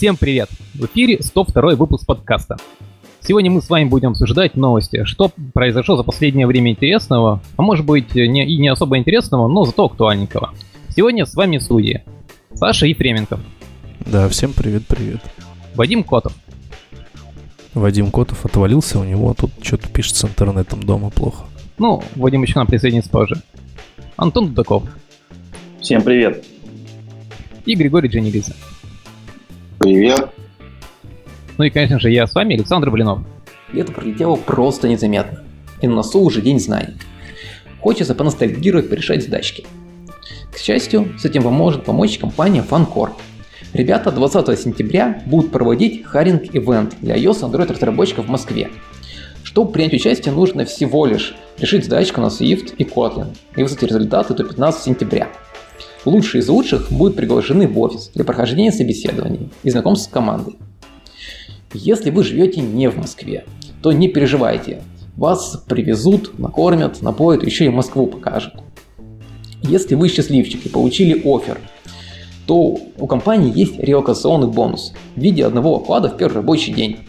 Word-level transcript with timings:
Всем 0.00 0.16
привет! 0.16 0.48
В 0.72 0.86
эфире 0.86 1.22
102 1.22 1.74
выпуск 1.74 2.06
подкаста. 2.06 2.56
Сегодня 3.20 3.50
мы 3.50 3.60
с 3.60 3.68
вами 3.68 3.84
будем 3.84 4.12
обсуждать 4.12 4.56
новости, 4.56 5.04
что 5.04 5.30
произошло 5.52 5.98
за 5.98 6.04
последнее 6.04 6.46
время 6.46 6.70
интересного, 6.70 7.42
а 7.58 7.60
может 7.60 7.84
быть 7.84 8.14
не, 8.14 8.46
и 8.46 8.56
не 8.56 8.68
особо 8.68 8.96
интересного, 8.96 9.46
но 9.46 9.66
зато 9.66 9.84
актуальненького. 9.84 10.54
Сегодня 10.96 11.26
с 11.26 11.34
вами 11.34 11.58
в 11.58 11.62
студии 11.62 12.02
Саша 12.54 12.86
Ефременко. 12.86 13.40
Да, 14.06 14.26
всем 14.30 14.54
привет-привет. 14.54 15.20
Вадим 15.74 16.02
Котов. 16.02 16.32
Вадим 17.74 18.10
Котов 18.10 18.46
отвалился, 18.46 18.98
у 19.00 19.04
него 19.04 19.34
тут 19.34 19.50
что-то 19.60 19.86
пишет 19.90 20.16
с 20.16 20.24
интернетом 20.24 20.82
дома 20.82 21.10
плохо. 21.10 21.44
Ну, 21.76 22.02
Вадим 22.16 22.40
еще 22.40 22.54
к 22.54 22.56
нам 22.56 22.66
присоединится 22.66 23.10
позже. 23.10 23.42
Антон 24.16 24.48
Дудаков. 24.48 24.82
Всем 25.82 26.00
привет. 26.00 26.42
И 27.66 27.74
Григорий 27.74 28.08
Дженилиза. 28.08 28.54
Привет. 29.80 30.28
Ну 31.56 31.64
и, 31.64 31.70
конечно 31.70 31.98
же, 31.98 32.10
я 32.10 32.26
с 32.26 32.34
вами, 32.34 32.54
Александр 32.54 32.90
Блинов. 32.90 33.20
Лето 33.72 33.92
пролетело 33.92 34.36
просто 34.36 34.88
незаметно. 34.88 35.42
И 35.80 35.88
на 35.88 35.94
носу 35.94 36.20
уже 36.20 36.42
день 36.42 36.60
знаний. 36.60 36.98
Хочется 37.80 38.14
поностальгировать, 38.14 38.90
порешать 38.90 39.24
задачки. 39.24 39.64
К 40.52 40.58
счастью, 40.58 41.18
с 41.18 41.24
этим 41.24 41.44
поможет 41.44 41.86
помочь 41.86 42.18
компания 42.18 42.62
FunCore. 42.62 43.12
Ребята 43.72 44.12
20 44.12 44.60
сентября 44.60 45.22
будут 45.24 45.50
проводить 45.50 46.04
Харинг 46.04 46.54
Event 46.54 46.96
для 47.00 47.16
iOS 47.16 47.50
Android 47.50 47.72
разработчиков 47.72 48.26
в 48.26 48.28
Москве. 48.28 48.68
Чтобы 49.44 49.72
принять 49.72 49.94
участие, 49.94 50.34
нужно 50.34 50.66
всего 50.66 51.06
лишь 51.06 51.34
решить 51.56 51.86
задачку 51.86 52.20
на 52.20 52.26
Swift 52.26 52.74
и 52.76 52.84
Kotlin 52.84 53.34
и 53.56 53.62
выслать 53.62 53.84
результаты 53.84 54.34
до 54.34 54.44
15 54.44 54.82
сентября. 54.82 55.28
Лучшие 56.04 56.40
из 56.40 56.48
лучших 56.48 56.90
будут 56.90 57.16
приглашены 57.16 57.68
в 57.68 57.78
офис 57.78 58.10
для 58.14 58.24
прохождения 58.24 58.72
собеседований 58.72 59.50
и 59.62 59.70
знакомств 59.70 60.08
с 60.08 60.12
командой. 60.12 60.56
Если 61.74 62.10
вы 62.10 62.24
живете 62.24 62.62
не 62.62 62.88
в 62.88 62.96
Москве, 62.96 63.44
то 63.82 63.92
не 63.92 64.08
переживайте. 64.08 64.82
Вас 65.16 65.62
привезут, 65.68 66.38
накормят, 66.38 67.02
напоят, 67.02 67.44
еще 67.44 67.66
и 67.66 67.68
Москву 67.68 68.06
покажут. 68.06 68.54
Если 69.62 69.94
вы 69.94 70.08
счастливчик 70.08 70.64
и 70.64 70.68
получили 70.70 71.20
офер, 71.24 71.60
то 72.46 72.78
у 72.98 73.06
компании 73.06 73.52
есть 73.54 73.78
релокационный 73.78 74.48
бонус 74.48 74.94
в 75.14 75.20
виде 75.20 75.44
одного 75.44 75.76
оклада 75.76 76.08
в 76.08 76.16
первый 76.16 76.36
рабочий 76.36 76.72
день. 76.72 77.00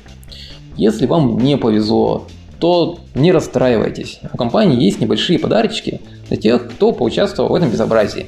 Если 0.76 1.06
вам 1.06 1.38
не 1.40 1.58
повезло, 1.58 2.28
то 2.60 3.00
не 3.16 3.32
расстраивайтесь. 3.32 4.20
У 4.34 4.38
компании 4.38 4.84
есть 4.84 5.00
небольшие 5.00 5.40
подарочки 5.40 6.02
для 6.28 6.38
тех, 6.38 6.70
кто 6.70 6.92
поучаствовал 6.92 7.50
в 7.50 7.56
этом 7.56 7.72
безобразии. 7.72 8.28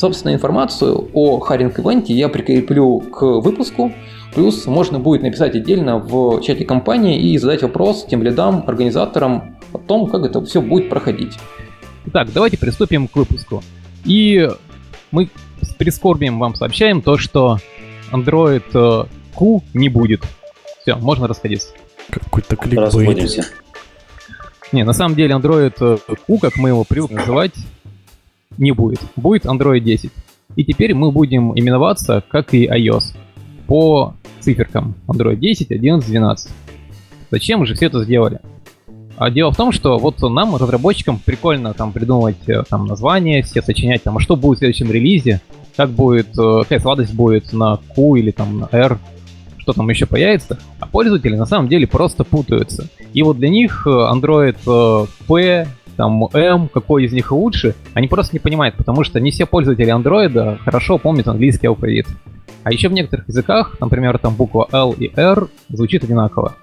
Собственно, 0.00 0.32
информацию 0.32 1.10
о 1.12 1.40
харинг-ивенте 1.40 2.14
я 2.14 2.30
прикреплю 2.30 3.00
к 3.00 3.20
выпуску, 3.20 3.92
плюс 4.34 4.64
можно 4.64 4.98
будет 4.98 5.20
написать 5.20 5.54
отдельно 5.54 5.98
в 5.98 6.40
чате 6.40 6.64
компании 6.64 7.20
и 7.20 7.36
задать 7.36 7.60
вопрос 7.60 8.06
тем 8.08 8.22
лидам, 8.22 8.64
организаторам 8.66 9.58
о 9.74 9.76
том, 9.78 10.06
как 10.06 10.24
это 10.24 10.42
все 10.42 10.62
будет 10.62 10.88
проходить. 10.88 11.34
Итак, 12.06 12.28
давайте 12.32 12.56
приступим 12.56 13.08
к 13.08 13.16
выпуску. 13.16 13.62
И 14.06 14.48
мы 15.10 15.28
с 15.60 15.74
прискорбием 15.74 16.38
вам 16.38 16.54
сообщаем 16.54 17.02
то, 17.02 17.18
что 17.18 17.58
Android 18.10 18.62
э, 18.72 19.04
Q 19.34 19.62
не 19.74 19.90
будет. 19.90 20.22
Все, 20.80 20.96
можно 20.96 21.28
расходиться. 21.28 21.74
Какой-то 22.08 22.56
кликбейт. 22.56 23.52
Не, 24.72 24.82
на 24.84 24.94
самом 24.94 25.14
деле 25.14 25.34
Android 25.34 25.74
э, 25.78 26.14
Q, 26.26 26.38
как 26.38 26.56
мы 26.56 26.70
его 26.70 26.84
привыкли 26.84 27.16
называть, 27.16 27.52
не 28.58 28.72
будет. 28.72 29.00
Будет 29.16 29.46
Android 29.46 29.80
10. 29.80 30.10
И 30.56 30.64
теперь 30.64 30.94
мы 30.94 31.12
будем 31.12 31.58
именоваться, 31.58 32.22
как 32.28 32.54
и 32.54 32.66
iOS, 32.66 33.14
по 33.66 34.14
циферкам 34.40 34.94
Android 35.06 35.36
10, 35.36 35.70
11, 35.70 36.08
12. 36.08 36.50
Зачем 37.30 37.64
же 37.64 37.74
все 37.74 37.86
это 37.86 38.02
сделали? 38.02 38.40
А 39.16 39.30
дело 39.30 39.52
в 39.52 39.56
том, 39.56 39.70
что 39.70 39.98
вот 39.98 40.20
нам, 40.22 40.56
разработчикам, 40.56 41.20
прикольно 41.22 41.74
там 41.74 41.92
придумывать 41.92 42.48
э, 42.48 42.62
там 42.68 42.86
название, 42.86 43.42
все 43.42 43.60
сочинять 43.60 44.02
там, 44.02 44.16
а 44.16 44.20
что 44.20 44.34
будет 44.34 44.56
в 44.56 44.60
следующем 44.60 44.90
релизе, 44.90 45.42
как 45.76 45.90
будет, 45.90 46.28
э, 46.38 46.60
какая 46.62 46.80
сладость 46.80 47.14
будет 47.14 47.52
на 47.52 47.78
Q 47.94 48.16
или 48.16 48.30
там 48.30 48.60
на 48.60 48.68
R, 48.72 48.98
что 49.58 49.74
там 49.74 49.90
еще 49.90 50.06
появится, 50.06 50.58
а 50.78 50.86
пользователи 50.86 51.36
на 51.36 51.44
самом 51.44 51.68
деле 51.68 51.86
просто 51.86 52.24
путаются. 52.24 52.88
И 53.12 53.22
вот 53.22 53.36
для 53.36 53.50
них 53.50 53.86
э, 53.86 53.90
Android 53.90 54.56
P, 55.28 55.68
там 56.00 56.26
M, 56.32 56.70
какой 56.72 57.04
из 57.04 57.12
них 57.12 57.30
лучше, 57.30 57.74
они 57.92 58.08
просто 58.08 58.34
не 58.34 58.38
понимают, 58.38 58.74
потому 58.74 59.04
что 59.04 59.20
не 59.20 59.30
все 59.30 59.44
пользователи 59.44 59.94
Android 59.94 60.56
хорошо 60.64 60.96
помнят 60.96 61.28
английский 61.28 61.66
алфавит. 61.66 62.06
А 62.62 62.72
еще 62.72 62.88
в 62.88 62.94
некоторых 62.94 63.28
языках, 63.28 63.76
например, 63.80 64.16
там 64.16 64.34
буква 64.34 64.66
L 64.72 64.92
и 64.92 65.12
R 65.14 65.48
звучит 65.68 66.02
одинаково. 66.02 66.54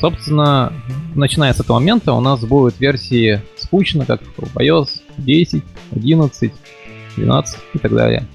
Собственно, 0.00 0.70
начиная 1.14 1.54
с 1.54 1.60
этого 1.60 1.78
момента 1.78 2.12
у 2.12 2.20
нас 2.20 2.44
будут 2.44 2.78
версии 2.78 3.40
скучно, 3.56 4.04
как 4.04 4.20
в 4.36 4.58
iOS 4.58 5.00
10, 5.16 5.64
11, 5.92 6.52
12 7.16 7.58
и 7.72 7.78
так 7.78 7.94
далее. 7.94 8.26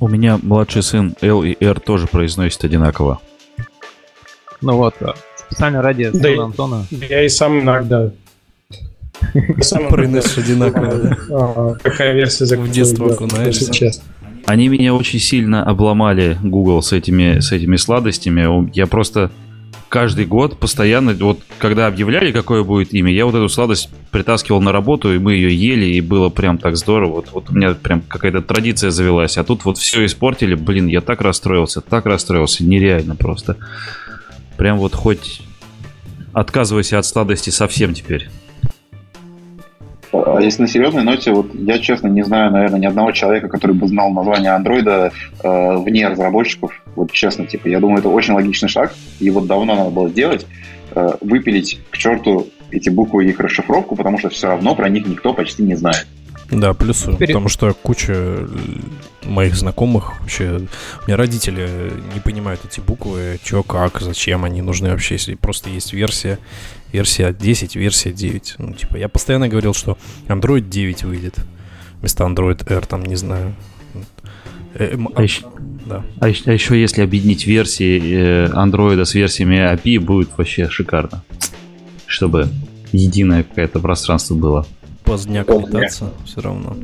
У 0.00 0.08
меня 0.08 0.38
младший 0.42 0.82
сын 0.82 1.14
L 1.20 1.42
и 1.42 1.62
R 1.62 1.78
тоже 1.78 2.06
произносит 2.06 2.64
одинаково. 2.64 3.20
Ну 4.62 4.78
вот, 4.78 4.94
специально 5.36 5.82
ради 5.82 6.08
Да, 6.10 6.44
Антона. 6.44 6.86
Я 6.90 7.22
и 7.22 7.28
сам 7.28 7.60
иногда. 7.60 8.12
Произносишь 9.90 10.38
одинаково, 10.38 10.94
да? 10.94 11.78
Какая 11.82 12.14
версия 12.14 12.44
В 12.56 12.70
детство 12.70 13.12
окунаешься. 13.12 13.90
Они 14.46 14.68
меня 14.68 14.94
очень 14.94 15.18
сильно 15.18 15.62
обломали, 15.62 16.38
Google, 16.42 16.80
с 16.82 16.92
этими, 16.92 17.40
с 17.40 17.52
этими 17.52 17.76
сладостями. 17.76 18.70
Я 18.74 18.86
просто 18.86 19.30
каждый 19.88 20.26
год 20.26 20.58
постоянно, 20.58 21.12
вот 21.14 21.40
когда 21.58 21.86
объявляли, 21.86 22.32
какое 22.32 22.62
будет 22.62 22.94
имя, 22.94 23.12
я 23.12 23.26
вот 23.26 23.34
эту 23.34 23.48
сладость 23.48 23.90
притаскивал 24.10 24.60
на 24.60 24.72
работу, 24.72 25.14
и 25.14 25.18
мы 25.18 25.34
ее 25.34 25.54
ели, 25.54 25.86
и 25.86 26.00
было 26.00 26.28
прям 26.28 26.58
так 26.58 26.76
здорово. 26.76 27.16
Вот, 27.16 27.28
вот 27.32 27.50
у 27.50 27.54
меня 27.54 27.74
прям 27.74 28.00
какая-то 28.00 28.40
традиция 28.40 28.90
завелась, 28.90 29.36
а 29.38 29.44
тут 29.44 29.64
вот 29.64 29.78
все 29.78 30.04
испортили. 30.04 30.54
Блин, 30.54 30.86
я 30.86 31.00
так 31.00 31.20
расстроился, 31.20 31.80
так 31.80 32.06
расстроился, 32.06 32.64
нереально 32.64 33.16
просто. 33.16 33.56
Прям 34.56 34.78
вот 34.78 34.94
хоть 34.94 35.42
отказывайся 36.32 36.98
от 36.98 37.06
сладости 37.06 37.50
совсем 37.50 37.94
теперь. 37.94 38.28
А 40.12 40.40
если 40.40 40.62
на 40.62 40.68
серьезной 40.68 41.02
ноте, 41.02 41.32
вот 41.32 41.54
я 41.54 41.78
честно 41.78 42.08
не 42.08 42.22
знаю, 42.22 42.50
наверное, 42.50 42.80
ни 42.80 42.86
одного 42.86 43.12
человека, 43.12 43.48
который 43.48 43.76
бы 43.76 43.86
знал 43.88 44.10
название 44.10 44.52
андроида 44.52 45.12
э, 45.42 45.76
вне 45.76 46.08
разработчиков. 46.08 46.72
Вот 46.96 47.12
честно, 47.12 47.46
типа, 47.46 47.68
я 47.68 47.80
думаю, 47.80 47.98
это 47.98 48.08
очень 48.08 48.34
логичный 48.34 48.68
шаг, 48.68 48.94
и 49.20 49.30
вот 49.30 49.46
давно 49.46 49.74
надо 49.74 49.90
было 49.90 50.08
сделать, 50.08 50.46
э, 50.94 51.10
выпилить 51.20 51.80
к 51.90 51.96
черту 51.98 52.48
эти 52.70 52.88
буквы 52.88 53.26
и 53.26 53.28
их 53.30 53.40
расшифровку, 53.40 53.96
потому 53.96 54.18
что 54.18 54.28
все 54.30 54.48
равно 54.48 54.74
про 54.74 54.88
них 54.88 55.06
никто 55.06 55.32
почти 55.32 55.62
не 55.62 55.74
знает. 55.74 56.06
Да, 56.50 56.72
плюсую, 56.72 57.16
Теперь- 57.16 57.28
потому 57.28 57.48
что 57.48 57.74
куча 57.74 58.14
э, 58.14 58.46
моих 59.24 59.54
знакомых 59.54 60.18
вообще... 60.20 60.62
У 61.02 61.06
меня 61.06 61.16
родители 61.16 61.92
не 62.14 62.20
понимают 62.20 62.62
эти 62.64 62.80
буквы, 62.80 63.38
что, 63.44 63.62
как, 63.62 64.00
зачем 64.00 64.44
они 64.44 64.62
нужны 64.62 64.90
вообще, 64.90 65.16
если 65.16 65.34
просто 65.34 65.68
есть 65.68 65.92
версия, 65.92 66.38
версия 66.92 67.32
10, 67.32 67.76
версия 67.76 68.12
9. 68.12 68.54
Ну, 68.58 68.72
типа, 68.74 68.96
я 68.96 69.08
постоянно 69.08 69.48
говорил, 69.48 69.74
что 69.74 69.98
Android 70.28 70.68
9 70.68 71.04
выйдет 71.04 71.34
вместо 72.00 72.24
Android 72.24 72.70
R, 72.72 72.86
там, 72.86 73.04
не 73.04 73.16
знаю. 73.16 73.54
Э, 74.74 74.92
м- 74.94 75.08
А 75.14 75.22
еще, 75.22 75.42
Да. 75.86 76.04
а 76.20 76.28
еще- 76.28 76.42
а 76.50 76.52
еще 76.52 76.80
если 76.80 77.02
объединить 77.02 77.46
версии 77.46 78.00
э, 78.00 78.50
андроида 78.52 79.04
с 79.04 79.14
версиями 79.14 79.56
API, 79.56 79.98
будет 79.98 80.30
вообще 80.36 80.68
шикарно. 80.68 81.22
Чтобы 82.06 82.48
единое 82.92 83.42
какое-то 83.42 83.80
пространство 83.80 84.34
было. 84.34 84.66
Поздняк 85.04 85.48
летаться 85.48 86.12
все 86.24 86.40
равно. 86.40 86.76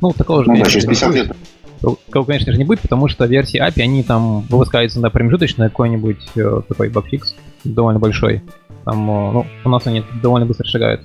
Ну, 0.00 0.12
такого 0.12 0.44
же, 0.44 0.50
Ну 0.50 0.56
да, 0.56 0.60
конечно, 0.62 0.80
через 0.80 0.84
не 0.84 0.90
50 0.90 1.10
будет. 1.10 1.26
лет. 1.28 1.36
Такого, 1.80 2.24
конечно 2.24 2.52
же, 2.52 2.58
не 2.58 2.64
будет, 2.64 2.80
потому 2.80 3.08
что 3.08 3.26
версии 3.26 3.60
API, 3.60 3.82
они 3.82 4.02
там 4.02 4.40
выпускаются 4.42 5.00
на 5.00 5.10
промежуточный 5.10 5.68
какой-нибудь 5.68 6.28
э, 6.36 6.62
такой 6.68 6.88
багфикс 6.88 7.34
довольно 7.64 8.00
большой. 8.00 8.42
Там, 8.84 9.10
э, 9.10 9.32
ну, 9.32 9.46
у 9.64 9.68
нас 9.68 9.86
они 9.86 10.02
довольно 10.22 10.46
быстро 10.46 10.66
шагают. 10.66 11.02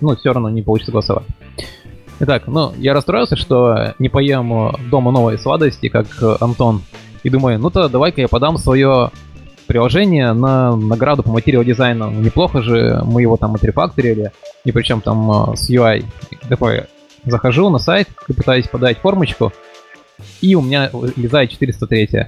Ну, 0.00 0.16
все 0.16 0.32
равно 0.32 0.48
не 0.48 0.62
получится 0.62 0.92
голосовать. 0.92 1.26
Итак, 2.20 2.44
ну, 2.48 2.72
я 2.78 2.94
расстроился, 2.94 3.36
что 3.36 3.94
не 3.98 4.08
поем 4.08 4.52
э, 4.52 4.72
дома 4.90 5.12
новые 5.12 5.38
сладости, 5.38 5.88
как 5.88 6.06
э, 6.20 6.36
Антон. 6.40 6.82
И 7.22 7.30
думаю, 7.30 7.58
ну-то 7.58 7.88
давай-ка 7.88 8.20
я 8.20 8.28
подам 8.28 8.58
свое 8.58 9.10
приложение 9.68 10.32
на 10.32 10.74
награду 10.74 11.22
по 11.22 11.30
материал 11.30 11.62
дизайну. 11.62 12.10
Неплохо 12.10 12.62
же 12.62 13.02
мы 13.04 13.22
его 13.22 13.36
там 13.36 13.54
отрефакторили, 13.54 14.32
и 14.64 14.72
причем 14.72 15.00
там 15.00 15.52
э, 15.52 15.56
с 15.56 15.70
UI. 15.70 16.04
Такой, 16.48 16.84
захожу 17.24 17.70
на 17.70 17.78
сайт 17.78 18.08
и 18.26 18.32
пытаюсь 18.32 18.66
подать 18.66 18.98
формочку, 18.98 19.52
и 20.40 20.54
у 20.54 20.62
меня 20.62 20.90
влезает 20.92 21.50
403. 21.50 22.26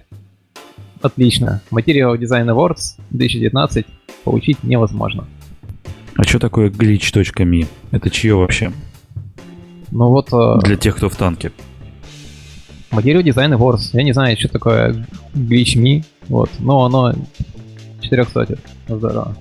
Отлично. 1.03 1.63
Material 1.71 2.17
Design 2.19 2.47
Awards 2.47 2.99
2019 3.11 3.87
получить 4.25 4.63
невозможно. 4.63 5.27
А 6.17 6.23
что 6.25 6.39
такое 6.39 6.69
glitch.me? 6.69 7.67
Это 7.91 8.11
чье 8.11 8.35
вообще? 8.35 8.73
Ну 9.91 10.09
вот, 10.11 10.29
э, 10.33 10.59
Для 10.65 10.77
тех, 10.77 10.97
кто 10.97 11.09
в 11.09 11.17
танке. 11.17 11.53
Material 12.91 13.23
Design 13.23 13.57
Wars. 13.57 13.91
Я 13.93 14.03
не 14.03 14.13
знаю, 14.13 14.37
что 14.39 14.49
такое 14.49 15.07
Glitch 15.35 15.77
Me, 15.77 16.05
вот, 16.29 16.51
но 16.59 16.85
оно 16.85 17.15
400. 18.01 18.59
Здорово. 18.89 19.37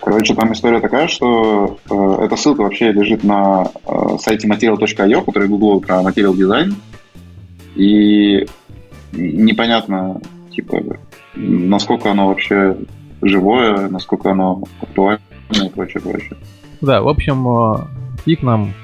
Короче, 0.00 0.34
там 0.34 0.52
история 0.52 0.80
такая, 0.80 1.06
что 1.08 1.78
э, 1.90 2.24
эта 2.24 2.36
ссылка 2.36 2.62
вообще 2.62 2.92
лежит 2.92 3.24
на 3.24 3.70
э, 3.86 4.16
сайте 4.18 4.48
material.io, 4.48 5.24
который 5.24 5.48
Google 5.48 5.80
про 5.80 6.00
Material 6.02 6.34
Design. 6.34 6.74
И 7.78 8.46
непонятно, 9.12 10.20
типа, 10.54 10.78
насколько 11.34 12.10
оно 12.10 12.28
вообще 12.28 12.76
живое, 13.22 13.88
насколько 13.88 14.32
оно 14.32 14.62
актуально 14.82 15.20
и 15.52 15.68
прочее, 15.68 16.02
прочее. 16.02 16.36
Да, 16.80 17.00
в 17.02 17.08
общем, 17.08 17.46
э, 17.48 17.76
фиг 18.24 18.42
нам, 18.42 18.74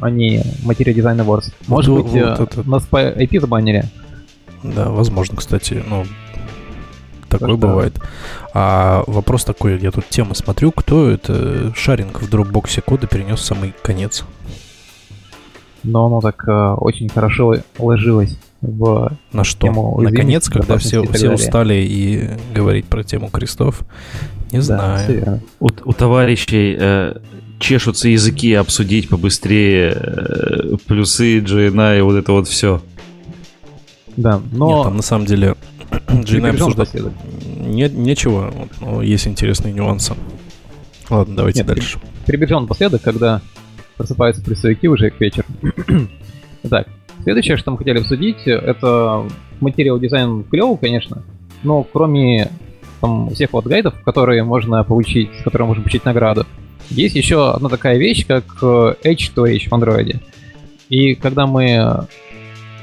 а 0.00 0.10
не 0.10 0.42
Material 0.64 0.94
Design 0.94 1.24
Awards. 1.24 1.52
Может 1.66 1.90
Вот- 1.90 2.02
быть, 2.04 2.12
вот 2.12 2.40
э, 2.40 2.42
это- 2.44 2.68
нас 2.68 2.84
по 2.86 2.98
IP 3.00 3.40
забанили. 3.40 3.84
Да, 4.62 4.90
возможно, 4.90 5.36
кстати, 5.36 5.82
ну, 5.88 6.04
такое 7.28 7.48
Так 7.48 7.48
что- 7.48 7.56
бывает. 7.56 7.94
А 8.54 9.04
вопрос 9.06 9.44
такой, 9.44 9.78
я 9.78 9.90
тут 9.90 10.06
тему 10.08 10.34
смотрю, 10.34 10.70
кто 10.70 11.08
это 11.10 11.72
шаринг 11.74 12.20
в 12.20 12.28
дропбоксе 12.30 12.82
кода 12.82 13.06
перенес 13.06 13.40
в 13.40 13.44
самый 13.44 13.74
конец? 13.82 14.24
Но 15.84 16.06
оно 16.06 16.20
так 16.20 16.46
э, 16.46 16.74
очень 16.78 17.08
хорошо 17.08 17.56
ложилось 17.78 18.38
в... 18.60 19.12
На 19.32 19.44
что? 19.44 19.66
Тему 19.66 20.00
Наконец, 20.00 20.48
когда 20.48 20.78
все, 20.78 21.02
все 21.02 21.12
далее. 21.12 21.34
устали 21.34 21.74
и 21.74 22.30
говорить 22.54 22.86
про 22.86 23.02
тему 23.02 23.28
крестов, 23.30 23.82
не 24.52 24.58
Да, 24.58 24.64
знаю. 24.64 25.40
У, 25.58 25.66
у 25.66 25.92
товарищей 25.92 26.76
э, 26.78 27.16
чешутся 27.58 28.08
языки 28.08 28.52
обсудить 28.54 29.08
побыстрее 29.08 29.92
э, 29.96 30.76
плюсы 30.86 31.40
GNI 31.40 31.98
и 31.98 32.02
вот 32.02 32.14
это 32.14 32.32
вот 32.32 32.46
все. 32.48 32.80
Да, 34.16 34.40
но... 34.52 34.76
Нет, 34.76 34.84
там 34.84 34.96
на 34.96 35.02
самом 35.02 35.26
деле 35.26 35.56
перебежим 36.08 36.46
обсуждать 36.46 36.88
последок. 36.88 37.12
не, 37.58 37.88
нечего, 37.88 38.52
но 38.80 39.02
есть 39.02 39.26
интересные 39.26 39.72
нюансы. 39.72 40.14
Ладно, 41.10 41.36
давайте 41.36 41.60
Нет, 41.60 41.66
дальше. 41.66 41.98
Прибежал 42.26 42.60
напоследок, 42.60 43.02
когда 43.02 43.40
просыпаются 43.96 44.42
прессовики 44.42 44.88
уже 44.88 45.10
к 45.10 45.20
вечеру. 45.20 45.46
Итак, 46.64 46.88
следующее, 47.22 47.56
что 47.56 47.70
мы 47.70 47.78
хотели 47.78 47.98
обсудить, 47.98 48.46
это 48.46 49.24
материал 49.60 49.98
дизайн 49.98 50.44
клевый, 50.44 50.78
конечно, 50.78 51.22
но 51.62 51.82
кроме 51.82 52.50
там, 53.00 53.30
всех 53.30 53.52
вот 53.52 53.66
гайдов, 53.66 53.94
которые 54.02 54.44
можно 54.44 54.82
получить, 54.84 55.30
с 55.40 55.42
которыми 55.42 55.68
можно 55.68 55.82
получить 55.82 56.04
награду, 56.04 56.46
есть 56.90 57.16
еще 57.16 57.52
одна 57.52 57.68
такая 57.68 57.96
вещь, 57.96 58.26
как 58.26 58.44
э, 58.62 58.94
Edge 59.04 59.32
to 59.34 59.44
Edge 59.44 59.68
в 59.68 59.72
Android. 59.72 60.20
И 60.88 61.14
когда 61.14 61.46
мы 61.46 62.06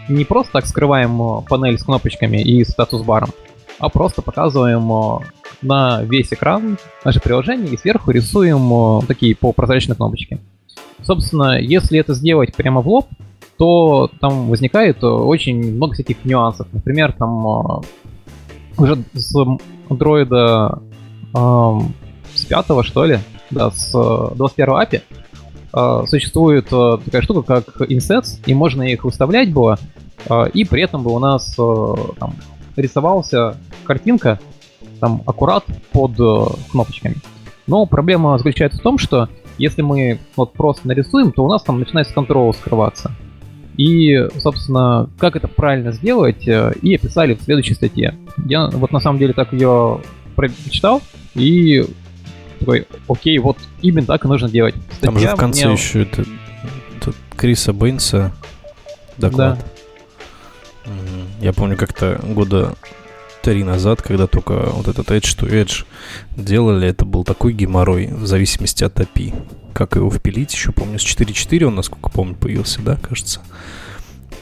не 0.10 0.26
просто 0.26 0.54
так 0.54 0.66
скрываем 0.66 1.22
э, 1.22 1.42
панель 1.48 1.78
с 1.78 1.84
кнопочками 1.84 2.42
и 2.42 2.64
статус-баром, 2.64 3.30
а 3.78 3.90
просто 3.90 4.22
показываем 4.22 4.92
э, 4.92 5.20
на 5.62 6.04
весь 6.04 6.34
экран 6.34 6.78
наше 7.06 7.20
приложение 7.20 7.74
и 7.74 7.78
сверху 7.78 8.12
рисуем 8.12 9.02
э, 9.02 9.06
такие 9.08 9.36
полупрозрачные 9.36 9.96
кнопочки. 9.96 10.40
Собственно, 11.10 11.60
если 11.60 11.98
это 11.98 12.14
сделать 12.14 12.56
прямо 12.56 12.82
в 12.82 12.88
лоб, 12.88 13.08
то 13.58 14.12
там 14.22 14.48
возникает 14.48 15.02
э, 15.02 15.08
очень 15.08 15.74
много 15.74 15.96
всяких 15.96 16.24
нюансов. 16.24 16.68
Например, 16.72 17.14
там 17.14 17.48
э, 17.48 17.82
уже 18.78 19.04
с 19.16 19.36
андроида 19.90 20.84
эм, 21.36 21.96
с 22.36 22.46
пятого, 22.46 22.84
что 22.84 23.06
ли, 23.06 23.18
да, 23.50 23.72
с 23.72 23.92
э, 23.96 24.36
21 24.36 24.70
API 24.70 25.02
э, 25.74 26.06
существует 26.06 26.68
э, 26.72 26.98
такая 27.04 27.24
штука, 27.24 27.64
как 27.64 27.90
insets, 27.90 28.40
и 28.46 28.54
можно 28.54 28.84
их 28.84 29.04
выставлять 29.04 29.52
было, 29.52 29.80
э, 30.30 30.50
и 30.54 30.64
при 30.64 30.84
этом 30.84 31.02
бы 31.02 31.12
у 31.12 31.18
нас 31.18 31.56
э, 31.58 31.96
там, 32.20 32.36
рисовался 32.76 33.58
картинка 33.84 34.40
там 35.00 35.24
аккурат 35.26 35.66
под 35.92 36.12
э, 36.20 36.46
кнопочками. 36.70 37.16
Но 37.66 37.88
проблема 37.88 38.38
заключается 38.38 38.78
в 38.78 38.84
том, 38.84 39.00
что 39.00 39.28
если 39.60 39.82
мы 39.84 40.20
вот 40.36 40.54
просто 40.54 40.88
нарисуем, 40.88 41.32
то 41.32 41.44
у 41.44 41.48
нас 41.50 41.62
там 41.62 41.80
начинает 41.80 42.12
контрол 42.12 42.54
скрываться. 42.54 43.12
И, 43.78 44.28
собственно, 44.40 45.10
как 45.20 45.36
это 45.36 45.48
правильно 45.48 45.92
сделать, 45.92 46.48
э, 46.48 46.74
и 46.82 46.96
описали 46.96 47.36
в 47.36 47.42
следующей 47.44 47.76
статье. 47.76 48.18
Я 48.46 48.68
вот 48.68 48.92
на 48.92 49.00
самом 49.00 49.20
деле 49.20 49.34
так 49.34 49.54
ее 49.54 50.02
прочитал, 50.36 51.02
и 51.36 51.86
такой, 52.60 52.88
окей, 53.08 53.38
вот 53.40 53.58
именно 53.82 54.08
так 54.08 54.26
и 54.26 54.28
нужно 54.28 54.50
делать. 54.50 54.76
Там 55.00 55.14
же 55.14 55.20
Статья 55.22 55.36
в 55.36 55.40
конце 55.40 55.66
мне- 55.66 55.76
еще 55.76 56.02
это, 56.02 56.26
это 56.98 57.14
Криса 57.38 57.72
Бэйнса 57.72 58.34
доклад. 59.18 59.66
Мгм. 60.86 61.28
Я 61.42 61.54
помню 61.54 61.78
как-то 61.78 62.20
года 62.24 62.74
три 63.50 63.64
назад, 63.64 64.04
когда 64.04 64.28
только 64.28 64.70
вот 64.74 64.88
этот 64.88 65.10
Edge 65.10 65.36
to 65.36 65.50
Edge 65.50 65.84
делали, 66.38 66.88
это 66.88 67.04
был 67.04 67.24
такой 67.24 67.52
геморрой 67.52 68.06
в 68.06 68.28
зависимости 68.28 68.84
от 68.84 69.00
API. 69.00 69.34
Как 69.74 69.96
его 69.96 70.12
впилить, 70.12 70.54
еще 70.54 70.72
помню, 70.72 71.00
с 71.00 71.04
4.4 71.04 71.64
он, 71.64 71.74
насколько 71.74 72.12
помню, 72.12 72.36
появился, 72.36 72.80
да, 72.84 72.96
кажется? 72.98 73.42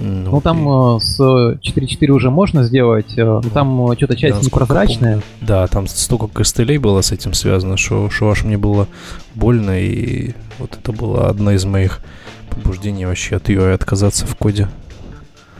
Ну, 0.01 0.41
там 0.41 0.97
э, 0.97 0.99
с 0.99 1.21
4.4 1.21 2.07
уже 2.09 2.29
можно 2.29 2.63
сделать, 2.63 3.17
э, 3.17 3.23
но 3.23 3.41
там 3.49 3.93
что-то 3.95 4.17
часть 4.17 4.35
насколько 4.35 4.65
непрозрачная. 4.65 5.21
Да, 5.39 5.67
там 5.67 5.87
столько 5.87 6.27
костылей 6.27 6.77
было 6.77 6.99
с 6.99 7.13
этим 7.13 7.33
связано, 7.33 7.77
что, 7.77 8.09
что 8.09 8.29
аж 8.29 8.43
мне 8.43 8.57
было 8.57 8.89
больно, 9.35 9.79
и 9.79 10.33
вот 10.59 10.77
это 10.77 10.91
было 10.91 11.29
одно 11.29 11.51
из 11.51 11.63
моих 11.63 12.01
побуждений 12.49 13.05
вообще 13.05 13.37
от 13.37 13.47
UI 13.47 13.71
отказаться 13.71 14.27
в 14.27 14.35
коде. 14.35 14.67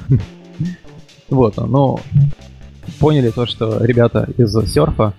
Вот, 1.29 1.57
но 1.57 1.99
поняли 2.99 3.29
то, 3.29 3.45
что 3.45 3.83
ребята 3.83 4.27
из 4.37 4.51
серфа, 4.71 5.13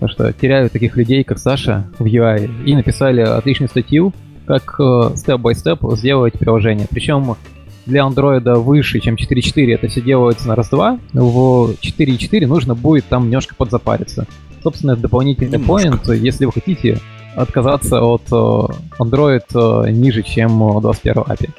то, 0.00 0.08
что 0.08 0.32
теряют 0.32 0.72
таких 0.72 0.96
людей, 0.96 1.24
как 1.24 1.38
Саша 1.38 1.86
в 1.98 2.04
UI, 2.04 2.64
и 2.64 2.74
написали 2.74 3.20
отличную 3.20 3.68
статью, 3.68 4.12
как 4.46 4.74
э, 4.78 5.10
степ-бай-степ 5.16 5.80
сделать 5.92 6.34
приложение. 6.34 6.86
Причем 6.90 7.36
для 7.86 8.04
андроида 8.04 8.56
выше, 8.56 9.00
чем 9.00 9.14
4.4, 9.14 9.74
это 9.74 9.88
все 9.88 10.00
делается 10.00 10.48
на 10.48 10.54
раз-два. 10.54 10.98
В 11.12 11.74
4.4 11.80 12.46
нужно 12.46 12.74
будет 12.74 13.04
там 13.06 13.24
немножко 13.24 13.54
подзапариться. 13.54 14.26
Собственно, 14.62 14.92
это 14.92 15.02
дополнительный 15.02 15.58
Немножко. 15.58 15.98
поинт, 15.98 16.22
если 16.22 16.44
вы 16.44 16.52
хотите 16.52 16.98
отказаться 17.34 18.00
от 18.02 18.22
э, 18.30 18.34
Android 19.00 19.42
э, 19.86 19.90
ниже, 19.90 20.22
чем 20.22 20.76
э, 20.76 20.80
21 20.80 21.22
API. 21.22 21.50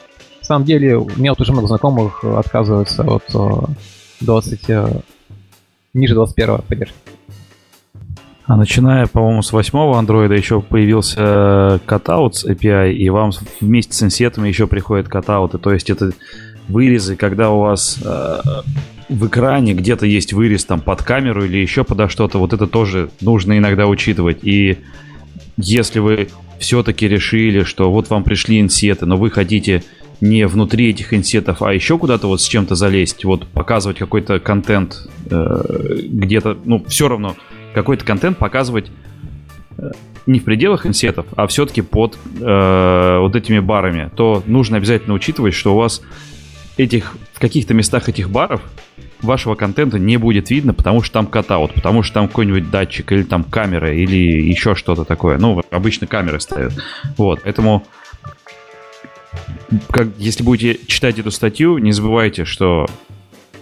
На 0.42 0.46
самом 0.46 0.66
деле, 0.66 0.98
у 0.98 1.10
меня 1.18 1.32
вот 1.32 1.42
уже 1.42 1.52
много 1.52 1.68
знакомых 1.68 2.20
э, 2.24 2.34
отказываются 2.36 3.04
от 3.04 3.24
э, 3.34 3.66
20, 4.22 4.70
э, 4.70 4.88
ниже 5.94 6.14
21 6.16 6.58
поддержки. 6.60 6.96
А 8.46 8.58
начиная, 8.58 9.08
по-моему, 9.08 9.42
с 9.42 9.54
восьмого 9.54 9.98
андроида 9.98 10.34
еще 10.34 10.62
появился 10.62 11.80
Cutouts 11.88 12.46
API, 12.46 12.92
и 12.94 13.10
вам 13.10 13.32
вместе 13.62 13.94
с 13.94 14.04
инсетами 14.04 14.50
еще 14.50 14.68
приходят 14.68 15.08
катауты. 15.08 15.58
То 15.58 15.72
есть 15.72 15.90
это 15.90 16.12
вырезы, 16.68 17.16
когда 17.16 17.52
у 17.52 17.60
вас 17.60 18.00
э, 18.04 18.42
в 19.08 19.28
экране 19.28 19.74
где-то 19.74 20.06
есть 20.06 20.34
вырез 20.34 20.66
там 20.66 20.82
под 20.82 21.04
камеру 21.04 21.46
или 21.46 21.58
еще 21.58 21.86
подо 21.86 22.10
что-то, 22.10 22.38
вот 22.38 22.52
это 22.52 22.68
тоже 22.68 23.12
нужно 23.22 23.58
иногда 23.58 23.88
учитывать. 23.88 24.40
И 24.44 24.80
если 25.56 26.00
вы 26.00 26.28
все-таки 26.60 27.08
решили, 27.08 27.64
что 27.64 27.92
вот 27.92 28.10
вам 28.10 28.24
пришли 28.24 28.60
инсеты, 28.60 29.06
но 29.06 29.16
вы 29.16 29.30
хотите 29.30 29.84
не 30.24 30.48
внутри 30.48 30.90
этих 30.90 31.14
инсетов, 31.14 31.62
а 31.62 31.74
еще 31.74 31.98
куда-то 31.98 32.28
вот 32.28 32.42
с 32.42 32.48
чем-то 32.48 32.76
залезть, 32.76 33.26
вот 33.26 33.46
показывать 33.46 33.98
какой-то 33.98 34.40
контент 34.40 35.06
э, 35.30 35.98
где-то, 36.02 36.58
ну, 36.64 36.82
все 36.88 37.10
равно 37.10 37.36
какой-то 37.74 38.06
контент 38.06 38.38
показывать 38.38 38.90
э, 39.78 39.92
не 40.26 40.40
в 40.40 40.46
пределах 40.46 40.86
инсетов, 40.86 41.26
а 41.36 41.46
все-таки 41.48 41.82
под 41.82 42.18
э, 42.40 43.18
вот 43.20 43.36
этими 43.36 43.60
барами, 43.60 44.12
то 44.16 44.42
нужно 44.46 44.78
обязательно 44.78 45.14
учитывать, 45.14 45.54
что 45.54 45.74
у 45.74 45.78
вас 45.78 46.02
этих 46.78 47.18
в 47.34 47.42
каких-то 47.42 47.74
местах 47.74 48.08
этих 48.08 48.30
баров 48.30 48.62
вашего 49.22 49.56
контента 49.56 50.00
не 50.00 50.16
будет 50.16 50.50
видно, 50.50 50.74
потому 50.74 51.02
что 51.02 51.16
там 51.16 51.28
катаут, 51.28 51.74
потому 51.74 52.02
что 52.02 52.14
там 52.14 52.30
какой-нибудь 52.30 52.72
датчик 52.72 53.12
или 53.12 53.24
там 53.24 53.44
камера 53.44 53.94
или 53.94 54.16
еще 54.16 54.74
что-то 54.76 55.04
такое. 55.04 55.38
Ну, 55.38 55.62
обычно 55.70 56.08
камеры 56.08 56.40
стоят. 56.40 56.72
Вот, 57.18 57.42
поэтому 57.44 57.86
как, 59.90 60.08
если 60.18 60.44
будете 60.44 60.80
читать 60.88 61.20
эту 61.20 61.32
статью, 61.32 61.78
не 61.78 61.92
забывайте, 61.92 62.46
что 62.46 62.86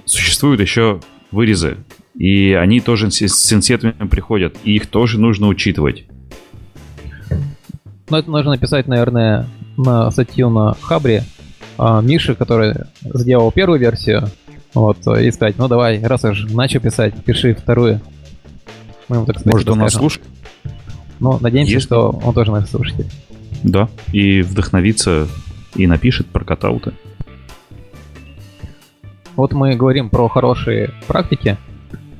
существуют 0.05 0.61
еще 0.61 0.99
вырезы, 1.31 1.77
и 2.17 2.53
они 2.53 2.79
тоже 2.81 3.09
с 3.11 3.53
инсетами 3.53 3.91
приходят, 4.07 4.55
и 4.63 4.75
их 4.75 4.87
тоже 4.87 5.19
нужно 5.19 5.47
учитывать. 5.47 6.05
Но 8.09 8.17
это 8.19 8.29
нужно 8.29 8.51
написать, 8.51 8.87
наверное, 8.87 9.47
на 9.77 10.11
статью 10.11 10.49
на 10.49 10.73
Хабре 10.81 11.23
а, 11.77 12.01
Миши, 12.01 12.35
который 12.35 12.75
сделал 13.03 13.51
первую 13.51 13.79
версию, 13.79 14.29
вот, 14.73 15.05
и 15.07 15.31
сказать, 15.31 15.57
ну 15.57 15.67
давай, 15.67 16.01
раз 16.03 16.23
уж 16.25 16.43
начал 16.51 16.79
писать, 16.81 17.13
пиши 17.23 17.53
вторую. 17.53 18.01
Мы 19.07 19.17
ему 19.17 19.25
так 19.25 19.39
сказать, 19.39 19.53
Может, 19.53 19.69
он 19.69 19.79
нас 19.79 19.93
слушает? 19.93 20.25
Ну, 21.19 21.37
надеемся, 21.39 21.73
Если- 21.73 21.85
что 21.85 22.09
он 22.09 22.33
тоже 22.33 22.51
нас 22.51 22.69
слушатель. 22.69 23.07
Да. 23.63 23.89
И 24.11 24.41
вдохновится, 24.41 25.27
и 25.75 25.87
напишет 25.87 26.27
про 26.27 26.43
катауты. 26.43 26.93
Вот 29.35 29.53
мы 29.53 29.75
говорим 29.75 30.09
про 30.09 30.27
хорошие 30.27 30.91
практики, 31.07 31.57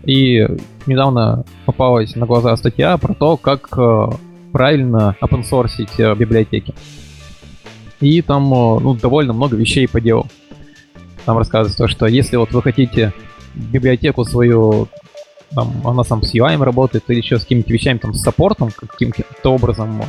и 0.04 0.48
недавно 0.86 1.46
попалась 1.66 2.16
на 2.16 2.26
глаза 2.26 2.56
статья 2.56 2.98
про 2.98 3.14
то, 3.14 3.38
как 3.38 3.70
э, 3.78 4.10
правильно 4.52 5.16
опенсорсить 5.20 6.00
э, 6.00 6.16
библиотеки. 6.16 6.74
И 8.00 8.22
там 8.22 8.52
э, 8.52 8.80
ну, 8.80 8.96
довольно 8.96 9.34
много 9.34 9.56
вещей 9.56 9.88
по 9.88 10.02
делу. 10.02 10.28
Там 11.26 11.38
рассказывается, 11.38 11.88
что 11.88 12.08
если 12.08 12.38
вот 12.38 12.52
вы 12.52 12.64
хотите 12.64 13.14
библиотеку 13.54 14.26
свою, 14.26 14.88
там, 15.54 15.86
она 15.86 16.04
сам 16.04 16.24
с 16.24 16.34
UI 16.34 16.62
работает, 16.64 17.04
или 17.10 17.18
еще 17.18 17.38
с 17.38 17.44
какими-то 17.44 17.72
вещами, 17.72 18.00
там, 18.00 18.14
с 18.14 18.22
саппортом 18.22 18.72
каким-то 18.72 19.54
образом 19.54 20.02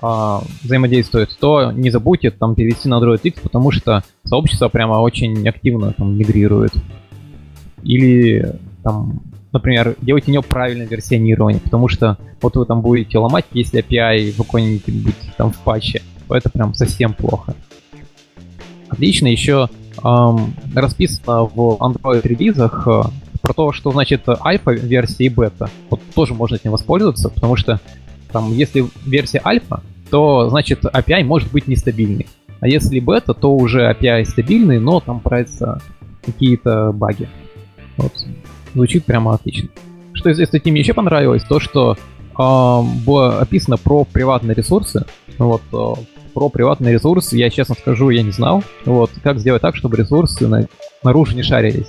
а, 0.00 0.42
взаимодействует, 0.62 1.36
то 1.40 1.72
не 1.72 1.90
забудьте 1.90 2.30
там 2.30 2.54
перевести 2.54 2.88
на 2.88 3.00
Android 3.00 3.20
X, 3.22 3.40
потому 3.40 3.70
что 3.70 4.04
сообщество 4.24 4.68
прямо 4.68 4.94
очень 4.94 5.48
активно 5.48 5.92
там 5.92 6.16
мигрирует. 6.18 6.72
Или 7.82 8.58
там, 8.82 9.22
например, 9.52 9.96
делайте 10.00 10.32
не 10.32 10.40
правильное 10.40 10.86
версионирование, 10.86 11.60
потому 11.60 11.88
что 11.88 12.18
вот 12.42 12.56
вы 12.56 12.66
там 12.66 12.82
будете 12.82 13.18
ломать, 13.18 13.46
если 13.52 13.82
API 13.82 14.32
в 14.32 14.36
какой-нибудь 14.38 15.14
там 15.36 15.50
в 15.50 15.58
патче, 15.58 16.02
то 16.28 16.36
это 16.36 16.50
прям 16.50 16.74
совсем 16.74 17.14
плохо. 17.14 17.54
Отлично 18.88 19.28
еще 19.28 19.68
эм, 20.04 20.54
расписано 20.74 21.44
в 21.44 21.78
Android 21.80 22.20
релизах 22.22 22.86
э, 22.86 23.02
про 23.40 23.52
то, 23.52 23.72
что 23.72 23.90
значит 23.92 24.28
альфа-версия 24.28 25.24
и 25.24 25.28
бета. 25.28 25.70
Вот 25.90 26.00
тоже 26.14 26.34
можно 26.34 26.56
этим 26.56 26.70
воспользоваться, 26.70 27.28
потому 27.28 27.56
что 27.56 27.80
там, 28.36 28.52
если 28.52 28.84
версия 29.06 29.40
альфа, 29.42 29.80
то 30.10 30.50
значит 30.50 30.84
API 30.84 31.24
может 31.24 31.50
быть 31.50 31.68
нестабильный. 31.68 32.26
А 32.60 32.68
если 32.68 33.00
бета, 33.00 33.32
то 33.32 33.56
уже 33.56 33.90
API 33.90 34.26
стабильный, 34.26 34.78
но 34.78 35.00
там 35.00 35.20
появятся 35.20 35.80
какие-то 36.22 36.92
баги. 36.92 37.30
Вот. 37.96 38.12
Звучит 38.74 39.06
прямо 39.06 39.32
отлично. 39.32 39.70
Что 40.12 40.28
из 40.28 40.38
этой 40.38 40.60
мне 40.70 40.80
еще 40.80 40.92
понравилось, 40.92 41.44
то 41.44 41.60
что 41.60 41.96
э, 41.96 43.04
было 43.06 43.40
описано 43.40 43.78
про 43.78 44.04
приватные 44.04 44.54
ресурсы. 44.54 45.06
Вот, 45.38 45.62
э, 45.72 46.00
про 46.34 46.50
приватные 46.50 46.92
ресурсы 46.92 47.38
я, 47.38 47.48
честно 47.48 47.74
скажу, 47.74 48.10
я 48.10 48.22
не 48.22 48.32
знал. 48.32 48.62
Вот, 48.84 49.12
как 49.22 49.38
сделать 49.38 49.62
так, 49.62 49.76
чтобы 49.76 49.96
ресурсы 49.96 50.46
на, 50.46 50.68
наружу 51.02 51.34
не 51.34 51.42
шарились. 51.42 51.88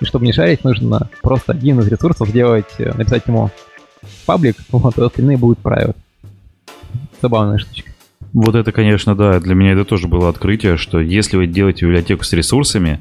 И 0.00 0.04
чтобы 0.04 0.26
не 0.26 0.32
шарить, 0.32 0.62
нужно 0.62 1.10
просто 1.22 1.50
один 1.50 1.80
из 1.80 1.88
ресурсов 1.88 2.28
сделать, 2.28 2.70
э, 2.78 2.92
написать 2.96 3.26
ему 3.26 3.50
паблик, 4.26 4.56
вот, 4.70 4.98
а 4.98 5.06
остальные 5.06 5.36
будут 5.36 5.58
private. 5.60 5.96
Забавная 7.20 7.58
штучка. 7.58 7.90
Вот 8.32 8.54
это, 8.54 8.72
конечно, 8.72 9.14
да, 9.14 9.40
для 9.40 9.54
меня 9.54 9.72
это 9.72 9.84
тоже 9.84 10.08
было 10.08 10.28
открытие, 10.28 10.76
что 10.76 11.00
если 11.00 11.36
вы 11.36 11.46
делаете 11.46 11.84
библиотеку 11.84 12.24
с 12.24 12.32
ресурсами, 12.32 13.00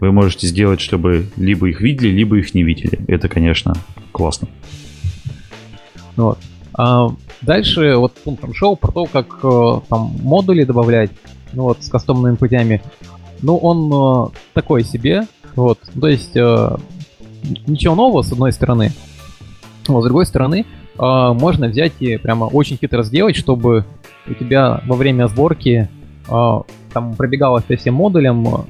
вы 0.00 0.12
можете 0.12 0.46
сделать, 0.46 0.80
чтобы 0.80 1.26
либо 1.36 1.68
их 1.68 1.80
видели, 1.80 2.08
либо 2.08 2.38
их 2.38 2.54
не 2.54 2.62
видели. 2.62 2.98
Это, 3.06 3.28
конечно, 3.28 3.74
классно. 4.12 4.48
Вот. 6.16 6.38
А 6.72 7.08
дальше 7.42 7.96
вот 7.96 8.14
пунктом 8.14 8.54
шоу 8.54 8.76
про 8.76 8.90
то, 8.90 9.04
как 9.04 9.38
э, 9.42 9.80
там 9.88 10.16
модули 10.22 10.64
добавлять, 10.64 11.10
ну 11.52 11.64
вот, 11.64 11.82
с 11.84 11.88
кастомными 11.88 12.36
путями. 12.36 12.82
Ну, 13.42 13.56
он 13.56 14.30
э, 14.32 14.36
такой 14.54 14.84
себе, 14.84 15.26
вот, 15.56 15.78
то 15.98 16.08
есть 16.08 16.36
э, 16.36 16.76
ничего 17.66 17.94
нового, 17.94 18.22
с 18.22 18.32
одной 18.32 18.52
стороны, 18.52 18.92
но 19.90 20.00
с 20.00 20.04
другой 20.04 20.26
стороны, 20.26 20.64
э, 20.64 20.98
можно 20.98 21.68
взять 21.68 21.92
и 22.00 22.16
прямо 22.16 22.44
очень 22.44 22.76
хитро 22.76 23.02
сделать, 23.02 23.36
чтобы 23.36 23.84
у 24.26 24.34
тебя 24.34 24.82
во 24.86 24.96
время 24.96 25.28
сборки 25.28 25.88
э, 26.28 26.60
там 26.92 27.14
пробегало 27.14 27.60
по 27.60 27.76
всем 27.76 27.94
модулям 27.94 28.66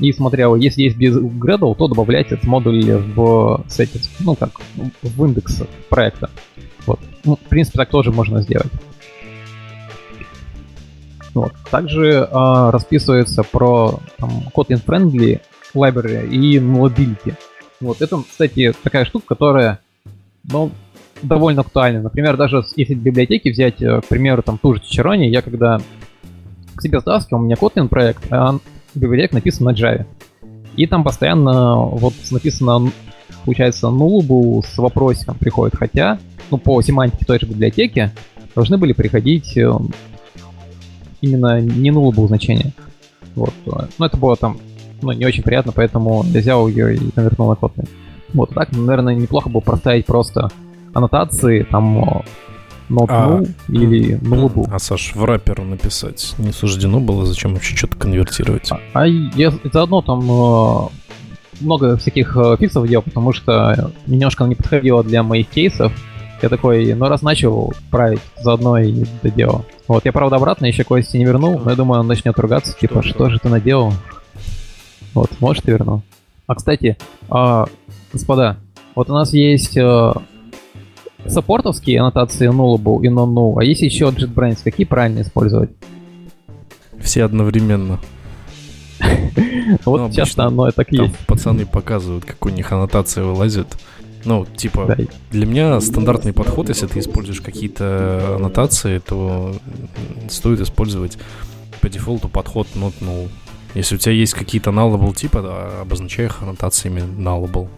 и 0.00 0.12
смотрел, 0.12 0.56
если 0.56 0.82
есть 0.82 0.96
без 0.96 1.16
Gradle, 1.16 1.74
то 1.76 1.88
добавлять 1.88 2.32
этот 2.32 2.44
модуль 2.44 2.82
в 2.84 3.64
settings, 3.68 4.08
ну 4.20 4.34
как, 4.34 4.50
в 5.02 5.24
индекс 5.24 5.62
проекта. 5.88 6.30
Вот. 6.86 7.00
Ну, 7.24 7.36
в 7.36 7.48
принципе, 7.48 7.78
так 7.78 7.90
тоже 7.90 8.10
можно 8.10 8.42
сделать. 8.42 8.70
Вот. 11.32 11.52
Также 11.70 12.28
э, 12.30 12.70
расписывается 12.70 13.42
про 13.42 14.00
там, 14.18 14.30
Kotlin 14.54 14.84
Friendly 14.84 15.40
Library 15.74 16.28
и 16.28 16.58
Mobility. 16.58 17.34
Вот 17.80 18.00
это, 18.02 18.22
кстати, 18.22 18.72
такая 18.82 19.04
штука, 19.04 19.26
которая 19.28 19.80
ну, 20.50 20.70
довольно 21.22 21.62
актуальна. 21.62 22.02
Например, 22.02 22.36
даже 22.36 22.62
если 22.76 22.94
в 22.94 23.02
библиотеке 23.02 23.50
взять, 23.50 23.80
э, 23.82 24.00
к 24.00 24.06
примеру, 24.06 24.42
там 24.42 24.58
ту 24.58 24.74
же 24.74 24.80
Чичерони, 24.80 25.26
я 25.26 25.42
когда 25.42 25.80
к 26.74 26.82
себе 26.82 27.00
стаскивал, 27.00 27.42
у 27.42 27.44
меня 27.44 27.56
Kotlin 27.56 27.88
проект, 27.88 28.24
а 28.30 28.58
библиотека 28.94 29.34
написан 29.34 29.66
на 29.66 29.70
Java. 29.70 30.06
И 30.76 30.86
там 30.86 31.04
постоянно 31.04 31.76
вот 31.76 32.14
написано, 32.30 32.90
получается, 33.44 33.86
nullable 33.86 34.62
с 34.66 34.76
вопросиком 34.78 35.36
приходит. 35.36 35.76
Хотя, 35.76 36.18
ну, 36.50 36.58
по 36.58 36.80
семантике 36.82 37.24
той 37.24 37.38
же 37.38 37.46
библиотеки 37.46 38.10
должны 38.54 38.76
были 38.76 38.92
приходить 38.92 39.56
э, 39.56 39.72
именно 41.20 41.60
не 41.60 41.90
nullable 41.90 42.26
значения. 42.26 42.72
Вот. 43.36 43.54
Ну, 43.64 44.04
это 44.04 44.16
было 44.16 44.36
там 44.36 44.58
ну, 45.00 45.12
не 45.12 45.26
очень 45.26 45.42
приятно, 45.42 45.72
поэтому 45.72 46.24
я 46.26 46.40
взял 46.40 46.66
ее 46.68 46.96
и 46.96 47.10
конвертнул 47.10 47.48
на 47.48 47.54
Kotlin. 47.54 47.88
Вот 48.34 48.50
так, 48.50 48.72
наверное, 48.72 49.14
неплохо 49.14 49.48
было 49.48 49.60
проставить 49.60 50.06
просто 50.06 50.50
аннотации, 50.92 51.62
там, 51.62 52.22
not 52.90 53.06
а, 53.08 53.28
null 53.28 53.48
или 53.68 54.18
nullable. 54.18 54.68
А, 54.70 54.78
Саш, 54.78 55.14
в 55.14 55.24
раппер 55.24 55.62
написать 55.62 56.34
не 56.38 56.52
суждено 56.52 57.00
было, 57.00 57.24
зачем 57.24 57.54
вообще 57.54 57.76
что-то 57.76 57.96
конвертировать? 57.96 58.70
А, 58.72 58.78
а 58.92 59.06
я 59.06 59.52
заодно 59.72 60.02
там 60.02 60.90
много 61.60 61.96
всяких 61.96 62.36
фиксов 62.58 62.86
делал, 62.88 63.02
потому 63.02 63.32
что 63.32 63.92
немножко 64.06 64.44
не 64.44 64.54
подходило 64.54 65.02
для 65.02 65.22
моих 65.22 65.48
кейсов. 65.48 65.92
Я 66.42 66.48
такой, 66.48 66.92
ну 66.92 67.08
раз 67.08 67.22
начал 67.22 67.72
править, 67.90 68.20
заодно 68.42 68.78
и 68.78 69.04
доделал. 69.22 69.64
Вот, 69.86 70.04
я, 70.04 70.12
правда, 70.12 70.36
обратно 70.36 70.66
еще 70.66 70.84
кости 70.84 71.16
не 71.16 71.24
вернул, 71.24 71.58
но 71.58 71.70
я 71.70 71.76
думаю, 71.76 72.00
он 72.00 72.06
начнет 72.06 72.38
ругаться, 72.38 72.76
типа, 72.78 73.02
что 73.02 73.30
же 73.30 73.38
ты 73.38 73.48
наделал? 73.48 73.92
Вот, 75.14 75.30
может, 75.40 75.66
и 75.68 75.70
вернул. 75.70 76.02
А, 76.46 76.54
кстати, 76.54 76.98
э, 77.30 77.64
господа, 78.14 78.56
вот 78.94 79.10
у 79.10 79.12
нас 79.12 79.32
есть 79.32 79.76
э, 79.76 80.12
саппортовские 81.26 82.00
аннотации 82.00 82.48
nullable 82.48 83.02
и 83.04 83.08
non-null, 83.08 83.60
а 83.60 83.64
есть 83.64 83.82
еще 83.82 84.06
JetBrains. 84.06 84.60
Какие 84.64 84.86
правильно 84.86 85.20
использовать? 85.20 85.70
Все 87.00 87.24
одновременно. 87.24 88.00
Вот 89.84 90.00
ну, 90.00 90.12
часто 90.12 90.44
оно 90.44 90.70
так 90.70 90.92
есть. 90.92 91.16
Пацаны 91.26 91.66
показывают, 91.66 92.24
как 92.24 92.44
у 92.46 92.50
них 92.50 92.70
аннотация 92.70 93.24
вылазит. 93.24 93.66
Ну, 94.24 94.46
типа, 94.46 94.96
для 95.30 95.46
меня 95.46 95.80
стандартный 95.80 96.32
подход, 96.32 96.68
если 96.68 96.86
ты 96.86 97.00
используешь 97.00 97.40
какие-то 97.40 98.36
аннотации, 98.36 98.98
то 98.98 99.54
стоит 100.28 100.60
использовать 100.60 101.18
по 101.80 101.88
дефолту 101.88 102.28
подход 102.28 102.68
not 102.74 102.94
null. 103.00 103.28
Если 103.74 103.96
у 103.96 103.98
тебя 103.98 104.12
есть 104.12 104.34
какие-то 104.34 104.70
nullable 104.70 105.14
типа, 105.14 105.80
обозначай 105.80 106.26
их 106.26 106.42
аннотациями 106.42 107.00
nullable. 107.00 107.68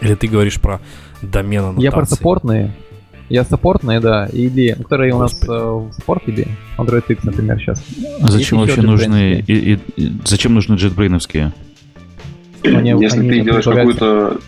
Или 0.00 0.14
ты 0.14 0.26
говоришь 0.28 0.60
про 0.60 0.80
домен 1.22 1.60
аннотации? 1.60 1.84
Я 1.84 1.92
про 1.92 2.06
саппортные. 2.06 2.72
Я 3.28 3.44
саппортные, 3.44 4.00
да, 4.00 4.26
или 4.26 4.72
которые 4.72 5.12
Господи. 5.12 5.50
у 5.50 5.52
нас 5.52 5.60
э, 5.60 5.88
в 5.88 5.92
саппорте, 5.92 6.48
Android 6.78 7.04
X, 7.06 7.22
например, 7.22 7.60
сейчас. 7.60 7.84
А 8.20 8.28
зачем 8.28 8.58
вообще 8.58 8.82
нужны, 8.82 9.44
и, 9.46 9.74
и, 9.74 9.78
и, 9.96 10.12
зачем 10.24 10.54
нужны 10.54 10.74
JetBrains? 10.74 11.52
Они, 12.64 12.90
Если 12.90 13.20
они 13.20 13.30
ты 13.30 13.40
делаешь 13.42 13.64
какую-то 13.64 14.38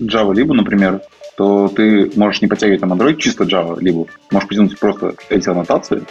Java 0.00 0.34
либо, 0.34 0.54
например, 0.54 1.00
то 1.36 1.68
ты 1.68 2.10
можешь 2.16 2.42
не 2.42 2.48
подтягивать 2.48 2.80
там 2.80 2.92
Android 2.92 3.16
чисто 3.16 3.44
Java 3.44 3.78
либо, 3.80 4.06
можешь 4.30 4.48
потянуть 4.48 4.78
просто 4.78 5.14
эти 5.30 5.48
аннотации 5.48 6.02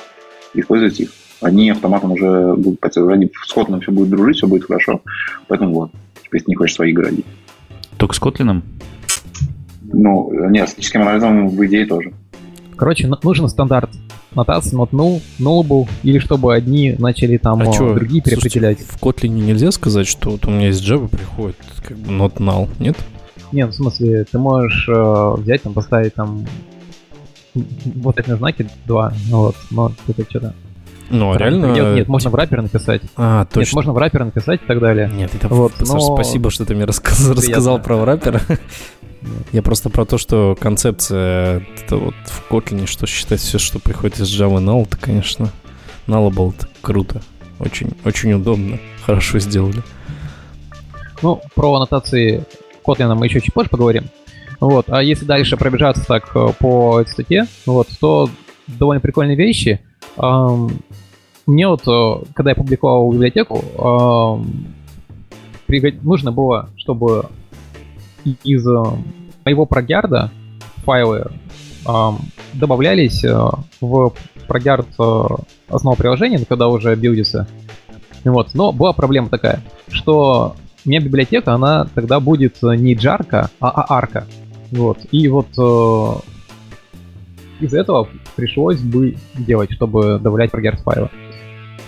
и 0.53 0.61
использовать 0.61 0.99
их. 0.99 1.09
Они 1.41 1.69
автоматом 1.69 2.13
уже 2.13 2.55
будут 2.55 2.79
подтягивать, 2.79 3.15
они 3.15 3.31
с 3.45 3.55
Kotlin 3.55 3.81
все 3.81 3.91
будет 3.91 4.09
дружить, 4.09 4.37
все 4.37 4.47
будет 4.47 4.65
хорошо. 4.65 5.01
Поэтому 5.47 5.73
вот, 5.73 5.91
если 6.31 6.49
не 6.49 6.55
хочешь 6.55 6.75
свои 6.75 6.91
играть. 6.91 7.13
Только 7.97 8.15
с 8.15 8.21
Kotlin? 8.21 8.61
Ну, 9.83 10.49
нет, 10.49 10.67
с 10.67 10.71
статическим 10.71 11.01
анализом 11.03 11.47
в 11.49 11.65
идее 11.65 11.85
тоже. 11.85 12.13
Короче, 12.75 13.09
нужен 13.23 13.47
стандарт 13.47 13.89
нотации 14.35 14.75
not 14.77 14.89
null, 14.91 15.21
nullable, 15.39 15.87
или 16.03 16.19
чтобы 16.19 16.53
одни 16.53 16.95
начали 16.97 17.37
там 17.37 17.61
а 17.61 17.73
что, 17.73 17.93
другие 17.93 18.21
переопределять. 18.21 18.79
в 18.79 19.01
Kotlin 19.01 19.29
нельзя 19.29 19.71
сказать, 19.71 20.07
что 20.07 20.31
вот 20.31 20.45
у 20.45 20.51
меня 20.51 20.69
из 20.69 20.81
Java 20.81 21.07
приходит 21.07 21.57
как 21.87 21.97
бы 21.97 22.11
not 22.11 22.35
null, 22.35 22.69
нет? 22.79 22.97
Нет, 23.51 23.69
в 23.69 23.73
смысле, 23.73 24.25
ты 24.29 24.37
можешь 24.37 24.89
э, 24.89 25.33
взять 25.37 25.61
там, 25.61 25.73
поставить 25.73 26.13
там 26.15 26.45
вот 27.53 28.19
эти 28.19 28.31
знаки 28.31 28.67
два, 28.85 29.13
ну 29.29 29.37
вот, 29.37 29.55
но 29.71 29.91
это 30.07 30.23
что-то 30.29 30.53
ну, 31.09 31.33
а 31.33 31.37
реально... 31.37 31.67
Нет, 31.67 31.95
нет, 31.95 32.07
можно 32.07 32.29
в 32.29 32.35
раппер 32.35 32.61
написать. 32.61 33.01
А, 33.15 33.45
точно. 33.45 33.59
Нет, 33.59 33.73
можно 33.73 33.93
в 33.93 33.97
раппер 33.97 34.25
написать 34.25 34.61
и 34.63 34.65
так 34.65 34.79
далее. 34.79 35.09
Нет, 35.13 35.33
это 35.35 35.47
вот, 35.47 35.73
но... 35.79 35.99
спасибо, 35.99 36.49
что 36.49 36.65
ты 36.65 36.75
мне 36.75 36.85
рассказ... 36.85 37.29
рассказал 37.29 37.81
про 37.81 38.03
раппер. 38.05 38.41
Я 39.51 39.61
просто 39.61 39.89
про 39.89 40.05
то, 40.05 40.17
что 40.17 40.55
концепция 40.59 41.65
это 41.83 41.97
вот 41.97 42.15
в 42.25 42.51
Kotlin, 42.51 42.87
что 42.87 43.07
считать 43.07 43.39
все, 43.39 43.57
что 43.57 43.79
приходит 43.79 44.19
из 44.19 44.29
Java 44.29 44.57
null, 44.57 44.83
это, 44.83 44.97
конечно, 44.97 45.49
nullable, 46.07 46.53
это 46.55 46.67
круто. 46.81 47.21
Очень, 47.59 47.91
очень 48.03 48.33
удобно. 48.33 48.79
Хорошо 49.05 49.39
сделали. 49.39 49.81
Ну, 51.21 51.41
про 51.55 51.75
аннотации 51.75 52.45
Kotlin 52.85 53.13
мы 53.15 53.25
еще 53.25 53.41
чуть 53.41 53.53
позже 53.53 53.69
поговорим. 53.69 54.05
Вот, 54.59 54.85
а 54.89 55.03
если 55.03 55.25
дальше 55.25 55.57
пробежаться 55.57 56.05
так 56.05 56.31
э, 56.35 56.47
по 56.59 57.01
этой 57.01 57.11
статье, 57.11 57.45
вот, 57.65 57.87
то 57.99 58.29
довольно 58.67 59.01
прикольные 59.01 59.35
вещи. 59.35 59.81
Мне 60.17 61.67
вот, 61.67 61.87
э, 61.87 62.25
когда 62.33 62.51
я 62.51 62.55
публиковал 62.55 63.11
библиотеку, 63.11 63.61
нужно 66.03 66.31
было, 66.31 66.69
чтобы 66.77 67.29
из 68.43 68.67
э, 68.67 68.83
моего 69.43 69.65
прогярда 69.65 70.31
файлы 70.83 71.31
добавлялись 72.53 73.23
э, 73.23 73.37
в 73.81 74.13
прогярд 74.47 74.87
э, 74.99 75.23
основного 75.67 75.97
приложения, 75.97 76.43
когда 76.47 76.67
уже 76.67 76.95
билдится. 76.95 77.47
Вот. 78.23 78.55
Но 78.55 78.71
была 78.71 78.93
проблема 78.93 79.29
такая, 79.29 79.61
что 79.89 80.55
у 80.83 80.89
меня 80.89 80.99
библиотека, 80.99 81.53
она 81.53 81.85
тогда 81.93 82.19
будет 82.19 82.61
не 82.63 82.95
джарка, 82.95 83.49
а 83.59 83.69
аарка. 83.69 84.25
Вот. 84.71 84.99
И 85.11 85.27
вот 85.27 85.47
из 87.59 87.73
этого 87.73 88.07
пришлось 88.35 88.79
бы 88.79 89.15
делать, 89.35 89.71
чтобы 89.71 90.19
добавлять 90.19 90.51
прогерс 90.51 90.81
файлы. 90.81 91.09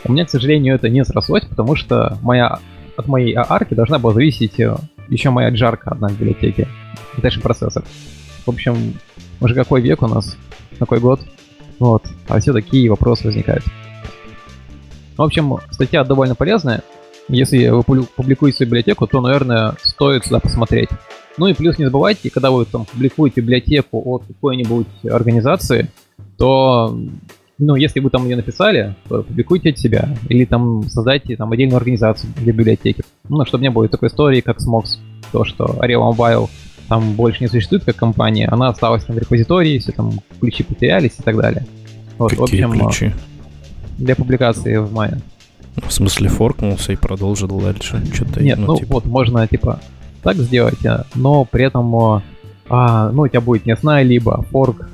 У 0.06 0.12
меня, 0.12 0.26
к 0.26 0.30
сожалению, 0.30 0.76
это 0.76 0.90
не 0.90 1.04
срослось, 1.04 1.44
потому 1.46 1.76
что 1.76 2.18
моя, 2.22 2.60
от 2.96 3.08
моей 3.08 3.34
аарки 3.34 3.74
должна 3.74 4.00
была 4.00 4.14
зависеть 4.14 4.60
э, 4.60 4.76
еще 5.10 5.30
моя 5.30 5.50
джарка 5.50 5.92
одна 5.92 6.08
в 6.08 6.14
библиотеке. 6.14 6.68
Dashing 7.18 7.42
процессор. 7.42 7.84
В 8.46 8.50
общем, 8.50 8.94
уже 9.42 9.56
какой 9.56 9.82
век 9.82 10.02
у 10.02 10.08
нас? 10.08 10.38
Какой 10.80 11.00
год? 11.00 11.22
Вот. 11.80 12.04
А 12.28 12.40
все 12.40 12.54
такие 12.54 12.90
вопросы 12.90 13.26
возникают. 13.26 13.66
В 15.18 15.22
общем, 15.22 15.58
статья 15.72 16.04
довольно 16.04 16.36
полезная. 16.36 16.84
Если 17.28 17.68
вы 17.68 17.84
публикуете 17.84 18.58
свою 18.58 18.70
библиотеку, 18.70 19.08
то, 19.08 19.20
наверное, 19.20 19.74
стоит 19.82 20.26
сюда 20.26 20.40
посмотреть. 20.40 20.90
Ну 21.38 21.48
и 21.48 21.54
плюс 21.54 21.78
не 21.78 21.86
забывайте, 21.86 22.30
когда 22.30 22.52
вы 22.52 22.66
там 22.66 22.86
публикуете 22.86 23.42
библиотеку 23.42 24.02
от 24.06 24.24
какой-нибудь 24.26 24.88
организации, 25.10 25.90
то, 26.38 26.98
ну, 27.60 27.76
если 27.76 28.00
вы 28.00 28.10
там 28.10 28.26
ее 28.26 28.36
написали, 28.36 28.96
то 29.08 29.24
публикуйте 29.24 29.70
от 29.70 29.80
себя. 29.80 30.16
Или 30.30 30.46
там 30.46 30.84
создайте 30.90 31.36
там 31.36 31.52
отдельную 31.52 31.78
организацию 31.78 32.32
для 32.38 32.54
библиотеки. 32.54 33.04
Ну, 33.30 33.46
чтобы 33.46 33.64
не 33.64 33.70
было 33.70 33.88
такой 33.88 34.10
истории, 34.10 34.42
как 34.42 34.58
Smox, 34.58 34.98
то, 35.32 35.46
что 35.46 35.66
Ariel 35.82 36.12
Mobile 36.12 36.50
там 36.88 37.14
больше 37.14 37.44
не 37.44 37.48
существует 37.50 37.84
как 37.84 37.96
компания, 37.96 38.48
она 38.48 38.70
осталась 38.70 39.04
там 39.04 39.16
в 39.16 39.20
репозитории, 39.20 39.78
все 39.78 39.92
там 39.92 40.22
ключи 40.40 40.64
потерялись 40.64 41.16
и 41.20 41.22
так 41.22 41.36
далее. 41.36 41.66
Вот, 42.18 42.32
в 42.32 42.40
Какие 42.40 42.64
общем, 42.64 42.80
ключи? 42.80 43.12
для 43.98 44.16
публикации 44.16 44.78
в 44.78 44.92
мае. 44.94 45.20
В 45.76 45.92
смысле, 45.92 46.30
форкнулся 46.30 46.94
и 46.94 46.96
продолжил 46.96 47.60
дальше. 47.60 48.02
Что-то, 48.12 48.42
Нет, 48.42 48.58
ну, 48.58 48.78
типа, 48.78 48.94
вот 48.94 49.06
можно 49.06 49.48
типа 49.48 49.80
так 50.24 50.38
сделать, 50.38 50.86
а, 50.86 51.06
но 51.16 51.46
при 51.46 51.66
этом, 51.66 51.96
а, 51.96 52.24
а, 52.70 53.12
ну 53.12 53.24
у 53.24 53.28
тебя 53.28 53.42
будет 53.42 53.66
не 53.66 53.72
основная 53.74 54.04
либо 54.04 54.44
форк. 54.52 54.90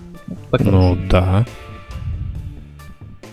Так, 0.52 0.62
ну 0.62 0.98
да. 1.10 1.46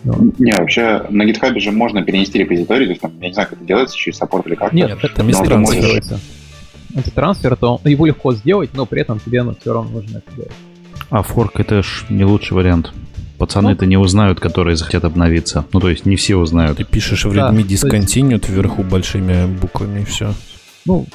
Не, 0.04 0.52
вообще 0.52 1.02
на 1.11 1.25
GitHub 1.28 1.59
же 1.61 1.73
можно 1.73 2.02
перенести 2.02 2.38
репозиторий, 2.38 2.87
то 2.87 2.90
есть 2.92 3.02
там, 3.02 3.12
я 3.20 3.28
не 3.28 3.35
знаю, 3.35 3.49
как 3.49 3.59
это 3.59 3.66
делается, 3.66 3.97
через 3.97 4.16
саппорт 4.16 4.47
или 4.47 4.54
как. 4.54 4.73
Нет, 4.73 4.88
Нет, 4.88 4.99
это 5.04 5.23
не 5.23 5.32
трансфер. 5.32 5.80
делается. 5.82 6.20
Это 6.94 7.11
трансфер, 7.11 7.56
то 7.56 7.80
его 7.85 8.06
легко 8.06 8.32
сделать, 8.35 8.70
но 8.73 8.87
при 8.87 9.02
этом 9.02 9.20
тебе 9.20 9.42
ну, 9.42 9.54
все 9.61 9.73
равно 9.73 10.00
нужно 10.00 10.18
это 10.18 10.37
делать. 10.37 10.52
А 11.11 11.23
форк 11.23 11.61
это 11.61 11.82
ж 11.82 12.06
не 12.09 12.25
лучший 12.25 12.54
вариант. 12.56 12.92
Пацаны-то 13.37 13.87
не 13.87 13.97
узнают, 13.97 14.38
которые 14.38 14.76
захотят 14.76 15.04
обновиться. 15.04 15.64
Ну, 15.73 15.80
то 15.80 15.88
есть 15.88 16.04
не 16.04 16.16
все 16.16 16.37
узнают. 16.37 16.76
Ты 16.76 16.85
пишешь 16.85 17.25
в 17.25 17.32
Да, 17.35 17.50
Redmi 17.50 17.62
то 17.62 17.68
есть- 17.68 17.85
Discontinued 17.85 18.50
вверху 18.50 18.82
большими 18.82 19.47
буквами 19.47 20.00
и 20.00 20.04
все. 20.04 20.35
Ну, 20.85 21.06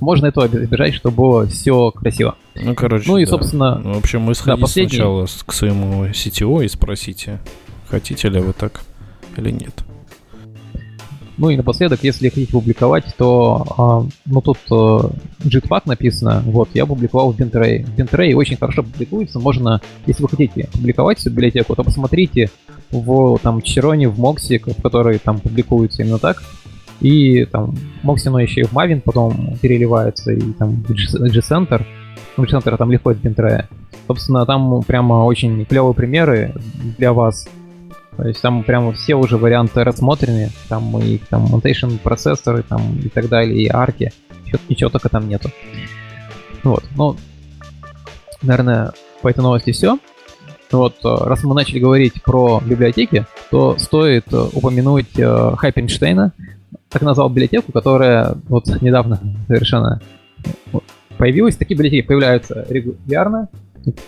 можно 0.00 0.26
этого 0.26 0.46
избежать, 0.46 0.94
чтобы 0.94 1.16
было 1.16 1.46
все 1.46 1.90
красиво. 1.90 2.36
Ну, 2.54 2.74
короче, 2.74 3.04
Ну 3.10 3.18
и, 3.18 3.24
да. 3.24 3.30
собственно, 3.30 3.78
Ну, 3.78 3.94
в 3.94 3.98
общем, 3.98 4.26
вы 4.26 4.34
сходите 4.34 4.60
последний. 4.60 4.88
сначала 4.90 5.26
к 5.46 5.52
своему 5.52 6.06
CTO 6.06 6.64
и 6.64 6.68
спросите, 6.68 7.40
хотите 7.88 8.28
ли 8.28 8.40
вы 8.40 8.52
так 8.52 8.82
или 9.36 9.50
нет. 9.50 9.84
Ну 11.38 11.48
и 11.48 11.56
напоследок, 11.56 12.00
если 12.04 12.28
хотите 12.28 12.52
публиковать, 12.52 13.04
то 13.16 13.64
а, 13.76 14.06
ну 14.26 14.40
тут 14.42 14.58
э, 14.70 15.00
Jitpack 15.44 15.82
написано, 15.86 16.42
вот, 16.44 16.68
я 16.74 16.84
публиковал 16.84 17.32
в 17.32 17.40
Bintray. 17.40 17.84
В 17.84 17.98
Bintray 17.98 18.34
очень 18.34 18.58
хорошо 18.58 18.82
публикуется, 18.82 19.40
можно, 19.40 19.80
если 20.06 20.22
вы 20.22 20.28
хотите 20.28 20.68
публиковать 20.72 21.18
свою 21.20 21.34
библиотеку, 21.34 21.74
то 21.74 21.82
посмотрите 21.82 22.50
в 22.90 23.38
там 23.42 23.62
Чироне, 23.62 24.08
в 24.08 24.20
Moxie, 24.20 24.58
в 24.58 24.82
который 24.82 25.18
там 25.18 25.40
публикуется 25.40 26.02
именно 26.02 26.18
так, 26.18 26.42
и 27.02 27.44
там 27.46 27.74
Moxie, 28.04 28.30
но 28.30 28.38
еще 28.38 28.60
и 28.60 28.64
в 28.64 28.72
Maven 28.72 29.00
потом 29.00 29.56
переливается, 29.60 30.32
и 30.32 30.40
там 30.52 30.82
G-Center, 30.88 31.84
ну, 32.36 32.44
G-Center 32.44 32.76
там 32.76 32.92
легко 32.92 33.10
из 33.10 33.18
Bintray. 33.18 33.64
Собственно, 34.06 34.46
там 34.46 34.82
прямо 34.82 35.24
очень 35.24 35.64
клевые 35.64 35.94
примеры 35.94 36.54
для 36.98 37.12
вас, 37.12 37.48
то 38.16 38.28
есть 38.28 38.40
там 38.40 38.62
прямо 38.62 38.92
все 38.92 39.14
уже 39.16 39.36
варианты 39.36 39.82
рассмотрены, 39.84 40.50
там 40.68 40.96
и 40.98 41.18
там 41.28 41.46
Montation 41.46 41.98
процессоры 41.98 42.62
там 42.62 42.98
и 42.98 43.08
так 43.08 43.28
далее, 43.28 43.56
и 43.56 43.68
арки, 43.68 44.12
ничего 44.68 44.90
только 44.90 45.08
там 45.08 45.28
нету. 45.28 45.50
Вот, 46.62 46.84
ну, 46.96 47.16
наверное, 48.42 48.92
по 49.22 49.28
этой 49.28 49.40
новости 49.40 49.72
все. 49.72 49.98
Вот, 50.70 50.94
э, 51.04 51.14
раз 51.24 51.44
мы 51.44 51.54
начали 51.54 51.80
говорить 51.80 52.22
про 52.22 52.60
библиотеки, 52.64 53.26
то 53.50 53.76
стоит 53.78 54.32
э, 54.32 54.48
упомянуть 54.54 55.18
э, 55.18 55.54
Хайпенштейна, 55.56 56.32
так 56.88 57.02
назвал 57.02 57.28
библиотеку, 57.28 57.72
которая 57.72 58.36
вот 58.48 58.66
недавно 58.82 59.20
совершенно 59.46 60.00
вот, 60.72 60.84
появилась. 61.18 61.56
Такие 61.56 61.76
библиотеки 61.76 62.06
появляются 62.06 62.66
регулярно. 62.68 63.48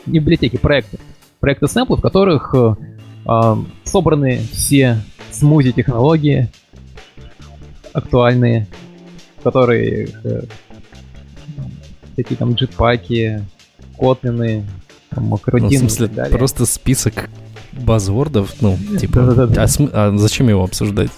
Не 0.07 0.20
библиотеки, 0.20 0.57
проекты. 0.57 0.98
Проекты 1.40 1.68
сэмплов, 1.68 1.98
в 1.98 2.03
которых 2.03 2.55
э, 2.55 3.57
собраны 3.85 4.40
все 4.53 4.98
смузи-технологии 5.31 6.48
актуальные, 7.92 8.66
которые 9.42 10.09
э, 10.24 10.42
такие 12.16 12.37
там 12.37 12.55
джетпаки, 12.55 13.42
котлины, 13.98 14.64
там, 15.11 15.24
Ну, 15.31 15.68
в 15.68 15.72
смысле, 15.72 16.09
просто 16.31 16.66
список 16.66 17.29
базвордов, 17.72 18.55
ну, 18.61 18.77
типа, 18.98 19.48
а, 19.57 19.66
а 19.92 20.16
зачем 20.16 20.48
его 20.48 20.64
обсуждать? 20.64 21.11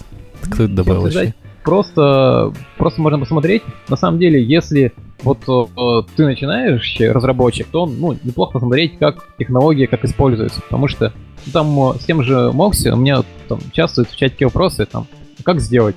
Кто 0.51 0.63
это 0.63 0.73
добавил 0.73 1.01
вообще? 1.01 1.33
Просто, 1.63 2.53
просто 2.77 3.01
можно 3.01 3.19
посмотреть. 3.19 3.61
На 3.89 3.97
самом 3.97 4.19
деле, 4.19 4.41
если 4.41 4.93
вот 5.21 5.39
э, 5.49 6.03
ты 6.15 6.25
начинаешь 6.25 6.97
разработчик, 6.99 7.67
то 7.67 7.85
ну, 7.85 8.17
неплохо 8.23 8.53
посмотреть, 8.53 8.97
как 8.97 9.27
технология, 9.37 9.87
как 9.87 10.05
используется. 10.05 10.61
Потому 10.61 10.87
что 10.87 11.11
ну, 11.45 11.51
там 11.51 11.91
э, 11.91 11.99
с 11.99 12.05
тем 12.05 12.23
же 12.23 12.51
Moxie 12.53 12.91
у 12.91 12.95
меня 12.95 13.23
там 13.49 13.59
часто 13.73 14.05
в 14.05 14.15
чатике 14.15 14.45
вопросы, 14.45 14.85
там, 14.85 15.07
как 15.43 15.59
сделать. 15.59 15.95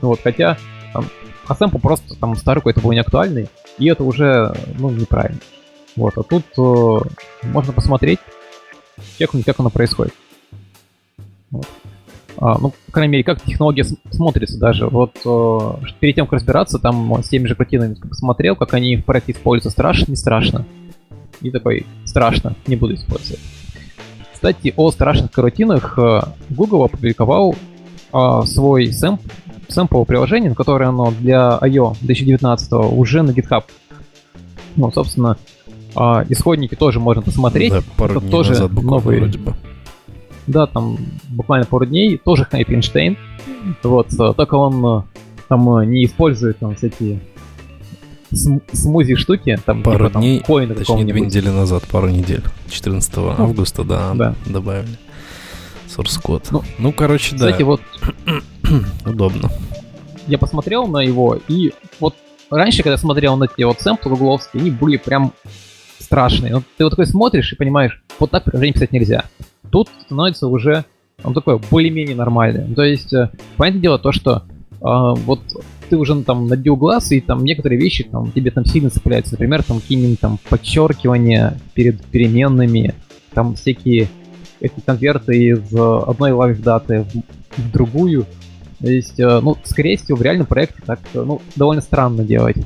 Ну 0.00 0.08
Вот, 0.08 0.20
хотя 0.22 0.56
там, 0.92 1.04
а 1.46 1.54
сэмпл 1.54 1.78
просто 1.78 2.18
там 2.18 2.34
старый 2.36 2.60
какой-то 2.60 2.80
был 2.80 2.92
неактуальный, 2.92 3.48
и 3.78 3.86
это 3.88 4.04
уже 4.04 4.54
ну, 4.78 4.90
неправильно. 4.90 5.40
Вот, 5.96 6.16
а 6.16 6.22
тут 6.22 6.44
э, 6.56 7.48
можно 7.48 7.72
посмотреть, 7.72 8.20
чекнуть, 9.18 9.44
как 9.44 9.60
оно 9.60 9.70
происходит. 9.70 10.14
Вот. 11.50 11.68
А, 12.38 12.58
ну, 12.58 12.72
по 12.86 12.92
крайней 12.92 13.12
мере, 13.12 13.24
как 13.24 13.42
технология 13.42 13.84
см- 13.84 14.00
смотрится 14.10 14.58
даже. 14.58 14.86
Вот 14.86 15.16
э, 15.24 15.86
перед 16.00 16.14
тем, 16.16 16.26
как 16.26 16.34
разбираться, 16.34 16.78
там 16.78 17.22
с 17.22 17.28
теми 17.28 17.46
же 17.46 17.54
картинами 17.54 17.94
посмотрел, 17.94 18.56
как 18.56 18.74
они 18.74 18.96
в 18.96 19.04
проекте 19.04 19.32
используются. 19.32 19.70
Страшно, 19.70 20.10
не 20.12 20.16
страшно. 20.16 20.64
И 21.40 21.50
такой, 21.50 21.86
страшно, 22.04 22.54
не 22.66 22.76
буду 22.76 22.94
использовать. 22.94 23.40
Кстати, 24.32 24.72
о 24.76 24.90
страшных 24.90 25.30
карутинах 25.30 25.98
э, 25.98 26.20
Google 26.50 26.84
опубликовал 26.84 27.54
э, 28.12 28.40
свой 28.46 28.92
сэмп, 28.92 29.20
сэмпл 29.68 30.04
приложение, 30.04 30.54
которое 30.54 30.88
оно 30.88 31.12
для 31.12 31.58
I.O. 31.60 31.94
2019 32.00 32.72
уже 32.72 33.22
на 33.22 33.30
GitHub. 33.30 33.64
Ну, 34.76 34.90
собственно, 34.90 35.36
э, 35.94 36.00
исходники 36.28 36.74
тоже 36.74 36.98
можно 36.98 37.22
посмотреть. 37.22 37.72
Да, 37.72 37.82
пару 37.96 38.14
Это 38.14 38.20
дней 38.20 38.30
тоже 38.30 38.50
назад 38.50 38.72
буквально 38.72 38.96
новые 38.96 39.20
вроде 39.20 39.38
бы. 39.38 39.54
Да, 40.46 40.66
там 40.66 40.96
буквально 41.28 41.66
пару 41.66 41.86
дней, 41.86 42.18
тоже 42.18 42.44
Хайпенштейн. 42.44 43.16
Вот, 43.82 44.12
э, 44.14 44.32
только 44.36 44.54
он 44.54 44.84
э, 44.84 45.02
там 45.48 45.78
э, 45.78 45.86
не 45.86 46.04
использует 46.04 46.58
там 46.58 46.74
всякие 46.74 47.20
см- 48.32 48.64
смузи 48.72 49.14
штуки, 49.14 49.58
там 49.64 49.82
Пару 49.82 49.98
типа, 49.98 50.10
там, 50.10 50.22
дней, 50.22 50.40
коина 50.40 50.74
Точнее, 50.74 51.04
две 51.04 51.20
недели 51.20 51.48
назад, 51.48 51.84
пару 51.90 52.08
недель. 52.08 52.42
14 52.70 53.12
августа, 53.38 53.84
да, 53.84 54.12
да. 54.14 54.34
добавили. 54.46 54.96
Source 55.88 56.20
код. 56.22 56.48
Ну, 56.50 56.62
Ну, 56.78 56.92
короче, 56.92 57.36
да, 57.36 57.46
Кстати, 57.46 57.62
вот 57.62 57.80
удобно. 59.04 59.50
я 60.26 60.38
посмотрел 60.38 60.86
на 60.86 60.98
его, 60.98 61.38
и 61.48 61.72
вот 62.00 62.14
раньше, 62.50 62.78
когда 62.78 62.92
я 62.92 62.98
смотрел 62.98 63.36
на 63.36 63.44
эти 63.44 63.62
вот 63.62 63.80
сэмплы 63.80 64.10
гугловские, 64.10 64.60
они 64.62 64.70
были 64.70 64.96
прям 64.96 65.32
страшные. 65.98 66.54
Вот 66.54 66.64
ты 66.76 66.84
вот 66.84 66.90
такой 66.90 67.06
смотришь 67.06 67.52
и 67.52 67.56
понимаешь, 67.56 68.02
вот 68.18 68.30
так 68.30 68.44
приложение 68.44 68.74
писать 68.74 68.92
нельзя. 68.92 69.24
Тут 69.70 69.88
становится 70.04 70.48
уже 70.48 70.84
он 71.24 71.34
такой 71.34 71.58
более-менее 71.70 72.16
нормальный. 72.16 72.64
Ну, 72.66 72.74
То 72.74 72.82
есть, 72.82 73.12
э, 73.12 73.30
понятное 73.56 73.82
дело 73.82 73.98
то, 73.98 74.12
что 74.12 74.42
э, 74.70 74.78
вот 74.80 75.40
ты 75.88 75.96
уже 75.96 76.14
ну, 76.14 76.24
там 76.24 76.48
надел 76.48 76.76
глаз, 76.76 77.12
и 77.12 77.20
там 77.20 77.44
некоторые 77.44 77.78
вещи 77.78 78.04
там 78.04 78.32
тебе 78.32 78.50
там 78.50 78.64
сильно 78.64 78.90
цепляются. 78.90 79.34
Например, 79.34 79.62
там 79.62 79.80
какие-нибудь 79.80 80.20
там 80.20 80.38
подчеркивания 80.48 81.58
перед 81.74 82.02
переменными, 82.06 82.94
там 83.34 83.54
всякие 83.54 84.08
эти 84.60 84.80
конверты 84.84 85.36
из 85.36 85.74
одной 85.74 86.30
live 86.30 86.62
даты 86.62 87.04
в, 87.04 87.60
в 87.60 87.72
другую. 87.72 88.26
То 88.80 88.90
есть, 88.90 89.20
э, 89.20 89.40
ну, 89.40 89.56
скорее 89.64 89.96
всего, 89.96 90.16
в 90.16 90.22
реальном 90.22 90.46
проекте 90.46 90.82
так, 90.84 90.98
э, 91.14 91.22
ну, 91.22 91.40
довольно 91.54 91.82
странно 91.82 92.24
делать. 92.24 92.56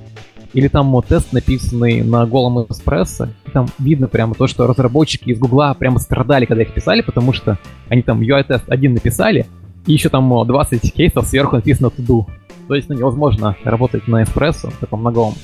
Или 0.53 0.69
там 0.69 0.91
вот, 0.93 1.07
тест, 1.07 1.33
написанный 1.33 2.03
на 2.03 2.27
голом 2.27 2.67
эспрессо, 2.69 3.29
там 3.53 3.67
видно 3.79 4.09
прямо 4.09 4.35
то, 4.35 4.47
что 4.47 4.67
разработчики 4.67 5.31
из 5.31 5.39
Гугла 5.39 5.75
прямо 5.75 5.99
страдали, 5.99 6.45
когда 6.47 6.63
их 6.63 6.73
писали, 6.73 7.03
потому 7.03 7.33
что 7.33 7.59
они 7.89 8.03
там 8.03 8.21
UI-тест 8.21 8.65
один 8.69 8.95
написали, 8.95 9.47
и 9.87 9.93
еще 9.93 10.09
там 10.09 10.47
20 10.47 10.93
кейсов 10.95 11.27
сверху 11.27 11.57
написано 11.57 11.89
to 11.89 12.05
do. 12.05 12.27
То 12.69 12.75
есть, 12.75 12.89
ну, 12.89 12.97
невозможно 12.97 13.57
работать 13.65 14.09
на 14.09 14.23
эспрессо, 14.23 14.71
таком 14.81 15.01
многом. 15.01 15.35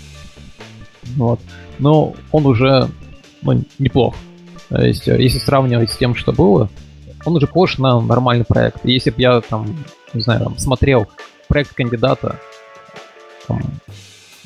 Вот. 1.16 1.40
Но 1.78 2.14
он 2.32 2.46
уже, 2.46 2.88
ну, 3.42 3.62
неплох. 3.78 4.14
То 4.68 4.82
есть, 4.82 5.06
э, 5.06 5.22
если 5.22 5.38
сравнивать 5.38 5.90
с 5.90 5.96
тем, 5.96 6.14
что 6.14 6.32
было, 6.32 6.68
он 7.24 7.36
уже 7.36 7.46
похож 7.46 7.78
на 7.78 8.00
нормальный 8.00 8.44
проект. 8.44 8.84
Если 8.84 9.10
бы 9.10 9.20
я 9.20 9.40
там, 9.40 9.76
не 10.14 10.22
знаю, 10.22 10.44
там, 10.44 10.58
смотрел 10.58 11.06
проект 11.48 11.74
кандидата 11.74 12.40
там, 13.46 13.60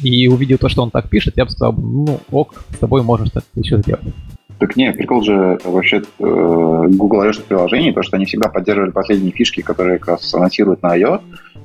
и 0.02 0.28
увидел 0.28 0.58
то, 0.58 0.68
что 0.68 0.82
он 0.82 0.90
так 0.90 1.08
пишет, 1.08 1.36
я 1.36 1.44
бы 1.44 1.50
сказал, 1.50 1.72
ну 1.72 2.20
ок, 2.30 2.54
с 2.74 2.78
тобой 2.78 3.02
можно 3.02 3.26
что-то 3.26 3.46
еще 3.54 3.78
сделать. 3.78 4.04
Так 4.58 4.74
не, 4.76 4.90
прикол 4.92 5.22
же 5.22 5.58
вообще 5.64 5.98
э, 5.98 6.02
Google 6.18 7.24
iOS 7.24 7.42
приложений, 7.46 7.92
то, 7.92 8.02
что 8.02 8.16
они 8.16 8.24
всегда 8.24 8.48
поддерживали 8.48 8.90
последние 8.90 9.32
фишки, 9.32 9.60
которые 9.60 9.98
как 9.98 10.08
раз 10.08 10.34
анонсируют 10.34 10.82
на 10.82 10.92
I.O., 10.92 11.20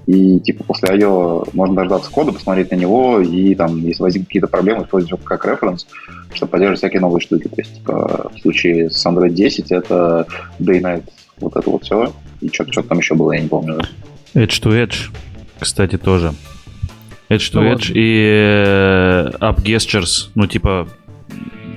и 0.07 0.39
типа 0.39 0.63
после 0.63 0.89
I.O. 0.89 1.45
можно 1.53 1.75
дождаться 1.75 2.11
кода, 2.11 2.33
посмотреть 2.33 2.71
на 2.71 2.75
него, 2.75 3.21
и 3.21 3.55
там, 3.55 3.77
если 3.77 4.01
возникнут 4.01 4.27
какие-то 4.27 4.47
проблемы, 4.47 4.83
использовать 4.83 5.11
его 5.11 5.19
как 5.23 5.45
референс, 5.45 5.87
чтобы 6.33 6.51
поддерживать 6.51 6.79
всякие 6.79 6.99
новые 6.99 7.21
штуки. 7.21 7.47
То 7.47 7.55
есть, 7.61 7.75
типа, 7.75 8.31
в 8.35 8.41
случае 8.41 8.89
с 8.89 9.05
Android 9.05 9.29
10 9.29 9.71
это 9.71 10.27
Day 10.59 10.81
Night, 10.81 11.03
вот 11.39 11.55
это 11.55 11.69
вот 11.69 11.83
все, 11.83 12.11
и 12.41 12.49
что-то 12.49 12.73
что 12.73 12.83
там 12.83 12.97
еще 12.97 13.15
было, 13.15 13.31
я 13.31 13.41
не 13.41 13.47
помню. 13.47 13.79
Edge 14.33 14.61
to 14.61 14.71
Edge, 14.71 15.11
кстати, 15.59 15.97
тоже. 15.97 16.33
Edge 17.31 17.51
to 17.53 17.61
Ну 17.61 17.73
Edge 17.73 17.91
и 17.93 18.25
э, 18.29 19.29
Up 19.39 19.61
Gestures, 19.63 20.29
ну, 20.35 20.47
типа, 20.47 20.87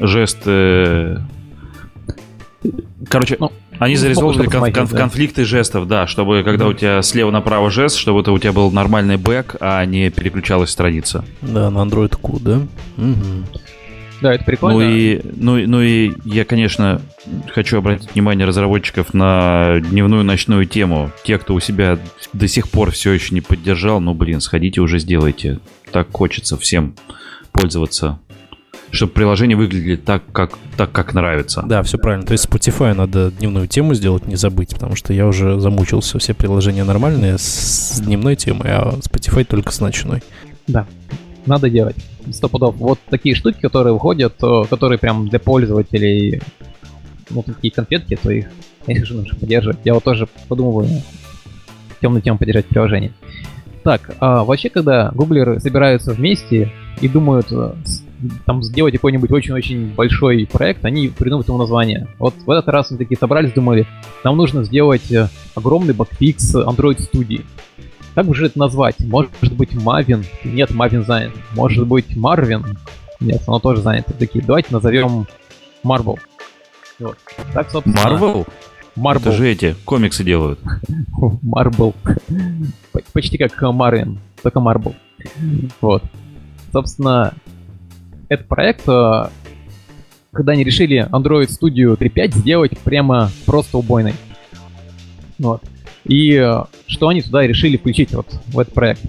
жесты... 0.00 1.20
Короче, 3.08 3.36
Ну, 3.38 3.52
они 3.78 3.96
чтобы 3.96 4.50
кон- 4.50 4.72
кон- 4.72 4.86
да. 4.86 4.96
конфликты 4.96 5.44
жестов, 5.44 5.86
да, 5.86 6.06
чтобы 6.06 6.42
когда 6.42 6.66
у 6.66 6.72
тебя 6.72 7.02
слева 7.02 7.30
направо 7.30 7.70
жест, 7.70 7.96
чтобы 7.96 8.20
это 8.20 8.32
у 8.32 8.38
тебя 8.38 8.52
был 8.52 8.70
нормальный 8.70 9.16
бэк, 9.16 9.56
а 9.60 9.84
не 9.84 10.10
переключалась 10.10 10.70
страница. 10.70 11.24
Да, 11.42 11.70
на 11.70 11.78
Android 11.78 12.16
Q, 12.20 12.38
да? 12.40 12.60
Мгм. 12.96 13.46
Да, 14.24 14.32
это 14.34 14.42
прикольно. 14.44 14.78
Ну 14.78 14.88
и, 14.88 15.20
ну, 15.36 15.58
и- 15.58 15.66
ну 15.66 15.82
и 15.82 16.12
я, 16.24 16.46
конечно, 16.46 17.02
хочу 17.52 17.76
обратить 17.76 18.14
внимание 18.14 18.46
разработчиков 18.46 19.12
на 19.12 19.80
дневную 19.80 20.24
ночную 20.24 20.64
тему. 20.64 21.10
Те, 21.24 21.36
кто 21.36 21.52
у 21.52 21.60
себя 21.60 21.98
до 22.32 22.48
сих 22.48 22.70
пор 22.70 22.90
все 22.90 23.12
еще 23.12 23.34
не 23.34 23.42
поддержал, 23.42 24.00
ну 24.00 24.14
блин, 24.14 24.40
сходите 24.40 24.80
уже 24.80 24.98
сделайте. 24.98 25.58
Так 25.92 26.08
хочется 26.10 26.56
всем 26.56 26.94
пользоваться. 27.52 28.18
Чтобы 28.90 29.12
приложения 29.12 29.56
выглядели 29.56 29.96
так, 29.96 30.22
как, 30.32 30.56
так, 30.78 30.90
как 30.90 31.12
нравится. 31.12 31.62
Да, 31.66 31.82
все 31.82 31.98
правильно. 31.98 32.24
То 32.24 32.32
есть 32.32 32.46
Spotify 32.46 32.94
надо 32.94 33.30
дневную 33.30 33.68
тему 33.68 33.92
сделать, 33.92 34.26
не 34.26 34.36
забыть, 34.36 34.70
потому 34.70 34.96
что 34.96 35.12
я 35.12 35.26
уже 35.26 35.60
замучился. 35.60 36.18
Все 36.18 36.32
приложения 36.32 36.84
нормальные 36.84 37.36
с 37.36 38.00
дневной 38.02 38.36
темой, 38.36 38.70
а 38.70 38.94
Spotify 39.00 39.44
только 39.44 39.70
с 39.70 39.80
ночной. 39.80 40.22
Надо 41.46 41.68
делать. 41.68 41.96
Сто 42.30 42.48
пудов. 42.48 42.76
Вот 42.76 42.98
такие 43.10 43.34
штуки, 43.34 43.60
которые 43.60 43.92
выходят, 43.92 44.34
э, 44.42 44.62
которые 44.68 44.98
прям 44.98 45.28
для 45.28 45.38
пользователей, 45.38 46.40
ну, 47.30 47.42
такие 47.42 47.70
конфетки, 47.72 48.18
то 48.20 48.30
их, 48.30 48.46
конечно 48.86 49.06
же, 49.06 49.14
нужно 49.14 49.38
поддерживать. 49.38 49.78
Я 49.84 49.94
вот 49.94 50.04
тоже 50.04 50.28
подумываю 50.48 50.88
темную 52.00 52.22
тему 52.22 52.38
поддержать 52.38 52.66
в 52.66 52.68
приложении. 52.68 53.12
Так, 53.82 54.14
а 54.18 54.44
вообще, 54.44 54.70
когда 54.70 55.10
гуглеры 55.14 55.60
собираются 55.60 56.12
вместе 56.12 56.72
и 57.02 57.08
думают 57.08 57.48
э, 57.50 57.74
там 58.46 58.62
сделать 58.62 58.94
какой-нибудь 58.94 59.30
очень-очень 59.30 59.92
большой 59.94 60.48
проект, 60.50 60.84
они 60.84 61.08
придумывают 61.08 61.48
ему 61.48 61.58
название. 61.58 62.08
Вот 62.18 62.34
в 62.46 62.50
этот 62.50 62.68
раз 62.68 62.90
они 62.90 62.98
такие 62.98 63.18
собрались, 63.18 63.52
думали, 63.52 63.86
нам 64.22 64.36
нужно 64.36 64.64
сделать 64.64 65.10
э, 65.12 65.28
огромный 65.54 65.92
багфикс 65.92 66.54
Android 66.54 67.02
студии. 67.02 67.44
Как 68.14 68.32
же 68.34 68.46
это 68.46 68.58
назвать? 68.58 68.96
Может 69.00 69.30
быть 69.54 69.74
Мавин? 69.74 70.24
Нет, 70.44 70.70
Мавин 70.72 71.04
занят. 71.04 71.32
Может 71.54 71.86
быть 71.86 72.16
Марвин? 72.16 72.78
Нет, 73.20 73.42
оно 73.46 73.58
тоже 73.58 73.82
занято. 73.82 74.12
Такие, 74.12 74.44
давайте 74.44 74.68
назовем 74.72 75.26
Marvel. 75.84 76.18
Вот. 77.00 77.16
Так, 77.52 77.70
собственно, 77.70 77.96
Marvel? 77.96 78.46
Marvel. 78.96 79.16
Это 79.20 79.32
же 79.32 79.48
эти 79.48 79.74
комиксы 79.84 80.22
делают. 80.22 80.60
П- 82.92 83.02
Почти 83.12 83.38
как 83.38 83.60
Марвин, 83.60 84.18
только 84.42 84.60
Marble. 84.60 84.94
Вот. 85.80 86.02
Собственно, 86.72 87.34
этот 88.28 88.46
проект, 88.46 88.88
э, 88.88 89.28
когда 90.32 90.52
они 90.52 90.64
решили 90.64 91.08
Android 91.10 91.48
Studio 91.48 91.96
3.5 91.96 92.36
сделать 92.36 92.78
прямо 92.78 93.30
просто 93.46 93.78
убойной. 93.78 94.14
Вот. 95.38 95.62
И 96.04 96.34
э, 96.34 96.64
что 96.86 97.08
они 97.08 97.22
туда 97.22 97.46
решили 97.46 97.76
включить 97.76 98.12
вот 98.12 98.26
в 98.46 98.58
этот 98.58 98.74
проект? 98.74 99.02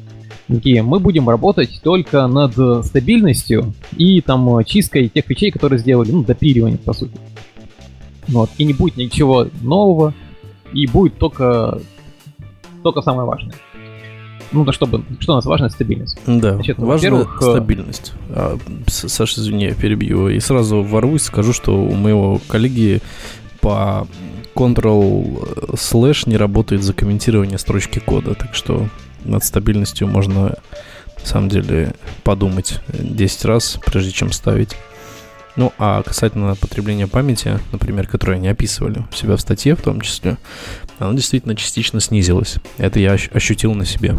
Такие, 0.48 0.84
мы 0.84 1.00
будем 1.00 1.28
работать 1.28 1.82
только 1.84 2.28
над 2.28 2.86
стабильностью 2.86 3.74
и 3.98 4.22
там 4.22 4.58
э, 4.58 4.64
чисткой 4.64 5.10
тех 5.10 5.28
вещей, 5.30 5.52
которые 5.52 5.80
сделали, 5.80 6.12
ну, 6.12 6.24
допиливанием, 6.24 6.78
по 6.78 6.94
сути. 6.94 7.18
Вот. 8.28 8.50
И 8.58 8.64
не 8.64 8.74
будет 8.74 8.98
ничего 8.98 9.48
нового, 9.62 10.14
и 10.74 10.88
будет 10.88 11.18
только 11.18 11.80
только 12.84 13.02
самое 13.02 13.28
важное. 13.28 13.56
Ну, 14.52 14.64
да 14.64 14.72
чтобы, 14.72 15.04
что 15.20 15.34
у 15.34 15.36
нас 15.36 15.46
важно, 15.46 15.70
стабильность. 15.70 16.20
Да, 16.28 16.54
Значит, 16.54 16.78
ну, 16.78 16.86
важна 16.86 17.22
э, 17.22 17.26
стабильность. 17.42 18.14
А, 18.30 18.58
Саша, 18.88 19.42
извини, 19.42 19.66
я 19.66 19.74
перебью. 19.74 20.30
И 20.30 20.40
сразу 20.40 20.84
ворвусь, 20.84 21.24
скажу, 21.24 21.52
что 21.52 21.76
у 21.76 21.96
моего 21.96 22.40
коллеги 22.48 23.02
по 23.60 24.08
Ctrl 24.56 25.74
slash 25.74 26.30
не 26.30 26.38
работает 26.38 26.84
за 26.84 26.94
комментирование 26.94 27.58
строчки 27.58 28.00
кода, 28.00 28.36
так 28.36 28.56
что 28.56 28.88
над 29.24 29.44
стабильностью 29.44 30.08
можно 30.08 30.56
на 31.20 31.26
самом 31.26 31.50
деле 31.50 31.94
подумать 32.24 32.80
10 32.88 33.46
раз, 33.46 33.80
прежде 33.86 34.12
чем 34.12 34.32
ставить. 34.32 34.76
Ну, 35.56 35.72
а 35.78 36.04
касательно 36.04 36.56
потребления 36.56 37.08
памяти, 37.08 37.60
например, 37.72 38.08
которое 38.08 38.34
они 38.34 38.48
описывали 38.50 39.04
у 39.10 39.16
себя 39.16 39.38
в 39.38 39.42
статье 39.42 39.76
в 39.76 39.82
том 39.82 40.02
числе, 40.02 40.38
оно 41.00 41.14
действительно 41.14 41.56
частично 41.56 42.02
снизилось. 42.02 42.58
Это 42.78 43.00
я 43.00 43.14
ощ- 43.14 43.30
ощутил 43.34 43.74
на 43.74 43.86
себе. 43.86 44.16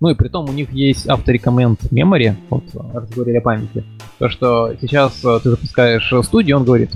Ну 0.00 0.10
и 0.10 0.14
при 0.14 0.28
том 0.28 0.48
у 0.48 0.52
них 0.52 0.72
есть 0.72 1.06
авторекоммент 1.08 1.80
memory, 1.84 2.34
вот 2.50 2.64
раз 2.92 3.08
говорили 3.10 3.36
о 3.36 3.40
памяти. 3.40 3.84
То, 4.18 4.28
что 4.28 4.74
сейчас 4.80 5.24
э, 5.24 5.40
ты 5.42 5.50
запускаешь 5.50 6.12
э, 6.12 6.22
студию, 6.22 6.56
он 6.58 6.64
говорит, 6.64 6.90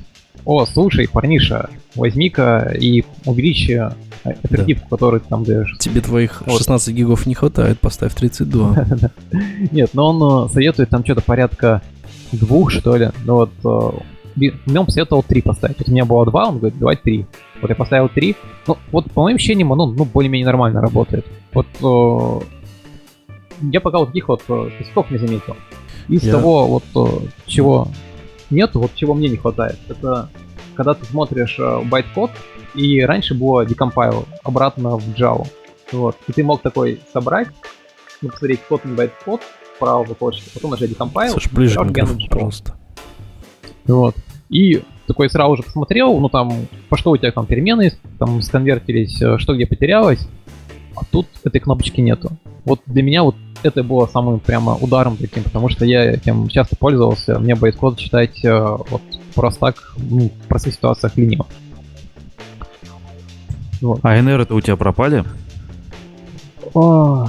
о, 0.48 0.64
слушай, 0.64 1.06
парниша, 1.06 1.68
возьми-ка 1.94 2.74
и 2.80 3.04
увеличь 3.26 3.68
э, 3.68 3.92
оперативку, 4.24 4.88
которую 4.88 5.20
ты 5.20 5.28
там 5.28 5.44
даешь. 5.44 5.76
Тебе 5.78 6.00
твоих 6.00 6.42
Вот. 6.46 6.56
16 6.56 6.94
гигов 6.94 7.26
не 7.26 7.34
хватает, 7.34 7.78
поставь 7.80 8.14
32. 8.14 8.86
Нет, 9.72 9.90
но 9.92 10.08
он 10.08 10.46
э, 10.46 10.48
советует 10.50 10.88
там 10.88 11.04
что-то 11.04 11.20
порядка 11.20 11.82
двух, 12.32 12.70
что 12.70 12.96
ли. 12.96 13.10
Ну 13.26 13.34
вот, 13.34 13.50
э, 13.62 13.98
мне 14.36 14.80
он 14.80 14.86
посоветовал 14.86 15.22
три 15.22 15.42
поставить. 15.42 15.76
Вот 15.80 15.88
у 15.90 15.92
меня 15.92 16.06
было 16.06 16.24
два, 16.24 16.48
он 16.48 16.60
говорит, 16.60 16.78
давай 16.78 16.96
три. 16.96 17.26
Вот 17.60 17.68
я 17.68 17.76
поставил 17.76 18.08
три. 18.08 18.34
Ну, 18.66 18.78
вот 18.90 19.12
по 19.12 19.24
моим 19.24 19.36
ощущениям, 19.36 19.70
оно 19.74 19.84
ну, 19.84 20.06
более-менее 20.06 20.46
нормально 20.46 20.80
работает. 20.80 21.26
Вот 21.52 21.66
э, 21.82 22.44
я 23.70 23.82
пока 23.82 23.98
вот 23.98 24.06
таких 24.06 24.28
вот 24.28 24.40
э, 24.48 24.70
косяков 24.78 25.10
не 25.10 25.18
заметил. 25.18 25.56
Из 26.08 26.22
Я- 26.24 26.32
того, 26.32 26.66
вот 26.66 26.84
э, 26.94 27.26
чего 27.44 27.88
нет, 28.50 28.74
вот 28.74 28.94
чего 28.94 29.14
мне 29.14 29.28
не 29.28 29.36
хватает, 29.36 29.78
это 29.88 30.28
когда 30.74 30.94
ты 30.94 31.04
смотришь 31.06 31.58
э, 31.58 31.82
байт-код, 31.84 32.30
и 32.74 33.00
раньше 33.00 33.34
было 33.34 33.64
decompile 33.64 34.26
обратно 34.44 34.96
в 34.96 35.08
Java. 35.14 35.46
Вот. 35.90 36.16
И 36.28 36.32
ты 36.32 36.44
мог 36.44 36.62
такой 36.62 37.00
собрать, 37.12 37.48
ну, 38.22 38.28
посмотреть 38.28 38.60
код 38.68 38.84
на 38.84 38.94
байт-код, 38.94 39.40
вправо 39.76 40.04
потом 40.04 40.70
нажать 40.70 40.90
decompile, 40.90 41.30
Саш, 41.30 41.50
ближе 41.50 41.80
к 41.80 42.28
пожалуйста. 42.30 42.76
Вот. 43.86 44.14
И 44.50 44.82
такой 45.06 45.28
сразу 45.30 45.56
же 45.56 45.62
посмотрел, 45.62 46.18
ну 46.20 46.28
там, 46.28 46.68
по 46.88 46.96
что 46.96 47.10
у 47.10 47.16
тебя 47.16 47.32
там 47.32 47.46
перемены, 47.46 47.92
там 48.18 48.40
сконвертились, 48.42 49.20
э, 49.20 49.38
что 49.38 49.54
где 49.54 49.66
потерялось, 49.66 50.28
а 50.94 51.04
тут 51.10 51.26
этой 51.44 51.60
кнопочки 51.60 52.00
нету. 52.00 52.30
Вот 52.64 52.82
для 52.86 53.02
меня 53.02 53.22
вот 53.22 53.34
это 53.62 53.82
было 53.82 54.06
самым 54.06 54.40
прямо 54.40 54.74
ударом 54.74 55.16
таким, 55.16 55.42
потому 55.42 55.68
что 55.68 55.84
я 55.84 56.12
этим 56.12 56.48
часто 56.48 56.76
пользовался, 56.76 57.38
мне 57.38 57.54
байткод 57.54 57.98
читать 57.98 58.44
э, 58.44 58.76
вот 58.90 59.02
просто 59.34 59.60
так, 59.60 59.94
ну, 59.96 60.28
в 60.28 60.48
простых 60.48 60.74
ситуациях 60.74 61.16
лениво. 61.16 61.46
Вот. 63.80 64.00
А 64.02 64.20
НР-то 64.20 64.54
у 64.54 64.60
тебя 64.60 64.76
пропали? 64.76 65.24
О, 66.74 67.28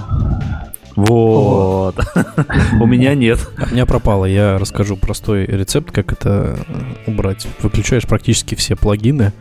Вот. 0.95 1.95
У 2.81 2.85
меня 2.85 3.15
нет. 3.15 3.39
А 3.57 3.65
у 3.69 3.73
меня 3.73 3.85
пропало. 3.85 4.25
Я 4.25 4.57
расскажу 4.57 4.97
простой 4.97 5.45
рецепт, 5.45 5.91
как 5.91 6.11
это 6.11 6.57
э, 6.67 7.09
убрать. 7.11 7.47
Выключаешь 7.61 8.07
практически 8.07 8.55
все 8.55 8.75
плагины, 8.75 9.31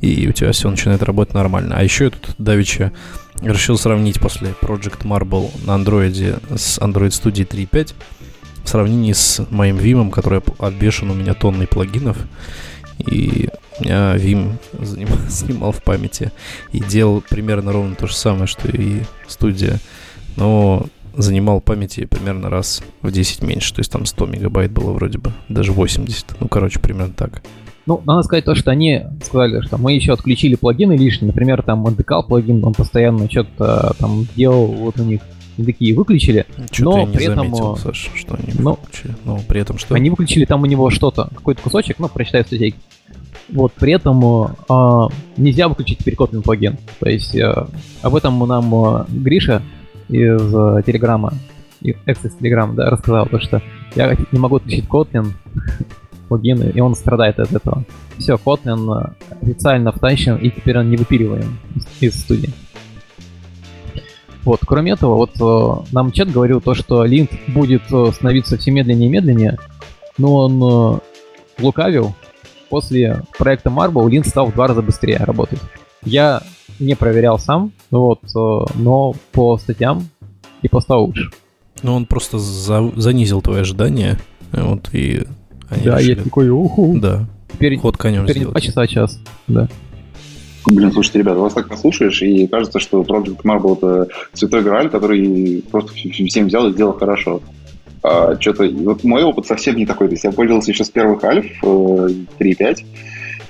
и 0.00 0.28
у 0.28 0.32
тебя 0.32 0.52
все 0.52 0.70
начинает 0.70 1.02
работать 1.02 1.34
нормально. 1.34 1.76
А 1.76 1.82
еще 1.82 2.04
я 2.04 2.10
тут 2.10 2.34
давеча 2.38 2.92
решил 3.42 3.78
сравнить 3.78 4.20
после 4.20 4.54
Project 4.60 5.02
Marble 5.02 5.50
на 5.66 5.72
Android 5.72 6.56
с 6.56 6.78
Android 6.78 7.08
Studio 7.08 7.46
3.5 7.46 7.94
в 8.64 8.68
сравнении 8.68 9.12
с 9.12 9.44
моим 9.50 9.76
Vim, 9.76 10.10
который 10.10 10.40
обвешан 10.58 11.10
у 11.10 11.14
меня 11.14 11.34
тонной 11.34 11.66
плагинов. 11.66 12.16
И 12.98 13.48
меня 13.80 14.16
Vim 14.16 14.56
занимал, 14.84 15.18
снимал 15.28 15.72
в 15.72 15.82
памяти 15.82 16.32
и 16.72 16.80
делал 16.80 17.22
примерно 17.28 17.72
ровно 17.72 17.94
то 17.94 18.06
же 18.06 18.14
самое, 18.14 18.46
что 18.46 18.68
и 18.68 19.02
студия. 19.26 19.80
Но 20.36 20.86
занимал 21.16 21.60
памяти 21.60 22.06
примерно 22.06 22.50
раз 22.50 22.82
в 23.02 23.10
10 23.10 23.42
меньше. 23.42 23.74
То 23.74 23.80
есть 23.80 23.90
там 23.90 24.06
100 24.06 24.26
мегабайт 24.26 24.70
было 24.70 24.92
вроде 24.92 25.18
бы. 25.18 25.32
Даже 25.48 25.72
80. 25.72 26.40
Ну, 26.40 26.48
короче, 26.48 26.80
примерно 26.80 27.12
так. 27.12 27.42
Ну, 27.86 28.00
надо 28.06 28.22
сказать 28.22 28.44
то, 28.44 28.54
что 28.54 28.70
они 28.70 29.02
сказали, 29.22 29.60
что 29.60 29.76
мы 29.76 29.92
еще 29.92 30.12
отключили 30.12 30.54
плагины 30.54 30.96
лишние. 30.96 31.28
Например, 31.28 31.62
там 31.62 31.86
Decal 31.86 32.26
плагин, 32.26 32.64
он 32.64 32.72
постоянно 32.72 33.30
что-то 33.30 33.94
там 33.98 34.26
делал 34.34 34.66
вот 34.66 34.98
у 34.98 35.04
них. 35.04 35.20
И 35.56 35.62
такие 35.62 35.94
выключили. 35.94 36.46
Что-то 36.72 36.90
но 36.90 36.98
я 36.98 37.04
не 37.04 37.12
при 37.12 37.24
этом, 37.26 37.36
заметил, 37.36 37.74
э, 37.74 37.78
Саш, 37.78 38.10
что 38.16 38.34
они 38.34 38.52
но- 38.58 38.72
выключили. 38.72 39.14
Но 39.24 39.38
при 39.46 39.60
этом 39.60 39.78
что? 39.78 39.94
Они 39.94 40.10
выключили 40.10 40.46
там 40.46 40.62
у 40.62 40.66
него 40.66 40.90
что-то, 40.90 41.28
какой-то 41.32 41.62
кусочек, 41.62 42.00
ну, 42.00 42.08
прочитай 42.08 42.42
в 42.42 42.46
статейке. 42.46 42.76
Вот, 43.50 43.72
при 43.74 43.92
этом 43.92 44.24
э, 44.24 44.48
а, 44.68 45.08
нельзя 45.36 45.68
выключить 45.68 46.00
Kotlin 46.00 46.42
плагин. 46.42 46.78
То 46.98 47.08
есть 47.08 47.36
э, 47.36 47.66
об 48.02 48.14
этом 48.16 48.38
нам 48.48 48.74
э, 48.74 49.04
Гриша 49.10 49.62
из 50.08 50.54
э, 50.54 50.82
Телеграма, 50.86 51.34
экс 51.82 52.24
из 52.24 52.34
Телеграма, 52.34 52.74
да, 52.74 52.90
рассказал, 52.90 53.26
то, 53.26 53.38
что 53.40 53.62
я 53.94 54.16
не 54.32 54.38
могу 54.38 54.56
отключить 54.56 54.86
Kotlin 54.86 55.32
плагины, 56.28 56.70
и 56.74 56.80
он 56.80 56.94
страдает 56.94 57.38
от 57.38 57.52
этого. 57.52 57.84
Все, 58.18 58.34
Kotlin 58.34 58.92
э, 58.92 59.34
официально 59.42 59.92
втащен, 59.92 60.36
и 60.36 60.50
теперь 60.50 60.78
он 60.78 60.90
не 60.90 60.96
выпиливаем 60.96 61.58
из, 62.00 62.20
студии. 62.20 62.50
Вот, 64.44 64.60
кроме 64.66 64.92
этого, 64.92 65.14
вот 65.14 65.30
э, 65.40 65.92
нам 65.92 66.12
чат 66.12 66.30
говорил 66.30 66.60
то, 66.60 66.74
что 66.74 67.04
линт 67.04 67.30
будет 67.48 67.82
э, 67.92 68.12
становиться 68.12 68.58
все 68.58 68.70
медленнее 68.70 69.08
и 69.08 69.12
медленнее, 69.12 69.58
но 70.18 70.34
он 70.36 71.00
лукавил. 71.58 72.14
После 72.68 73.22
проекта 73.38 73.70
Marble 73.70 74.08
линт 74.10 74.26
стал 74.26 74.46
в 74.46 74.54
два 74.54 74.66
раза 74.66 74.82
быстрее 74.82 75.18
работать. 75.18 75.60
Я 76.04 76.42
не 76.80 76.94
проверял 76.94 77.38
сам, 77.38 77.72
вот, 77.90 78.20
но 78.34 79.14
по 79.32 79.56
статьям 79.58 80.08
и 80.62 80.80
стал 80.80 81.04
лучше. 81.04 81.30
Ну, 81.82 81.94
он 81.94 82.06
просто 82.06 82.38
за- 82.38 82.92
занизил 82.96 83.42
твои 83.42 83.60
ожидания. 83.60 84.18
Вот, 84.52 84.88
и 84.92 85.26
они 85.70 85.84
да, 85.84 85.98
решили... 85.98 86.18
я 86.18 86.22
такой, 86.24 86.48
уху. 86.50 86.98
Да, 87.00 87.26
Теперь, 87.52 87.78
ход 87.78 87.96
конем 87.96 88.24
теперь 88.24 88.42
сделать. 88.42 88.62
часа, 88.62 88.82
а 88.82 88.86
час. 88.86 89.20
Да. 89.46 89.68
Блин, 90.66 90.92
слушайте, 90.92 91.18
ребята, 91.18 91.40
вас 91.40 91.52
так 91.52 91.68
послушаешь, 91.68 92.22
и 92.22 92.46
кажется, 92.46 92.80
что 92.80 93.02
Project 93.02 93.42
Marble 93.44 93.76
это 93.76 94.08
святой 94.32 94.62
грааль, 94.62 94.88
который 94.88 95.62
просто 95.70 95.92
вс- 95.92 96.26
всем 96.26 96.46
взял 96.46 96.68
и 96.68 96.72
сделал 96.72 96.94
хорошо. 96.94 97.42
А, 98.02 98.38
что-то, 98.40 98.66
вот 98.68 99.04
мой 99.04 99.22
опыт 99.22 99.46
совсем 99.46 99.76
не 99.76 99.86
такой. 99.86 100.08
То 100.08 100.14
есть 100.14 100.24
я 100.24 100.32
пользовался 100.32 100.70
еще 100.70 100.84
с 100.84 100.90
первых 100.90 101.22
альф 101.22 101.46
э, 101.62 101.66
3.5, 101.66 102.84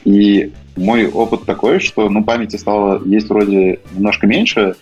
и 0.04 0.52
мой 0.76 1.06
опыт 1.06 1.44
такой, 1.44 1.78
что 1.78 2.08
ну, 2.08 2.24
памяти 2.24 2.56
стало 2.56 3.02
есть 3.04 3.28
вроде 3.28 3.80
немножко 3.94 4.26
меньше, 4.26 4.74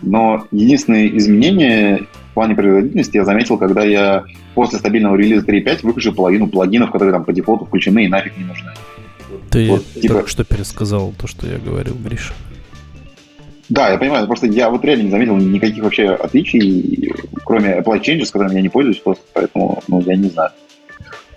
но 0.00 0.46
единственное 0.52 1.08
изменение 1.08 2.06
в 2.29 2.29
плане 2.40 2.54
производительности 2.54 3.18
я 3.18 3.24
заметил, 3.26 3.58
когда 3.58 3.82
я 3.84 4.24
после 4.54 4.78
стабильного 4.78 5.16
релиза 5.16 5.44
3.5 5.44 5.80
выключил 5.82 6.14
половину 6.14 6.48
плагинов, 6.48 6.90
которые 6.90 7.12
там 7.12 7.24
по 7.24 7.34
дефолту 7.34 7.66
включены 7.66 8.06
и 8.06 8.08
нафиг 8.08 8.36
не 8.38 8.44
нужны. 8.44 8.70
Ты 9.50 9.68
Вот, 9.68 9.84
типа- 9.92 10.14
только 10.14 10.30
что 10.30 10.44
пересказал 10.44 11.12
то, 11.20 11.26
что 11.26 11.46
я 11.46 11.58
говорил, 11.58 11.94
Гриша. 12.02 12.32
Да, 13.68 13.90
я 13.90 13.98
понимаю, 13.98 14.26
просто 14.26 14.46
я 14.46 14.70
вот 14.70 14.82
реально 14.86 15.02
не 15.02 15.10
заметил 15.10 15.36
никаких 15.36 15.84
вообще 15.84 16.08
отличий, 16.08 17.12
кроме 17.44 17.78
Apply 17.78 18.00
Changes, 18.00 18.24
с 18.24 18.30
которыми 18.30 18.54
я 18.56 18.62
не 18.62 18.68
пользуюсь 18.70 18.98
просто, 18.98 19.22
поэтому, 19.34 19.82
ну, 19.86 20.00
я 20.00 20.16
не 20.16 20.28
знаю. 20.30 20.50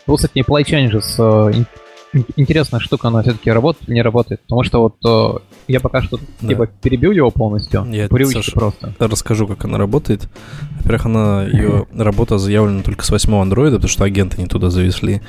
Ну, 0.08 0.16
кстати, 0.16 0.39
Apply 0.39 0.63
Changes, 0.63 1.20
ин- 1.54 1.66
интересная 2.36 2.80
штука, 2.80 3.08
она 3.08 3.21
все-таки 3.23 3.52
работает 3.52 3.88
или 3.88 3.95
не 3.95 4.02
работает? 4.02 4.41
Потому 4.41 4.63
что 4.63 4.82
вот 4.82 4.95
э, 5.06 5.39
я 5.67 5.80
пока 5.80 6.02
что 6.02 6.19
Да. 6.41 6.47
типа 6.47 6.67
перебил 6.67 7.12
его 7.12 7.32
полностью, 7.32 7.86
Я, 7.91 8.08
Саша, 8.43 8.52
просто. 8.52 8.93
Расскажу, 8.99 9.47
как 9.47 9.65
она 9.65 9.78
работает. 9.78 10.30
Во-первых, 10.78 11.06
она, 11.06 11.43
ее 11.45 11.88
работа 11.95 12.38
заявлена 12.38 12.84
только 12.84 13.04
с 13.06 13.10
8 13.10 13.34
андроида, 13.36 13.78
потому 13.78 13.89
что 13.89 14.04
агенты 14.04 14.39
не 14.41 14.47
туда 14.47 14.69
завезли. 14.69 15.21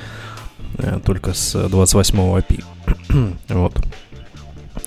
э, 0.77 0.99
Только 1.03 1.33
с 1.33 1.67
28 1.69 2.17
API. 2.19 2.63
вот. 3.49 3.81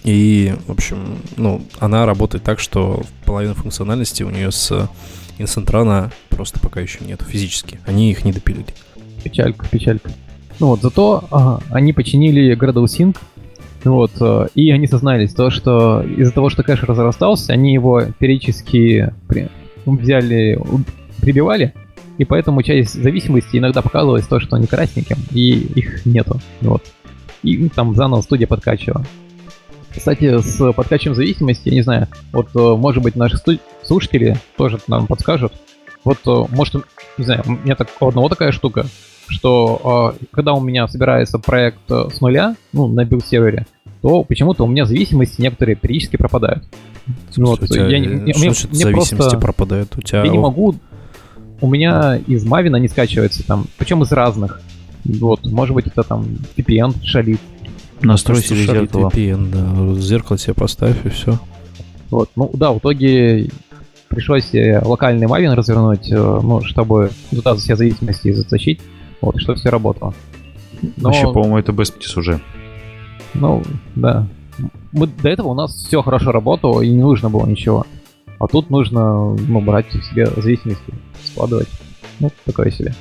И, 0.04 0.54
в 0.66 0.72
общем, 0.72 1.18
ну, 1.36 1.62
она 1.80 2.06
работает 2.06 2.44
так, 2.44 2.60
что 2.60 3.02
половина 3.24 3.54
функциональности 3.54 4.22
у 4.22 4.30
нее 4.30 4.50
с 4.52 4.88
инстантрана 5.38 6.10
просто 6.30 6.60
пока 6.60 6.80
еще 6.80 7.04
нет 7.04 7.22
физически. 7.26 7.80
Они 7.86 8.10
их 8.10 8.24
не 8.24 8.32
допилили. 8.32 8.66
Печалька, 9.22 9.66
печалька. 9.68 10.10
Ну 10.60 10.68
вот, 10.68 10.82
зато 10.82 11.24
ага, 11.30 11.62
они 11.70 11.92
починили 11.92 12.56
Gradle 12.56 12.84
Sync, 12.84 13.16
вот, 13.84 14.10
э, 14.20 14.48
и 14.54 14.70
они 14.72 14.86
сознались 14.88 15.32
то, 15.32 15.50
что 15.50 16.02
из-за 16.02 16.32
того, 16.32 16.50
что 16.50 16.62
кэш 16.64 16.82
разрастался, 16.82 17.52
они 17.52 17.72
его 17.72 18.02
периодически 18.18 19.12
при- 19.28 19.48
взяли, 19.86 20.58
прибивали, 21.20 21.74
и 22.18 22.24
поэтому 22.24 22.62
часть 22.62 23.00
зависимости 23.00 23.56
иногда 23.56 23.82
показывалась 23.82 24.26
то, 24.26 24.40
что 24.40 24.56
они 24.56 24.66
красненьким, 24.66 25.18
и 25.30 25.50
их 25.52 26.04
нету, 26.04 26.40
вот. 26.60 26.82
И 27.44 27.68
там 27.68 27.94
заново 27.94 28.22
студия 28.22 28.48
подкачивала. 28.48 29.04
Кстати, 29.94 30.38
с 30.40 30.72
подкачиванием 30.72 31.14
зависимости, 31.14 31.68
я 31.68 31.74
не 31.74 31.82
знаю, 31.82 32.08
вот, 32.32 32.48
э, 32.56 32.58
может 32.58 33.02
быть, 33.02 33.14
наши 33.14 33.36
сту- 33.36 33.60
слушатели 33.84 34.36
тоже 34.56 34.80
нам 34.88 35.06
подскажут. 35.06 35.52
Вот, 36.04 36.18
э, 36.26 36.52
может, 36.52 36.84
не 37.16 37.24
знаю, 37.24 37.42
у 37.46 37.52
меня 37.52 37.76
так, 37.76 37.88
у 38.00 38.08
одного 38.08 38.28
такая 38.28 38.50
штука, 38.50 38.86
что 39.28 40.14
э, 40.20 40.24
когда 40.32 40.52
у 40.54 40.60
меня 40.60 40.88
собирается 40.88 41.38
проект 41.38 41.78
э, 41.90 42.08
с 42.14 42.20
нуля, 42.20 42.56
ну, 42.72 42.88
на 42.88 43.04
build-сервере, 43.04 43.66
то 44.02 44.22
почему-то 44.24 44.64
у 44.64 44.66
меня 44.66 44.84
зависимости 44.84 45.40
некоторые 45.40 45.76
периодически 45.76 46.16
пропадают. 46.16 46.64
Ну 47.36 47.46
вот, 47.46 47.62
У 47.62 47.66
тебя, 47.66 47.86
я 47.86 47.98
не- 47.98 48.06
э, 48.06 48.10
мне- 48.10 48.32
что 48.32 48.40
мне- 48.40 48.50
значит 48.50 48.70
мне 48.70 48.78
зависимости 48.84 49.14
просто- 49.16 49.38
пропадают? 49.38 49.96
У 49.96 50.02
тебя 50.02 50.24
Я 50.24 50.30
не 50.30 50.38
могу... 50.38 50.74
У 51.60 51.68
меня 51.68 52.16
из 52.26 52.44
Maven 52.44 52.71
а 52.71 52.76
не 52.76 52.86
скачивается 52.88 53.44
там, 53.46 53.66
причем 53.78 54.02
из 54.04 54.12
разных. 54.12 54.60
Вот, 55.04 55.44
может 55.46 55.74
быть, 55.74 55.86
это 55.88 56.02
там 56.04 56.24
VPN 56.56 56.94
шалит. 57.04 57.40
Настрой 58.00 58.42
себе 58.42 58.64
зеркало. 58.64 59.08
VPN, 59.08 59.94
да. 59.94 60.00
Зеркало 60.00 60.38
себе 60.38 60.54
поставь 60.54 61.04
и 61.04 61.08
все. 61.08 61.38
Вот, 62.10 62.30
ну 62.36 62.48
да, 62.54 62.72
в 62.72 62.78
итоге 62.78 63.50
пришлось 64.08 64.54
э, 64.54 64.80
локальный 64.84 65.26
Maven 65.26 65.54
развернуть, 65.54 66.10
э, 66.10 66.14
ну, 66.16 66.62
чтобы 66.64 67.10
туда 67.30 67.54
все 67.56 67.74
зависимости 67.76 68.32
затащить, 68.32 68.80
вот, 69.20 69.36
и 69.36 69.38
чтобы 69.38 69.58
все 69.58 69.70
работало. 69.70 70.14
Но, 70.96 71.08
Вообще, 71.08 71.24
по-моему, 71.24 71.58
это 71.58 71.72
practice 71.72 72.16
уже. 72.16 72.40
ну, 73.34 73.62
да. 73.94 74.26
Мы, 74.92 75.06
до 75.06 75.28
этого 75.28 75.48
у 75.48 75.54
нас 75.54 75.72
все 75.72 76.02
хорошо 76.02 76.32
работало, 76.32 76.82
и 76.82 76.88
не 76.88 77.00
нужно 77.00 77.30
было 77.30 77.46
ничего. 77.46 77.86
А 78.38 78.46
тут 78.46 78.70
нужно, 78.70 79.34
ну, 79.34 79.60
брать 79.60 79.86
себе 79.90 80.26
зависимости, 80.26 80.94
складывать. 81.24 81.68
Ну, 82.20 82.30
такое 82.44 82.70
себе. 82.70 82.94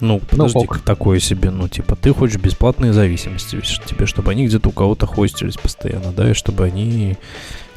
Ну, 0.00 0.20
подожди, 0.20 0.58
ок. 0.58 0.78
такое 0.80 1.20
себе, 1.20 1.50
ну, 1.50 1.68
типа, 1.68 1.96
ты 1.96 2.12
хочешь 2.12 2.38
бесплатные 2.38 2.92
зависимости, 2.92 3.60
тебе, 3.86 4.06
чтобы 4.06 4.30
они 4.30 4.46
где-то 4.46 4.68
у 4.68 4.72
кого-то 4.72 5.06
хостились 5.06 5.56
постоянно, 5.56 6.12
да, 6.12 6.30
и 6.30 6.34
чтобы 6.34 6.64
они 6.64 7.16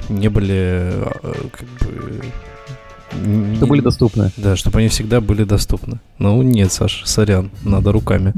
не 0.09 0.27
были, 0.27 0.91
э, 1.23 1.33
как 1.51 1.67
бы... 1.79 2.21
Что 3.55 3.67
были 3.67 3.81
доступны. 3.81 4.31
Да, 4.37 4.55
чтобы 4.55 4.79
они 4.79 4.87
всегда 4.89 5.21
были 5.21 5.43
доступны. 5.43 5.99
Ну, 6.17 6.41
нет, 6.41 6.71
Саш, 6.71 7.03
сорян, 7.05 7.49
надо 7.63 7.91
руками. 7.91 8.33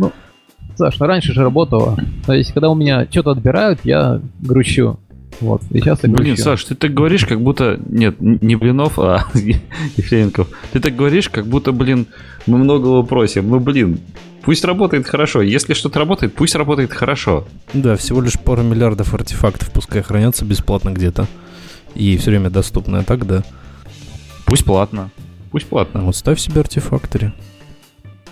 Саш, 0.78 1.00
ну 1.00 1.06
раньше 1.06 1.34
же 1.34 1.42
работало. 1.42 1.98
То 2.26 2.34
есть, 2.34 2.54
когда 2.54 2.70
у 2.70 2.76
меня 2.76 3.06
что-то 3.10 3.32
отбирают, 3.32 3.82
я 3.84 4.22
грущу. 4.40 5.00
Вот, 5.40 5.62
и 5.72 5.80
сейчас 5.80 6.04
я 6.04 6.10
грущу. 6.10 6.24
Блин, 6.24 6.38
Саш, 6.38 6.64
ты 6.64 6.76
так 6.76 6.94
говоришь, 6.94 7.26
как 7.26 7.42
будто... 7.42 7.80
Нет, 7.88 8.16
не 8.20 8.56
Блинов, 8.56 9.00
а 9.00 9.26
Ефременков. 9.98 10.48
Ты 10.72 10.80
так 10.80 10.96
говоришь, 10.96 11.30
как 11.30 11.48
будто, 11.48 11.72
блин, 11.72 12.08
мы 12.46 12.58
многого 12.58 13.04
просим. 13.04 13.50
Ну, 13.50 13.60
блин, 13.60 14.00
пусть 14.44 14.64
работает 14.64 15.08
хорошо. 15.08 15.42
Если 15.42 15.74
что-то 15.74 16.00
работает, 16.00 16.34
пусть 16.34 16.56
работает 16.56 16.94
хорошо. 16.94 17.46
Да, 17.74 17.96
всего 17.96 18.22
лишь 18.22 18.40
пару 18.40 18.64
миллиардов 18.64 19.14
артефактов, 19.14 19.72
пускай 19.72 20.02
хранятся 20.02 20.46
бесплатно 20.46 20.92
где-то. 20.92 21.28
И 21.96 22.18
все 22.18 22.32
время 22.32 22.50
доступны, 22.50 22.98
а 22.98 23.04
так 23.04 23.28
да. 23.28 23.44
Пусть 24.52 24.66
платно. 24.66 25.10
Пусть 25.50 25.68
платно. 25.68 26.02
Вот 26.02 26.14
ставь 26.14 26.38
себе 26.38 26.60
артефакторы. 26.60 27.32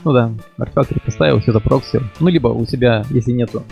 Ну 0.03 0.12
да, 0.12 0.34
артефактор 0.58 0.99
поставил, 0.99 1.39
все 1.39 1.53
запроксил. 1.53 2.01
Ну, 2.19 2.27
либо 2.27 2.49
у 2.49 2.65
тебя, 2.65 3.05
если 3.10 3.32
нету 3.32 3.63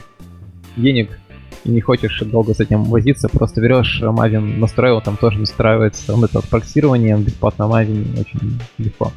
денег 0.78 1.20
и 1.66 1.72
не 1.72 1.82
хочешь 1.82 2.18
долго 2.22 2.54
с 2.54 2.62
этим 2.62 2.86
возиться, 2.86 3.28
просто 3.28 3.60
берешь 3.60 4.02
Maven, 4.02 4.60
настроил, 4.60 5.02
там 5.02 5.18
тоже 5.18 5.40
настраивается 5.40 6.16
вот 6.16 6.30
это 6.30 6.40
проксирование 6.48 7.18
бесплатно 7.18 7.64
Maven 7.64 8.18
очень 8.18 8.62
легко. 8.78 9.12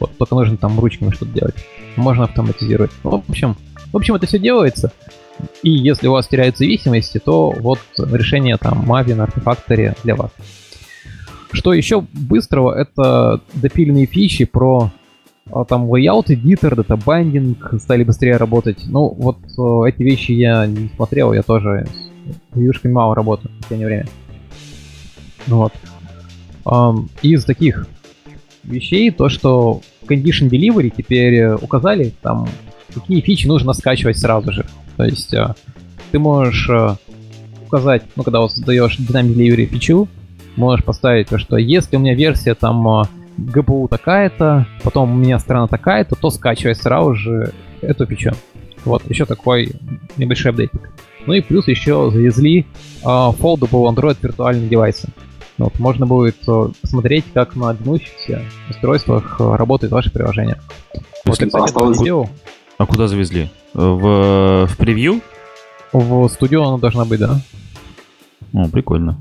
Вот, 0.00 0.16
только 0.16 0.34
нужно 0.34 0.56
там 0.56 0.80
ручками 0.80 1.10
что-то 1.10 1.32
делать. 1.32 1.56
Можно 1.96 2.24
автоматизировать. 2.24 2.92
В 3.02 3.14
общем, 3.14 3.58
в 3.92 3.96
общем, 3.98 4.14
это 4.14 4.24
все 4.24 4.38
делается. 4.38 4.90
И 5.62 5.70
если 5.70 6.08
у 6.08 6.12
вас 6.12 6.28
теряют 6.28 6.56
зависимости, 6.56 7.18
то 7.18 7.50
вот 7.50 7.80
решение 7.98 8.56
там 8.56 8.90
Maven, 8.90 9.28
Artifactory 9.28 9.98
для 10.02 10.16
вас. 10.16 10.30
Что 11.52 11.72
еще 11.72 12.00
быстрого, 12.12 12.72
это 12.72 13.40
допиленные 13.54 14.06
фичи 14.06 14.44
про 14.44 14.90
а, 15.52 15.64
там 15.64 15.92
layout 15.92 16.26
editor, 16.26 16.76
дата 16.76 16.94
binding 16.94 17.78
стали 17.78 18.04
быстрее 18.04 18.36
работать. 18.36 18.84
Ну, 18.86 19.08
вот 19.08 19.38
э, 19.58 19.88
эти 19.88 20.02
вещи 20.02 20.32
я 20.32 20.66
не 20.66 20.90
смотрел, 20.94 21.32
я 21.32 21.42
тоже 21.42 21.86
с 22.52 22.56
вьюшками 22.56 22.92
мало 22.92 23.14
работаю 23.14 23.50
в 23.52 23.62
последнее 23.62 23.88
время. 23.88 24.06
Ну 25.46 25.56
вот. 25.58 25.72
Um, 26.64 27.08
из 27.22 27.44
таких 27.44 27.88
вещей 28.64 29.10
то, 29.10 29.30
что 29.30 29.80
Condition 30.06 30.48
Delivery 30.48 30.92
теперь 30.94 31.34
э, 31.34 31.56
указали, 31.56 32.12
там, 32.22 32.48
какие 32.94 33.20
фичи 33.20 33.46
нужно 33.46 33.72
скачивать 33.72 34.18
сразу 34.18 34.52
же. 34.52 34.66
То 34.96 35.04
есть 35.04 35.34
э, 35.34 35.54
ты 36.12 36.18
можешь 36.18 36.70
указать, 37.66 38.02
ну, 38.14 38.22
когда 38.22 38.40
вот 38.40 38.52
создаешь 38.52 38.98
Dynamic 38.98 39.34
Delivery 39.34 39.64
фичу, 39.66 40.08
можешь 40.56 40.84
поставить 40.84 41.28
то, 41.28 41.38
что 41.38 41.56
если 41.56 41.96
у 41.96 42.00
меня 42.00 42.14
версия 42.14 42.54
там 42.54 43.04
GPU 43.38 43.88
такая-то, 43.88 44.66
потом 44.82 45.12
у 45.12 45.16
меня 45.16 45.38
страна 45.38 45.66
такая-то, 45.66 46.14
то 46.16 46.30
скачивай 46.30 46.74
сразу 46.74 47.14
же 47.14 47.52
эту 47.80 48.06
фичу. 48.06 48.32
Вот, 48.84 49.08
еще 49.10 49.26
такой 49.26 49.72
небольшой 50.16 50.52
апдейтик. 50.52 50.90
Ну 51.26 51.34
и 51.34 51.40
плюс 51.40 51.68
еще 51.68 52.10
завезли 52.10 52.66
э, 53.02 53.04
foldable 53.04 53.94
Android 53.94 54.16
виртуальные 54.22 54.68
девайсы. 54.68 55.08
Вот, 55.58 55.78
можно 55.78 56.06
будет 56.06 56.36
э, 56.48 56.68
посмотреть, 56.80 57.26
как 57.34 57.56
на 57.56 57.74
гнущихся 57.74 58.42
устройствах 58.70 59.36
э, 59.38 59.56
работает 59.56 59.92
ваше 59.92 60.10
приложение. 60.10 60.58
Вот, 61.26 61.38
я, 61.38 61.46
кстати, 61.46 61.88
не 61.88 61.94
сделал. 61.94 62.30
А 62.78 62.86
куда 62.86 63.06
завезли? 63.06 63.50
В, 63.74 64.66
в 64.66 64.76
превью? 64.78 65.20
В 65.92 66.28
студию 66.28 66.62
она 66.62 66.78
должна 66.78 67.04
быть, 67.04 67.20
да. 67.20 67.40
О, 68.54 68.68
прикольно. 68.68 69.18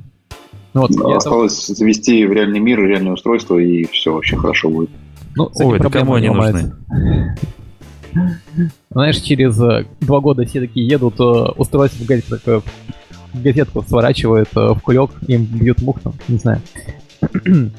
Ну, 0.88 1.04
вот, 1.04 1.16
осталось 1.16 1.66
это... 1.66 1.76
завести 1.76 2.26
в 2.26 2.32
реальный 2.32 2.60
мир 2.60 2.80
реальное 2.80 3.14
устройство, 3.14 3.58
и 3.58 3.86
все 3.86 4.14
вообще 4.14 4.38
хорошо 4.38 4.70
будет. 4.70 4.90
Ну, 5.36 5.50
Ой, 5.56 5.78
это 5.80 5.90
кому 5.90 6.16
они 6.16 6.30
нужны? 6.30 6.74
Знаешь, 8.90 9.18
через 9.18 9.62
э, 9.62 9.86
два 10.02 10.20
года 10.20 10.46
все 10.46 10.62
такие 10.62 10.88
едут, 10.88 11.20
устройство 11.20 12.04
в 12.04 12.08
газетку, 12.08 12.64
газетку 13.34 13.84
сворачивают 13.84 14.50
в 14.54 14.80
кулек, 14.80 15.12
им 15.28 15.46
бьют 15.46 15.82
мух 15.82 16.00
там, 16.02 16.14
не 16.28 16.38
знаю. 16.38 16.62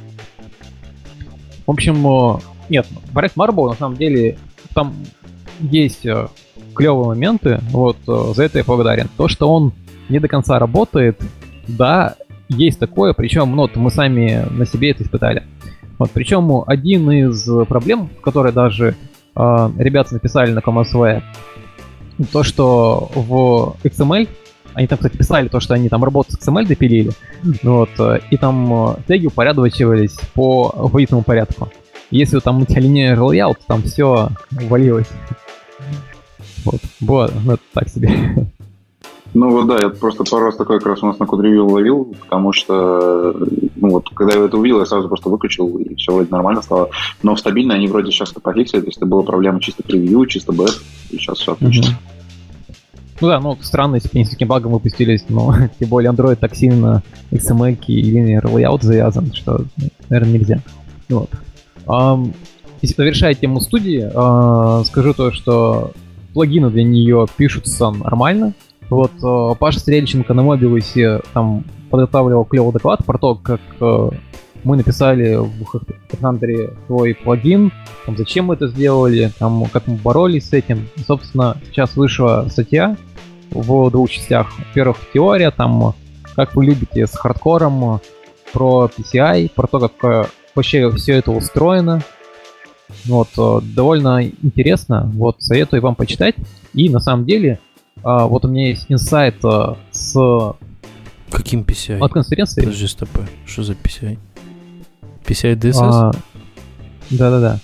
В 1.67 1.71
общем, 1.71 2.41
нет, 2.69 2.87
проект 3.13 3.37
Marble 3.37 3.69
на 3.69 3.75
самом 3.75 3.97
деле 3.97 4.39
там 4.75 4.95
есть 5.61 6.07
э, 6.07 6.29
клевые 6.75 7.09
моменты, 7.09 7.61
вот 7.71 7.97
э, 8.07 8.33
за 8.35 8.45
это 8.45 8.59
я 8.59 8.65
благодарен. 8.65 9.09
То, 9.17 9.29
что 9.29 9.53
он 9.53 9.73
не 10.09 10.19
до 10.19 10.29
конца 10.29 10.59
работает, 10.59 11.21
да, 11.69 12.17
есть 12.51 12.79
такое, 12.79 13.13
причем 13.13 13.55
ну, 13.55 13.69
мы 13.77 13.91
сами 13.91 14.45
на 14.51 14.67
себе 14.67 14.91
это 14.91 15.03
испытали. 15.03 15.45
Вот, 15.99 16.11
причем 16.11 16.65
один 16.67 17.11
из 17.11 17.49
проблем, 17.67 18.09
которые 18.23 18.53
даже 18.53 18.97
э, 19.37 19.71
ребята 19.79 20.15
написали 20.15 20.51
на 20.51 20.61
ComSV, 20.61 21.23
то, 22.33 22.43
что 22.43 23.11
в 23.15 23.77
XML, 23.85 24.29
они 24.75 24.87
там, 24.87 24.99
кстати, 24.99 25.17
писали 25.17 25.49
то, 25.49 25.61
что 25.61 25.75
они 25.75 25.89
там 25.89 26.03
работу 26.03 26.33
с 26.33 26.39
XML 26.39 26.67
допилили, 26.67 27.13
вот, 27.63 27.91
э, 27.99 28.21
и 28.31 28.37
там 28.37 28.97
теги 29.07 29.27
упорядочивались 29.27 30.17
по 30.35 30.73
алфавитному 30.77 31.23
порядку. 31.23 31.69
Если 32.11 32.41
там 32.41 32.63
у 32.63 32.67
тебя 32.67 32.81
линейный 32.81 33.17
layout, 33.17 33.59
там 33.69 33.83
все 33.83 34.31
валилось. 34.51 35.09
Вот, 36.65 36.81
было, 37.01 37.31
ну, 37.45 37.57
так 37.73 37.89
себе. 37.89 38.11
Ну 39.33 39.51
вот 39.51 39.69
да, 39.69 39.81
я 39.81 39.89
просто 39.91 40.25
пару 40.25 40.47
раз 40.47 40.57
такой 40.57 40.79
как 40.79 40.89
раз 40.89 41.03
у 41.03 41.07
нас 41.07 41.19
на 41.19 41.27
код-ревью 41.27 41.67
ловил, 41.67 42.17
потому 42.23 42.53
что, 42.53 43.33
ну 43.77 43.91
вот, 43.91 44.11
когда 44.13 44.35
я 44.35 44.45
это 44.45 44.57
увидел, 44.57 44.81
я 44.81 44.87
сразу 44.87 45.09
просто 45.09 45.29
выключил, 45.29 45.79
и 45.79 45.95
все 45.95 46.13
вроде 46.13 46.31
нормально 46.31 46.63
стало. 46.63 46.91
Но 47.23 47.37
стабильно 47.37 47.75
они 47.75 47.87
вроде 47.87 48.11
сейчас 48.11 48.33
это 48.33 48.41
пофиксили, 48.41 48.81
то 48.81 48.87
есть 48.87 48.99
это 48.99 49.07
была 49.07 49.23
проблема 49.23 49.61
чисто 49.61 49.85
превью, 49.85 50.27
чисто 50.27 50.53
бэт, 50.53 50.81
и 51.11 51.17
сейчас 51.17 51.39
все 51.39 51.53
отлично. 51.53 51.97
Ну 53.21 53.29
да, 53.29 53.39
ну 53.39 53.57
странно, 53.61 53.97
если 53.97 54.09
бы 54.09 54.13
они 54.17 54.25
с 54.25 54.31
таким 54.31 54.49
багом 54.49 54.73
выпустились, 54.73 55.25
но 55.29 55.55
тем 55.79 55.89
более 55.89 56.11
Android 56.11 56.37
так 56.37 56.57
сильно 56.57 57.03
XML 57.31 57.79
и 57.87 58.13
linear 58.13 58.43
layout 58.43 58.83
завязан, 58.83 59.33
что, 59.33 59.65
наверное, 60.09 60.33
нельзя. 60.33 60.61
Вот. 61.09 61.31
Um, 61.87 62.33
если 62.83 62.95
завершая 62.95 63.35
тему 63.35 63.61
студии, 63.61 64.11
uh, 64.11 64.85
скажу 64.85 65.13
то, 65.13 65.33
что 65.33 65.93
плагины 66.33 66.71
для 66.71 66.85
нее 66.85 67.27
пишутся 67.37 67.91
нормально. 67.91 68.55
Вот 68.91 69.13
uh, 69.23 69.57
Паша 69.57 69.79
Стрельченко 69.79 70.35
на 70.35 70.43
Мобилусе 70.43 71.21
там 71.33 71.65
подготавливал 71.91 72.45
клевый 72.45 72.73
доклад 72.73 73.05
про 73.05 73.19
то, 73.19 73.37
как 73.37 73.61
uh, 73.79 74.15
мы 74.65 74.77
написали 74.77 75.37
в 75.37 75.63
HeadHunter 76.11 76.77
свой 76.87 77.15
плагин, 77.15 77.73
там, 78.05 78.17
зачем 78.17 78.47
мы 78.47 78.55
это 78.55 78.69
сделали, 78.69 79.33
там, 79.39 79.65
как 79.73 79.87
мы 79.87 79.95
боролись 79.95 80.49
с 80.49 80.53
этим. 80.53 80.89
И, 80.97 81.01
собственно, 81.01 81.57
сейчас 81.71 81.97
вышла 81.97 82.47
статья 82.51 82.97
в 83.51 83.91
двух 83.91 84.11
частях. 84.11 84.53
Во-первых, 84.59 84.99
теория, 85.15 85.51
там, 85.51 85.95
как 86.37 86.55
вы 86.55 86.67
любите 86.67 87.07
с 87.07 87.13
хардкором, 87.13 88.01
про 88.53 88.91
PCI, 88.95 89.51
про 89.55 89.67
то, 89.67 89.89
как 89.89 90.31
вообще 90.55 90.91
все 90.93 91.15
это 91.15 91.31
устроено. 91.31 92.03
Вот, 93.05 93.29
э, 93.39 93.61
довольно 93.63 94.25
интересно, 94.25 95.11
вот, 95.15 95.37
советую 95.41 95.81
вам 95.83 95.95
почитать. 95.95 96.35
И 96.75 96.89
на 96.89 96.99
самом 96.99 97.25
деле, 97.25 97.61
э, 98.05 98.27
вот 98.27 98.45
у 98.45 98.49
меня 98.49 98.69
есть 98.69 98.87
инсайт 98.89 99.45
э, 99.45 99.75
с... 99.91 100.55
Каким 101.31 101.63
PCI? 101.63 101.99
От 101.99 102.13
конференции. 102.13 102.61
Подожди, 102.61 102.87
стоп. 102.87 103.09
Что 103.47 103.63
за 103.63 103.73
PCI? 103.75 104.19
PCI 105.25 105.55
DSS? 105.55 105.79
А, 105.81 106.13
да-да-да. 107.11 107.59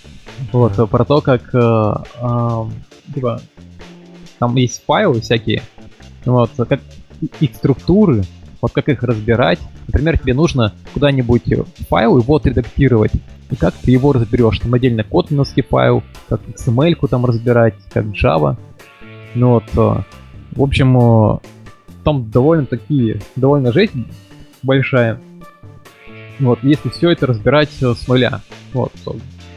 Вот, 0.51 0.77
а. 0.79 0.85
про 0.85 1.03
то, 1.03 1.21
как 1.21 1.53
а, 1.53 2.03
а, 2.21 2.69
типа, 3.13 3.41
там 4.39 4.55
есть 4.55 4.83
файлы 4.85 5.21
всякие, 5.21 5.63
вот, 6.25 6.51
как 6.69 6.79
их 7.39 7.55
структуры, 7.55 8.23
вот 8.61 8.71
как 8.71 8.89
их 8.89 9.03
разбирать. 9.03 9.59
Например, 9.87 10.17
тебе 10.17 10.33
нужно 10.33 10.73
куда-нибудь 10.93 11.43
файл 11.89 12.17
его 12.17 12.35
отредактировать. 12.35 13.11
И 13.49 13.55
как 13.55 13.73
ты 13.75 13.91
его 13.91 14.11
разберешь? 14.11 14.59
Там 14.59 14.73
отдельно 14.73 15.03
котминовский 15.03 15.63
файл, 15.63 16.03
как 16.27 16.41
XML 16.41 17.07
там 17.07 17.25
разбирать, 17.25 17.75
как 17.93 18.05
Java. 18.07 18.57
Ну 19.35 19.51
вот, 19.51 19.63
э, 19.75 20.03
в 20.57 20.63
общем, 20.63 20.97
э, 20.97 21.39
там 22.03 22.29
довольно 22.29 22.65
такие, 22.65 23.21
довольно 23.35 23.71
жесть 23.71 23.93
большая. 24.63 25.21
Вот, 26.39 26.59
если 26.63 26.89
все 26.89 27.11
это 27.11 27.27
разбирать 27.27 27.71
э, 27.81 27.93
с 27.93 28.07
нуля. 28.07 28.41
Вот, 28.73 28.91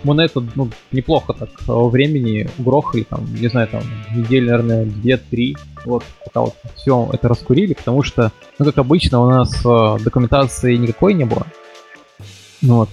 мы 0.05 0.23
это 0.23 0.43
ну, 0.55 0.71
неплохо 0.93 1.35
так 1.35 1.51
времени 1.67 2.49
угрохали, 2.59 3.03
там, 3.03 3.27
не 3.35 3.49
знаю, 3.49 3.69
там, 3.69 3.83
недели, 4.15 4.47
наверное, 4.49 4.85
две-три, 4.85 5.57
вот, 5.85 6.05
пока 6.25 6.43
вот 6.43 6.55
все 6.77 7.09
это 7.13 7.29
раскурили, 7.29 7.75
потому 7.75 8.03
что, 8.03 8.33
ну, 8.59 8.65
как 8.65 8.79
обычно, 8.79 9.21
у 9.21 9.29
нас 9.29 9.55
э, 9.65 10.03
документации 10.03 10.77
никакой 10.77 11.15
не 11.15 11.25
было. 11.25 11.47
Ну 12.63 12.77
вот. 12.77 12.91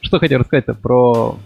Что 0.00 0.18
хотел 0.18 0.40
рассказать 0.40 0.66
про 0.80 1.36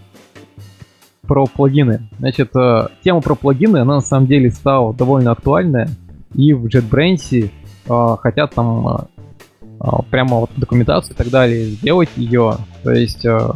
про 1.27 1.45
плагины. 1.45 2.07
Значит, 2.19 2.55
э, 2.55 2.87
тема 3.03 3.21
про 3.21 3.35
плагины, 3.35 3.77
она 3.77 3.95
на 3.95 4.01
самом 4.01 4.27
деле 4.27 4.51
стала 4.51 4.93
довольно 4.93 5.31
актуальная, 5.31 5.89
и 6.33 6.53
в 6.53 6.65
JetBrains 6.65 7.49
э, 7.87 8.17
хотят 8.21 8.53
там 8.53 8.87
э, 8.87 8.97
э 9.79 9.87
прямо 10.09 10.37
вот 10.41 10.51
документацию 10.55 11.13
и 11.13 11.17
так 11.17 11.29
далее 11.29 11.65
сделать 11.65 12.09
ее. 12.15 12.57
То 12.83 12.91
есть 12.91 13.25
э, 13.25 13.49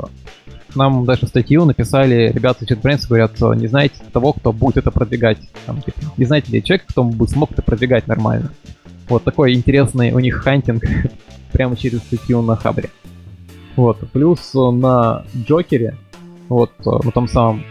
нам 0.76 1.06
даже 1.06 1.28
статью 1.28 1.66
написали 1.66 2.32
ребята 2.34 2.66
из 2.66 2.72
JetBrains, 2.72 3.08
говорят, 3.08 3.40
не 3.60 3.68
знаете 3.68 3.96
того, 4.12 4.34
кто 4.34 4.54
будет 4.54 4.78
это 4.78 4.92
продвигать. 4.92 5.40
Там, 5.66 5.82
типа, 5.82 6.00
не 6.18 6.26
знаете 6.26 6.52
ли 6.52 6.64
человек, 6.64 6.86
кто 6.88 7.04
бы 7.04 7.28
смог 7.28 7.52
это 7.52 7.62
продвигать 7.62 8.08
нормально. 8.08 8.52
Вот 9.08 9.24
такой 9.24 9.54
интересный 9.54 10.12
у 10.12 10.20
них 10.20 10.36
хантинг 10.36 10.84
прямо 11.52 11.76
через 11.76 12.00
статью 12.00 12.42
на 12.42 12.56
Хабре. 12.56 12.90
Вот, 13.76 13.98
плюс 14.12 14.54
на 14.54 15.24
Джокере, 15.36 15.96
вот, 16.50 16.72
на 16.86 17.12
том 17.12 17.28
самом, 17.28 17.64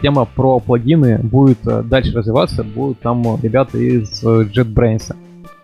тема 0.00 0.24
про 0.24 0.60
плагины 0.60 1.18
будет 1.18 1.58
дальше 1.62 2.12
развиваться, 2.12 2.64
будут 2.64 3.00
там 3.00 3.38
ребята 3.42 3.76
из 3.76 4.22
JetBrains. 4.24 5.14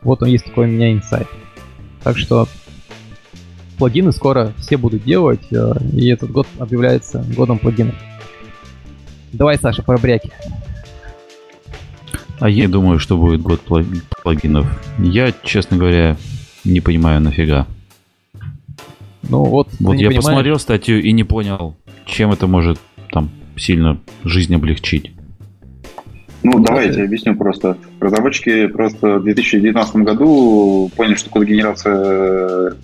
Вот 0.02 0.22
он 0.22 0.28
есть 0.28 0.44
такой 0.44 0.66
у 0.66 0.70
меня 0.70 0.92
инсайт. 0.92 1.26
Так 2.02 2.18
что 2.18 2.46
плагины 3.78 4.12
скоро 4.12 4.52
все 4.58 4.76
будут 4.76 5.04
делать, 5.04 5.40
э, 5.50 5.72
и 5.92 6.08
этот 6.08 6.30
год 6.30 6.46
объявляется 6.58 7.24
годом 7.36 7.58
плагинов. 7.58 7.94
Давай, 9.32 9.58
Саша, 9.58 9.82
про 9.82 9.98
бряки. 9.98 10.30
А 12.38 12.48
я 12.48 12.68
думаю, 12.68 12.98
что 12.98 13.16
будет 13.16 13.40
год 13.40 13.60
пла- 13.66 14.02
плагинов. 14.22 14.66
Я, 14.98 15.32
честно 15.42 15.76
говоря, 15.76 16.16
не 16.64 16.80
понимаю 16.80 17.20
нафига. 17.20 17.66
Ну 19.28 19.44
вот, 19.44 19.68
Вот 19.80 19.94
я 19.94 20.08
понимаешь. 20.08 20.16
посмотрел 20.16 20.58
статью 20.58 21.02
и 21.02 21.12
не 21.12 21.24
понял, 21.24 21.76
чем 22.06 22.32
это 22.32 22.46
может 22.46 22.78
там 23.10 23.30
сильно 23.56 24.00
жизнь 24.24 24.54
облегчить. 24.54 25.12
Ну, 26.42 26.60
давай 26.60 26.86
я 26.86 26.92
тебе 26.92 27.04
объясню 27.04 27.34
просто. 27.34 27.76
Разработчики 27.98 28.68
просто 28.68 29.18
в 29.18 29.24
2019 29.24 29.96
году 29.96 30.88
поняли, 30.94 31.16
что 31.16 31.30
код-генерация 31.30 32.74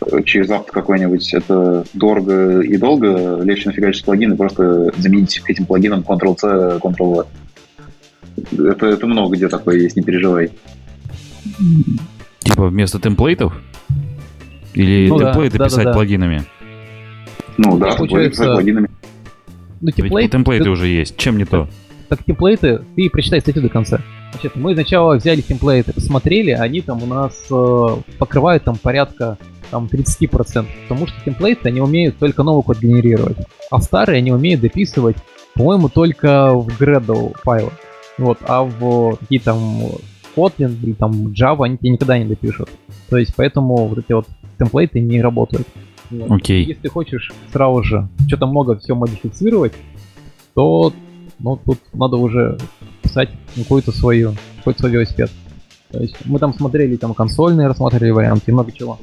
э, 0.00 0.22
через 0.24 0.48
авто 0.50 0.72
какой-нибудь 0.72 1.34
это 1.34 1.84
дорого 1.94 2.60
и 2.60 2.76
долго. 2.76 3.40
Легче 3.42 3.70
нафигачить 3.70 4.04
плагин 4.04 4.34
и 4.34 4.36
просто 4.36 4.92
заменить 4.98 5.42
этим 5.48 5.66
плагином 5.66 6.04
Ctrl-C, 6.06 6.78
Ctrl-V. 6.78 7.26
Это, 8.70 8.86
это 8.86 9.06
много 9.06 9.34
где 9.34 9.48
такое 9.48 9.78
есть, 9.78 9.96
не 9.96 10.02
переживай. 10.02 10.52
Типа 12.40 12.68
вместо 12.68 13.00
темплейтов? 13.00 13.52
Или 14.78 15.08
Ну 15.08 15.18
да, 15.18 15.26
темплейты 15.32 15.58
да, 15.58 15.64
да, 15.64 15.68
писать 15.68 15.84
да. 15.84 15.92
плагинами? 15.92 16.42
Ну 17.56 17.78
да, 17.78 17.92
Получается, 17.96 18.44
плагин- 18.44 18.54
плагинами. 18.54 18.90
Ну, 19.80 19.86
Ведь 19.86 19.94
темплейт, 19.96 20.30
темплейты 20.30 20.64
ты- 20.64 20.70
уже 20.70 20.86
есть. 20.88 21.16
Чем 21.16 21.38
не 21.38 21.44
то? 21.44 21.68
так 22.08 22.24
темплейты, 22.24 22.80
ты 22.96 23.10
прочитай 23.10 23.40
статью 23.42 23.60
до 23.62 23.68
конца. 23.68 24.00
Значит, 24.32 24.56
мы 24.56 24.72
сначала 24.72 25.16
взяли 25.16 25.42
темплейты, 25.42 25.92
посмотрели, 25.92 26.52
они 26.52 26.80
там 26.80 27.02
у 27.02 27.06
нас 27.06 27.34
э, 27.50 27.86
покрывают 28.18 28.64
там 28.64 28.76
порядка 28.76 29.36
там 29.70 29.86
30%, 29.92 30.66
потому 30.88 31.06
что 31.06 31.14
темплейты, 31.22 31.68
они 31.68 31.82
умеют 31.82 32.16
только 32.18 32.42
новый 32.42 32.62
код 32.62 32.78
генерировать, 32.80 33.36
а 33.70 33.82
старые 33.82 34.18
они 34.18 34.32
умеют 34.32 34.62
дописывать, 34.62 35.18
по-моему, 35.54 35.90
только 35.90 36.54
в 36.54 36.68
Gradle 36.80 37.34
файлы. 37.42 37.72
Вот, 38.16 38.38
а 38.46 38.62
в 38.62 39.16
какие 39.16 39.38
там 39.40 39.82
Kotlin 40.38 40.76
или 40.82 40.92
там 40.92 41.28
Java 41.28 41.64
они 41.64 41.78
тебе 41.78 41.90
никогда 41.90 42.18
не 42.18 42.24
допишут. 42.24 42.68
То 43.08 43.16
есть 43.16 43.34
поэтому 43.36 43.86
вот 43.86 43.98
эти 43.98 44.12
вот 44.12 44.26
темплейты 44.58 45.00
не 45.00 45.20
работают. 45.20 45.66
Окей. 46.28 46.64
Если 46.64 46.82
ты 46.82 46.88
хочешь 46.88 47.32
сразу 47.52 47.82
же 47.82 48.08
что-то 48.26 48.46
много 48.46 48.78
все 48.78 48.94
модифицировать, 48.94 49.72
то 50.54 50.92
ну, 51.38 51.56
тут 51.56 51.78
надо 51.92 52.16
уже 52.16 52.58
писать 53.02 53.30
какую-то 53.54 53.92
свою, 53.92 54.34
какой-то 54.58 54.80
свой 54.80 54.92
велосипед. 54.92 55.30
То 55.90 56.00
есть 56.00 56.16
мы 56.24 56.38
там 56.38 56.52
смотрели 56.54 56.96
там 56.96 57.14
консольные, 57.14 57.68
рассматривали 57.68 58.10
варианты 58.10 58.52
много 58.52 58.72
чего. 58.72 58.98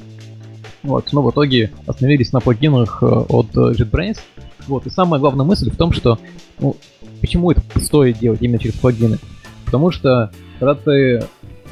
Вот, 0.83 1.11
но 1.13 1.23
в 1.23 1.31
итоге 1.31 1.71
остановились 1.87 2.31
на 2.31 2.41
плагинах 2.41 3.01
э, 3.01 3.05
от 3.05 3.47
э, 3.57 3.71
JetBrains. 3.71 4.19
Вот, 4.67 4.85
и 4.85 4.91
самая 4.91 5.19
главная 5.19 5.45
мысль 5.45 5.71
в 5.71 5.77
том, 5.77 5.91
что 5.91 6.19
ну, 6.59 6.75
почему 7.21 7.51
это 7.51 7.61
стоит 7.79 8.19
делать 8.19 8.41
именно 8.41 8.59
через 8.59 8.75
плагины. 8.75 9.17
Потому 9.65 9.91
что 9.91 10.31
когда 10.59 10.75
ты 10.75 11.23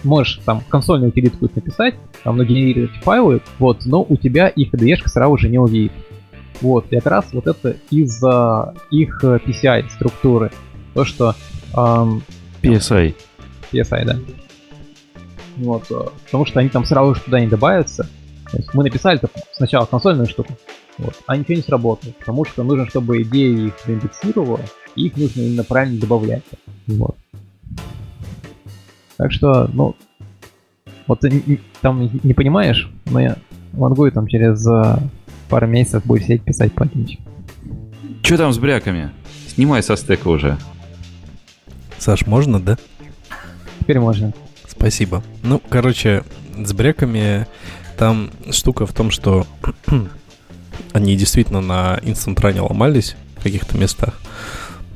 можешь 0.04 0.40
там 0.46 0.62
консольную 0.68 1.10
утилитку 1.12 1.50
написать, 1.54 1.96
там 2.24 2.38
нагенерировать 2.38 2.92
файлы, 3.04 3.42
вот, 3.60 3.86
но 3.86 4.06
у 4.08 4.18
тебя 4.18 4.48
их 4.48 4.74
IDE 4.74 5.08
сразу 5.08 5.38
же 5.38 5.50
не 5.50 5.60
увидит. 5.60 5.94
Вот, 6.62 6.86
и 6.92 6.98
как 6.98 7.08
раз 7.08 7.26
вот 7.34 7.48
это 7.48 7.76
из-за 7.90 8.74
их 8.92 9.24
э, 9.24 9.40
PCI 9.46 9.90
структуры. 9.90 10.52
То, 10.94 11.04
что 11.04 11.36
эм, 11.76 12.24
PSI. 12.62 13.16
PSI, 13.72 14.06
да. 14.06 14.18
Вот, 15.58 15.86
э, 15.90 16.06
потому 16.26 16.46
что 16.46 16.60
они 16.60 16.70
там 16.70 16.86
сразу 16.86 17.16
же 17.16 17.22
туда 17.22 17.40
не 17.40 17.48
добавятся. 17.48 18.08
То 18.52 18.58
есть 18.58 18.74
мы 18.74 18.84
написали 18.84 19.20
-то 19.20 19.30
сначала 19.54 19.86
консольную 19.86 20.28
штуку, 20.28 20.54
вот, 21.00 21.16
а 21.26 21.36
ничего 21.36 21.56
не 21.56 21.64
сработало, 21.64 22.12
потому 22.20 22.46
что 22.46 22.64
нужно, 22.64 22.88
чтобы 22.88 23.24
идея 23.24 23.68
их 23.68 23.74
индексировала, 23.88 24.60
и 24.96 25.08
их 25.08 25.18
нужно 25.18 25.42
именно 25.42 25.64
правильно 25.64 26.00
добавлять. 26.00 26.44
Вот. 26.86 27.18
Так 29.24 29.32
что, 29.32 29.70
ну, 29.72 29.96
вот 31.08 31.22
ты 31.22 31.62
там 31.80 32.10
не 32.24 32.34
понимаешь, 32.34 32.92
но 33.06 33.22
я 33.22 33.38
могу 33.72 34.06
и 34.06 34.12
там 34.12 34.28
через 34.28 34.68
э, 34.68 34.98
пару 35.48 35.66
месяцев 35.66 36.06
будет 36.06 36.24
сидеть 36.24 36.44
писать 36.44 36.74
плагинчик. 36.74 37.22
Че 38.22 38.36
там 38.36 38.52
с 38.52 38.58
бряками? 38.58 39.12
Снимай 39.48 39.82
со 39.82 39.96
стека 39.96 40.28
уже. 40.28 40.58
Саш, 42.00 42.28
можно, 42.28 42.60
да? 42.60 42.78
Теперь 43.80 44.02
можно. 44.02 44.34
Спасибо. 44.68 45.24
Ну, 45.42 45.62
короче, 45.70 46.24
с 46.58 46.74
бреками 46.74 47.48
там 47.98 48.30
штука 48.52 48.86
в 48.86 48.92
том, 48.92 49.10
что 49.10 49.48
они 50.92 51.16
действительно 51.16 51.62
на 51.62 51.98
Instant 52.02 52.36
Run 52.36 52.60
ломались 52.60 53.16
в 53.38 53.44
каких-то 53.44 53.78
местах. 53.78 54.20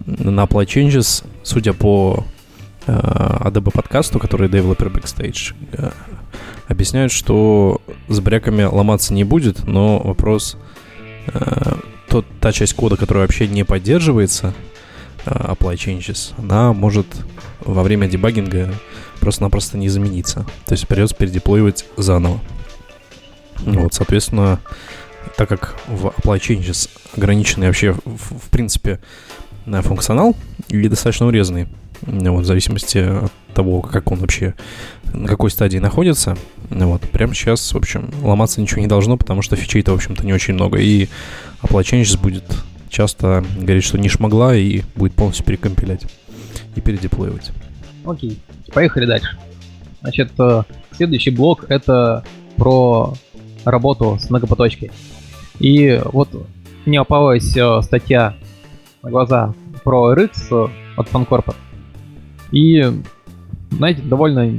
На 0.05 0.41
Apply 0.41 0.65
Changes, 0.65 1.23
судя 1.43 1.71
по 1.71 2.25
Adobe 2.92 3.72
подкасту, 3.72 4.20
который 4.20 4.50
Developer 4.50 4.92
Backstage, 4.92 5.54
э, 5.74 5.92
объясняют, 6.68 7.12
что 7.12 7.82
с 8.08 8.20
бреками 8.20 8.64
ломаться 8.64 9.14
не 9.14 9.24
будет, 9.24 9.66
но 9.68 10.00
вопрос 10.00 10.58
э, 11.28 11.74
тот, 12.10 12.26
та 12.40 12.52
часть 12.52 12.74
кода, 12.74 12.98
которая 12.98 13.26
вообще 13.26 13.48
не 13.48 13.64
поддерживается 13.64 14.54
э, 15.26 15.30
Apply 15.30 15.76
Changes, 15.76 16.34
она 16.38 16.74
может 16.74 17.08
во 17.62 17.84
время 17.84 18.08
дебагинга 18.08 18.74
просто-напросто 19.20 19.78
не 19.78 19.90
замениться. 19.90 20.46
То 20.66 20.74
есть 20.74 20.88
придется 20.88 21.16
передеплоивать 21.16 21.86
заново. 21.98 22.40
Вот, 23.60 23.94
соответственно, 23.94 24.60
так 25.36 25.50
как 25.50 25.76
в 25.88 26.08
Apply 26.08 26.40
Changes 26.40 26.90
ограниченный 27.16 27.68
вообще, 27.68 27.92
в, 27.92 28.40
в 28.40 28.50
принципе, 28.50 29.00
на 29.66 29.82
функционал 29.82 30.36
и 30.70 30.88
достаточно 30.88 31.28
урезанный, 31.28 31.68
вот, 32.02 32.43
в 32.43 32.45
зависимости 32.45 32.98
от 32.98 33.32
того, 33.54 33.82
как 33.82 34.12
он 34.12 34.20
вообще, 34.20 34.54
на 35.14 35.28
какой 35.28 35.52
стадии 35.52 35.78
находится, 35.78 36.38
вот, 36.70 37.02
прямо 37.02 37.34
сейчас, 37.34 37.74
в 37.74 37.78
общем, 37.78 38.12
ломаться 38.22 38.62
ничего 38.62 38.82
не 38.82 38.88
должно, 38.88 39.18
потому 39.18 39.41
что 39.41 39.56
фичей-то, 39.56 39.91
в 39.91 39.95
общем-то, 39.95 40.26
не 40.26 40.34
очень 40.34 40.54
много, 40.54 40.78
и 40.78 41.08
Apply 41.62 41.82
Changes 41.82 42.20
будет 42.20 42.45
часто 42.89 43.43
говорить, 43.58 43.84
что 43.84 43.98
не 43.98 44.10
шмогла, 44.10 44.56
и 44.56 44.82
будет 44.95 45.14
полностью 45.14 45.45
перекомпилять 45.45 46.06
и 46.76 46.82
передеплоивать. 46.82 47.52
Окей, 48.06 48.39
поехали 48.74 49.06
дальше. 49.06 49.38
Значит, 50.02 50.32
э, 50.39 50.64
следующий 50.91 51.32
блок 51.32 51.66
это 51.70 52.24
про 52.56 53.14
работу 53.66 54.18
с 54.22 54.30
многопоточкой. 54.30 54.91
И 55.60 56.00
вот 56.06 56.30
мне 56.86 57.00
попалась 57.00 57.56
э, 57.58 57.82
статья 57.82 58.36
на 59.04 59.10
глаза 59.10 59.54
про 59.84 60.14
RX 60.14 60.32
э, 60.52 60.68
от 60.95 61.10
Фанкорпа. 61.10 61.56
И, 62.52 62.86
знаете, 63.72 64.02
довольно 64.02 64.58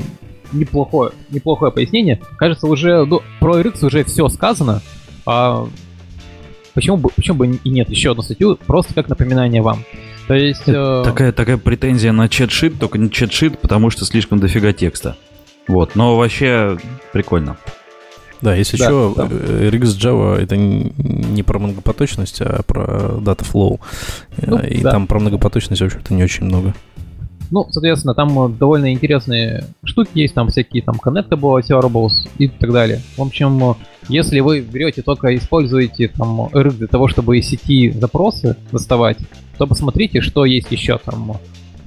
неплохое, 0.53 1.13
неплохое 1.31 1.71
пояснение. 1.73 2.21
Кажется, 2.39 2.67
уже 2.67 3.05
ну, 3.05 3.21
про 3.41 3.61
RX 3.61 3.85
уже 3.87 4.05
все 4.05 4.29
сказано. 4.29 4.81
А 5.27 5.67
почему 6.75 6.97
бы, 6.97 7.11
почему 7.15 7.39
бы 7.39 7.47
и 7.63 7.69
нет 7.71 7.91
еще 7.91 8.13
одну 8.13 8.23
статью, 8.23 8.57
просто 8.67 8.95
как 8.95 9.09
напоминание 9.09 9.63
вам. 9.63 9.85
То 10.27 10.35
есть... 10.35 10.63
э, 10.67 11.03
Такая, 11.05 11.33
такая 11.33 11.57
претензия 11.57 12.13
на 12.13 12.29
чат-шит, 12.29 12.79
только 12.79 12.99
не 12.99 13.09
чат-шит, 13.11 13.59
потому 13.59 13.91
что 13.91 14.05
слишком 14.05 14.39
дофига 14.41 14.73
текста. 14.73 15.17
Вот, 15.67 15.97
но 15.97 16.17
вообще 16.17 16.79
прикольно. 17.13 17.57
Да, 18.41 18.55
если 18.55 18.77
Да, 18.77 18.85
что, 18.85 19.15
да. 19.17 19.29
э, 19.31 19.69
RX 19.71 19.83
Java 19.99 20.37
это 20.37 20.57
не 20.57 21.43
про 21.43 21.59
многопоточность, 21.59 22.41
а 22.41 22.63
про 22.63 22.85
data 23.19 23.45
flow. 23.45 23.81
Ну, 24.47 24.59
Э, 24.59 24.69
И 24.69 24.81
да. 24.83 24.93
там 24.93 25.07
про 25.07 25.19
многопоточность, 25.19 25.83
в 25.83 25.85
общем-то, 25.85 26.15
не 26.15 26.23
очень 26.23 26.45
много. 26.45 26.75
Ну, 27.51 27.67
соответственно, 27.71 28.15
там 28.15 28.47
э, 28.47 28.49
довольно 28.51 28.93
интересные 28.93 29.65
штуки 29.85 30.11
есть, 30.15 30.35
там 30.35 30.49
всякие 30.49 30.83
там 30.83 30.97
connectable 30.97 31.61
observables 31.61 32.29
и 32.39 32.49
так 32.49 32.73
далее. 32.73 33.01
В 33.17 33.23
общем, 33.23 33.71
э, 33.71 33.75
если 34.09 34.41
вы 34.41 34.61
берете 34.61 35.03
только 35.03 35.35
используете 35.37 36.09
там 36.09 36.49
RX 36.53 36.77
для 36.77 36.87
того, 36.87 37.09
чтобы 37.09 37.39
из 37.39 37.49
сети 37.49 37.91
запросы 37.91 38.57
доставать, 38.71 39.19
то 39.57 39.67
посмотрите, 39.67 40.21
что 40.21 40.45
есть 40.45 40.71
еще 40.71 40.99
там. 40.99 41.39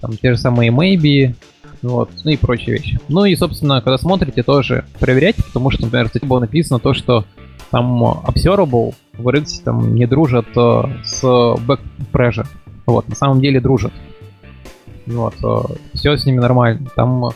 Там 0.01 0.17
те 0.17 0.33
же 0.33 0.39
самые 0.39 0.71
maybe, 0.71 1.35
вот, 1.83 2.09
ну 2.23 2.31
и 2.31 2.37
прочие 2.37 2.77
вещи. 2.77 2.99
Ну 3.07 3.25
и, 3.25 3.35
собственно, 3.35 3.81
когда 3.81 3.99
смотрите, 3.99 4.41
тоже 4.41 4.85
проверяйте, 4.99 5.43
потому 5.43 5.69
что, 5.69 5.83
например, 5.83 6.09
в 6.09 6.11
было 6.25 6.39
написано 6.39 6.79
то, 6.79 6.95
что 6.95 7.25
там 7.69 8.03
observable 8.03 8.93
в 9.13 9.27
RX 9.27 9.63
там 9.63 9.95
не 9.95 10.05
дружат 10.05 10.47
э, 10.55 10.83
с 11.03 11.23
back 11.23 11.79
pressure. 12.11 12.47
Вот, 12.85 13.07
на 13.07 13.15
самом 13.15 13.41
деле 13.41 13.61
дружат. 13.61 13.93
Вот, 15.07 15.33
все 15.93 16.15
с 16.15 16.25
ними 16.25 16.39
нормально. 16.39 16.87
Там 16.95 17.25
э, 17.25 17.31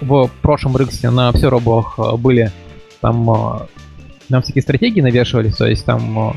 в 0.00 0.30
прошлом 0.42 0.76
рыксе 0.76 1.10
на 1.10 1.28
обсервабах 1.28 1.98
э, 1.98 2.16
были 2.16 2.52
там 3.00 3.30
э, 3.30 3.66
нам 4.28 4.42
всякие 4.42 4.62
стратегии 4.62 5.00
навешивались, 5.00 5.56
то 5.56 5.66
есть 5.66 5.84
там 5.84 6.18
э, 6.18 6.32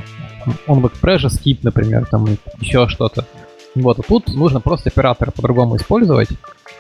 on 0.68 0.82
back 0.82 0.94
pressure, 1.02 1.30
skip, 1.30 1.60
например, 1.64 2.06
там 2.06 2.26
еще 2.60 2.88
что-то. 2.88 3.26
Вот, 3.76 4.00
а 4.00 4.04
тут 4.04 4.28
нужно 4.34 4.62
просто 4.62 4.90
оператора 4.90 5.32
по-другому 5.32 5.76
использовать. 5.78 6.30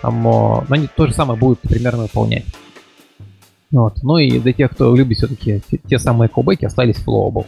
Там, 0.01 0.15
э, 0.27 0.31
но 0.31 0.65
они 0.69 0.87
то 0.87 1.07
же 1.07 1.13
самое 1.13 1.39
будут 1.39 1.59
примерно 1.61 2.03
выполнять. 2.03 2.45
Вот. 3.71 4.01
Ну 4.03 4.17
и 4.17 4.39
для 4.39 4.53
тех, 4.53 4.71
кто 4.71 4.95
любит 4.95 5.17
все-таки 5.17 5.61
те, 5.69 5.77
те 5.77 5.99
самые 5.99 6.29
колбеки, 6.29 6.65
остались 6.65 6.97
flowable. 6.97 7.45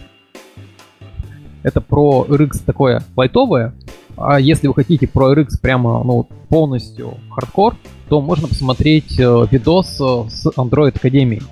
Это 1.63 1.81
про 1.81 2.25
RX 2.27 2.63
такое 2.65 3.03
лайтовое. 3.15 3.73
А 4.17 4.39
если 4.39 4.67
вы 4.67 4.73
хотите 4.73 5.07
про 5.07 5.33
RX 5.33 5.59
прямо 5.61 6.03
ну, 6.03 6.27
полностью 6.49 7.17
хардкор, 7.29 7.75
то 8.09 8.19
можно 8.19 8.47
посмотреть 8.47 9.19
э, 9.19 9.45
видос 9.51 10.01
э, 10.01 10.29
с 10.29 10.47
Android 10.57 10.95
Академией. 10.95 11.43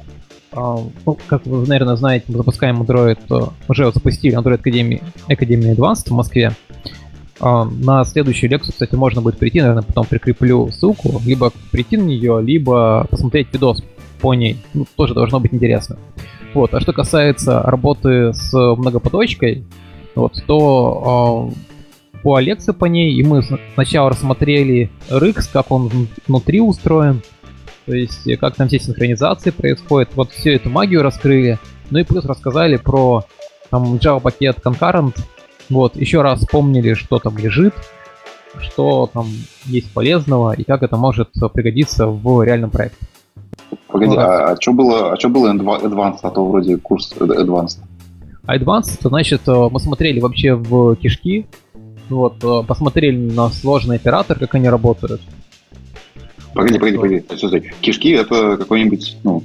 А, 0.51 0.77
ну, 1.05 1.17
как 1.27 1.45
вы, 1.45 1.67
наверное, 1.67 1.95
знаете, 1.95 2.25
мы 2.29 2.37
запускаем 2.37 2.81
Android, 2.81 3.19
э, 3.29 3.49
уже 3.67 3.91
запустили 3.91 4.35
Android 4.35 4.61
Academy, 4.61 5.03
Academy 5.27 5.75
Advanced 5.75 6.09
в 6.09 6.11
Москве. 6.11 6.53
А, 7.39 7.65
на 7.65 8.03
следующую 8.05 8.49
лекцию, 8.49 8.73
кстати, 8.73 8.95
можно 8.95 9.21
будет 9.21 9.37
прийти, 9.37 9.59
наверное, 9.59 9.83
потом 9.83 10.05
прикреплю 10.05 10.71
ссылку, 10.71 11.21
либо 11.25 11.51
прийти 11.71 11.97
на 11.97 12.03
нее, 12.03 12.41
либо 12.41 13.05
посмотреть 13.11 13.53
видос 13.53 13.83
по 14.21 14.33
ней. 14.33 14.57
Ну, 14.73 14.87
тоже 14.95 15.13
должно 15.13 15.39
быть 15.39 15.53
интересно. 15.53 15.97
Вот. 16.55 16.73
А 16.73 16.79
что 16.79 16.93
касается 16.93 17.61
работы 17.61 18.33
с 18.33 18.53
многопоточкой, 18.53 19.65
вот, 20.15 20.41
то 20.47 21.51
э, 21.51 21.74
по 22.25 22.39
лекции 22.39 22.71
по 22.71 22.85
ней, 22.85 23.13
и 23.13 23.21
мы 23.21 23.43
сначала 23.75 24.09
рассмотрели 24.09 24.89
RX, 25.11 25.47
как 25.53 25.69
он 25.69 25.91
внутри 26.25 26.59
устроен, 26.59 27.21
то 27.85 27.93
есть 27.93 28.27
как 28.39 28.55
там 28.55 28.67
все 28.67 28.79
синхронизации 28.79 29.51
происходят, 29.51 30.09
вот 30.15 30.31
всю 30.31 30.49
эту 30.49 30.71
магию 30.71 31.03
раскрыли, 31.03 31.59
ну 31.91 31.99
и 31.99 32.03
плюс 32.03 32.25
рассказали 32.25 32.77
про 32.77 33.25
там 33.69 33.97
Java 33.97 34.19
пакет 34.21 34.57
Concurrent, 34.57 35.15
вот, 35.69 35.95
еще 35.97 36.23
раз 36.23 36.39
вспомнили, 36.39 36.95
что 36.95 37.19
там 37.19 37.37
лежит, 37.37 37.75
что 38.59 39.07
там 39.13 39.27
есть 39.65 39.93
полезного 39.93 40.53
и 40.53 40.63
как 40.63 40.81
это 40.81 40.97
может 40.97 41.29
пригодиться 41.53 42.07
в 42.07 42.41
реальном 42.41 42.71
проекте. 42.71 43.05
Погоди, 43.87 44.15
а, 44.17 44.53
а 44.53 44.57
что 44.59 44.73
было, 44.73 45.13
а 45.13 45.19
что 45.19 45.29
было 45.29 45.53
Advanced, 45.53 46.21
а 46.23 46.31
то 46.31 46.43
вроде 46.43 46.77
курс 46.77 47.13
Advanced? 47.19 47.77
Advanced, 48.47 48.97
значит, 49.01 49.47
э, 49.47 49.69
мы 49.71 49.79
смотрели 49.79 50.19
вообще 50.19 50.55
в 50.55 50.95
кишки, 50.95 51.45
вот, 52.09 52.43
э, 52.43 52.63
посмотрели 52.67 53.15
на 53.15 53.49
сложный 53.49 53.97
оператор, 53.97 54.39
как 54.39 54.55
они 54.55 54.69
работают. 54.69 55.21
Погоди, 56.53 56.79
погоди, 56.79 56.97
погоди. 56.97 57.23
Слушай, 57.37 57.73
кишки 57.81 58.11
это 58.11 58.57
какой-нибудь, 58.57 59.17
ну, 59.23 59.43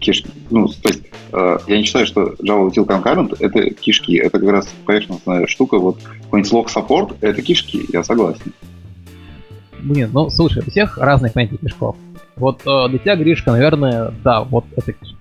кишки, 0.00 0.28
ну, 0.50 0.68
то 0.68 0.88
есть 0.88 1.02
э, 1.32 1.58
я 1.66 1.78
не 1.78 1.84
считаю, 1.84 2.06
что 2.06 2.34
Java 2.42 2.68
Util 2.68 2.86
Concurrent 2.86 3.36
это 3.40 3.70
кишки, 3.70 4.16
это 4.16 4.38
как 4.38 4.48
раз 4.50 4.68
поверхностная 4.84 5.46
штука, 5.46 5.78
вот 5.78 5.98
какой-нибудь 6.24 6.52
log 6.52 6.66
support 6.66 7.16
это 7.20 7.40
кишки, 7.42 7.86
я 7.92 8.04
согласен. 8.04 8.52
Блин, 9.80 10.10
ну, 10.12 10.30
слушай, 10.30 10.62
у 10.66 10.70
всех 10.70 10.98
разные 10.98 11.30
понятия 11.32 11.56
кишков. 11.56 11.96
Вот 12.36 12.62
э, 12.66 12.88
для 12.88 12.98
тебя, 12.98 13.16
Гришка, 13.16 13.52
наверное, 13.52 14.12
да, 14.22 14.42
вот 14.42 14.64
это 14.76 14.92
кишки. 14.92 15.16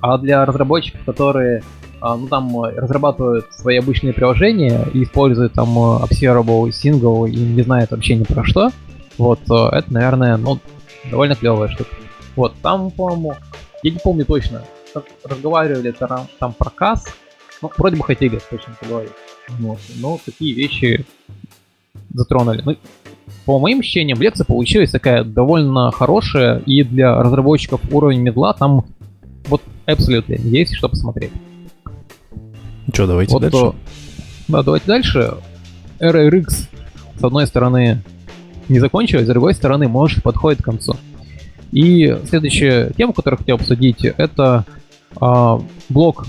А 0.00 0.18
для 0.18 0.44
разработчиков, 0.44 1.04
которые 1.04 1.62
ну, 2.00 2.26
там 2.28 2.62
разрабатывают 2.62 3.52
свои 3.52 3.78
обычные 3.78 4.12
приложения 4.12 4.86
и 4.92 5.02
используют 5.02 5.52
там 5.52 5.68
э, 5.78 6.04
observable, 6.04 6.68
single 6.68 7.28
и 7.28 7.36
не 7.36 7.62
знают 7.62 7.90
вообще 7.90 8.16
ни 8.16 8.24
про 8.24 8.44
что, 8.44 8.70
вот 9.18 9.40
э, 9.50 9.76
это, 9.76 9.92
наверное, 9.92 10.36
ну, 10.36 10.58
довольно 11.10 11.34
клевая 11.34 11.68
штука. 11.68 11.90
Вот, 12.36 12.54
там, 12.62 12.90
по-моему, 12.90 13.34
я 13.82 13.90
не 13.90 13.98
помню 13.98 14.24
точно, 14.24 14.62
разговаривали 15.24 15.90
там, 15.90 16.26
там 16.38 16.52
про 16.52 16.70
касс, 16.70 17.06
ну, 17.62 17.70
вроде 17.76 17.96
бы 17.96 18.04
хотели 18.04 18.40
точно 18.50 18.74
поговорить. 18.80 19.12
Вот, 19.58 19.78
но 19.96 20.18
такие 20.24 20.54
вещи 20.54 21.04
затронули. 22.14 22.62
Ну, 22.64 22.76
по 23.44 23.58
моим 23.58 23.80
ощущениям, 23.80 24.20
лекция 24.20 24.44
получилась 24.44 24.90
такая 24.90 25.24
довольно 25.24 25.90
хорошая, 25.90 26.60
и 26.60 26.82
для 26.82 27.22
разработчиков 27.22 27.80
уровня 27.90 28.20
медла 28.20 28.52
там 28.54 28.86
вот 29.46 29.62
абсолютно 29.86 30.34
есть 30.34 30.74
что 30.74 30.88
посмотреть. 30.88 31.32
Что, 32.92 33.06
давайте 33.06 33.32
вот, 33.32 33.42
дальше? 33.42 33.58
То, 33.58 33.74
да, 34.48 34.62
давайте 34.62 34.86
дальше. 34.86 35.34
RRX, 35.98 36.46
с 37.18 37.24
одной 37.24 37.46
стороны, 37.46 38.02
не 38.68 38.78
закончилась, 38.78 39.26
с 39.26 39.28
другой 39.28 39.54
стороны, 39.54 39.88
может, 39.88 40.22
подходит 40.22 40.62
к 40.62 40.64
концу. 40.64 40.96
И 41.72 42.16
следующая 42.28 42.92
тема, 42.96 43.12
которую 43.12 43.38
хотел 43.38 43.56
обсудить, 43.56 44.04
это 44.04 44.64
э, 45.20 45.58
блог 45.88 46.26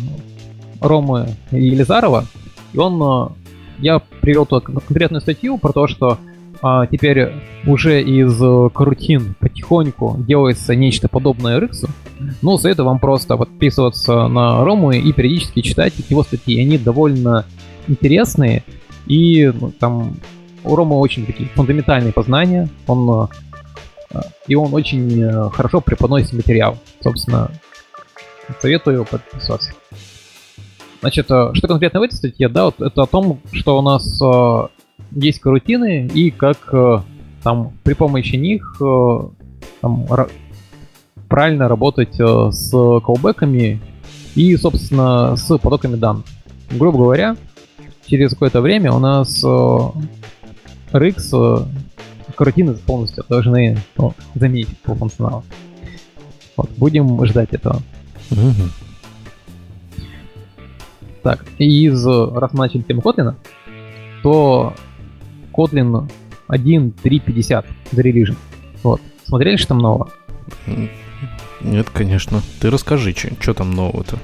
Ромы 0.79 1.35
Елизарова. 1.51 2.25
И 2.73 2.77
он, 2.77 3.01
э, 3.01 3.29
я 3.79 3.99
привел 4.21 4.45
тут 4.45 4.65
конкретную 4.65 5.21
статью 5.21 5.57
про 5.57 5.71
то, 5.71 5.87
что 5.87 6.19
а 6.63 6.85
теперь 6.85 7.33
уже 7.65 8.01
из 8.01 8.37
карутин 8.71 9.35
потихоньку 9.39 10.15
делается 10.19 10.75
нечто 10.75 11.07
подобное 11.07 11.59
RX. 11.59 11.89
Ну, 12.41 12.57
советую 12.57 12.85
вам 12.85 12.99
просто 12.99 13.35
подписываться 13.35 14.27
на 14.27 14.63
Рому 14.63 14.91
и 14.91 15.11
периодически 15.11 15.61
читать 15.61 15.93
его 16.09 16.23
статьи. 16.23 16.61
Они 16.61 16.77
довольно 16.77 17.45
интересные. 17.87 18.63
И 19.07 19.51
ну, 19.59 19.71
там 19.71 20.17
у 20.63 20.75
Ромы 20.75 20.97
очень 20.97 21.25
такие 21.25 21.49
фундаментальные 21.49 22.13
познания. 22.13 22.69
Он, 22.85 23.27
э, 24.13 24.19
и 24.47 24.53
он 24.53 24.73
очень 24.73 25.19
э, 25.19 25.49
хорошо 25.49 25.81
преподносит 25.81 26.33
материал. 26.33 26.77
Собственно, 27.01 27.49
советую 28.59 29.05
подписаться. 29.05 29.71
Значит, 30.99 31.25
э, 31.31 31.51
что 31.53 31.67
конкретно 31.67 32.01
в 32.01 32.03
этой 32.03 32.13
статье, 32.13 32.49
да, 32.49 32.65
вот 32.65 32.79
это 32.79 33.01
о 33.01 33.07
том, 33.07 33.41
что 33.51 33.79
у 33.79 33.81
нас 33.81 34.21
есть 35.11 35.39
карутины 35.39 36.07
и 36.07 36.31
как 36.31 36.57
э, 36.73 37.01
там 37.43 37.73
при 37.83 37.93
помощи 37.93 38.35
них 38.35 38.77
э, 38.81 39.19
там, 39.81 40.07
правильно 41.27 41.67
работать 41.67 42.19
э, 42.19 42.51
с 42.51 42.71
колбеками 43.01 43.81
и, 44.35 44.55
собственно, 44.57 45.35
с 45.35 45.57
потоками 45.57 45.95
данных. 45.95 46.25
Грубо 46.71 46.99
говоря, 46.99 47.35
через 48.05 48.31
какое-то 48.31 48.61
время 48.61 48.93
у 48.93 48.99
нас 48.99 49.43
RX 50.93 51.67
карутины 52.35 52.73
полностью 52.75 53.25
должны 53.27 53.77
ну, 53.97 54.13
заменить 54.35 54.69
по 54.79 54.95
функционалу. 54.95 55.43
Вот, 56.55 56.69
будем 56.77 57.25
ждать 57.25 57.49
этого. 57.51 57.81
Так, 61.23 61.45
и 61.59 61.85
из, 61.85 62.05
раз 62.05 62.53
мы 62.53 62.59
начали 62.59 62.81
тему 62.81 63.01
Kotlin, 63.01 63.35
то 64.23 64.73
Kotlin 65.53 66.09
1.3.50 66.49 67.65
зарелижен. 67.91 68.37
Вот. 68.83 69.01
Смотрели, 69.25 69.57
что 69.57 69.69
там 69.69 69.79
нового? 69.79 70.09
Нет, 71.61 71.89
конечно. 71.89 72.41
Ты 72.59 72.69
расскажи, 72.69 73.13
что 73.13 73.53
там 73.53 73.71
нового-то? 73.71 74.17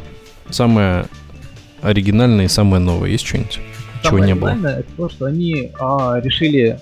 Самое 0.49 1.05
оригинальное 1.81 2.45
и 2.45 2.49
самое 2.49 2.81
новое. 2.81 3.09
Есть 3.09 3.25
что-нибудь? 3.27 3.59
Чего 4.03 4.19
не 4.19 4.35
было? 4.35 4.49
это 4.49 4.85
то, 4.95 5.09
что 5.09 5.25
они 5.25 5.71
а, 5.79 6.19
решили 6.19 6.79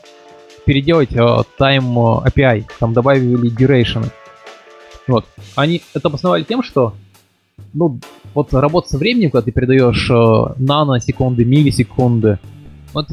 переделать 0.65 1.15
а, 1.15 1.43
Time 1.59 2.23
API. 2.25 2.65
Там 2.79 2.93
добавили 2.93 3.51
duration. 3.51 4.09
Вот. 5.07 5.25
Они 5.55 5.81
это 5.93 6.07
обосновали 6.07 6.43
тем, 6.43 6.63
что 6.63 6.95
ну, 7.73 7.99
вот 8.33 8.53
работа 8.53 8.89
со 8.89 8.97
временем, 8.97 9.31
когда 9.31 9.45
ты 9.45 9.51
передаешь 9.51 10.09
э, 10.09 10.53
наносекунды, 10.57 11.45
миллисекунды, 11.45 12.39
вот 12.93 13.07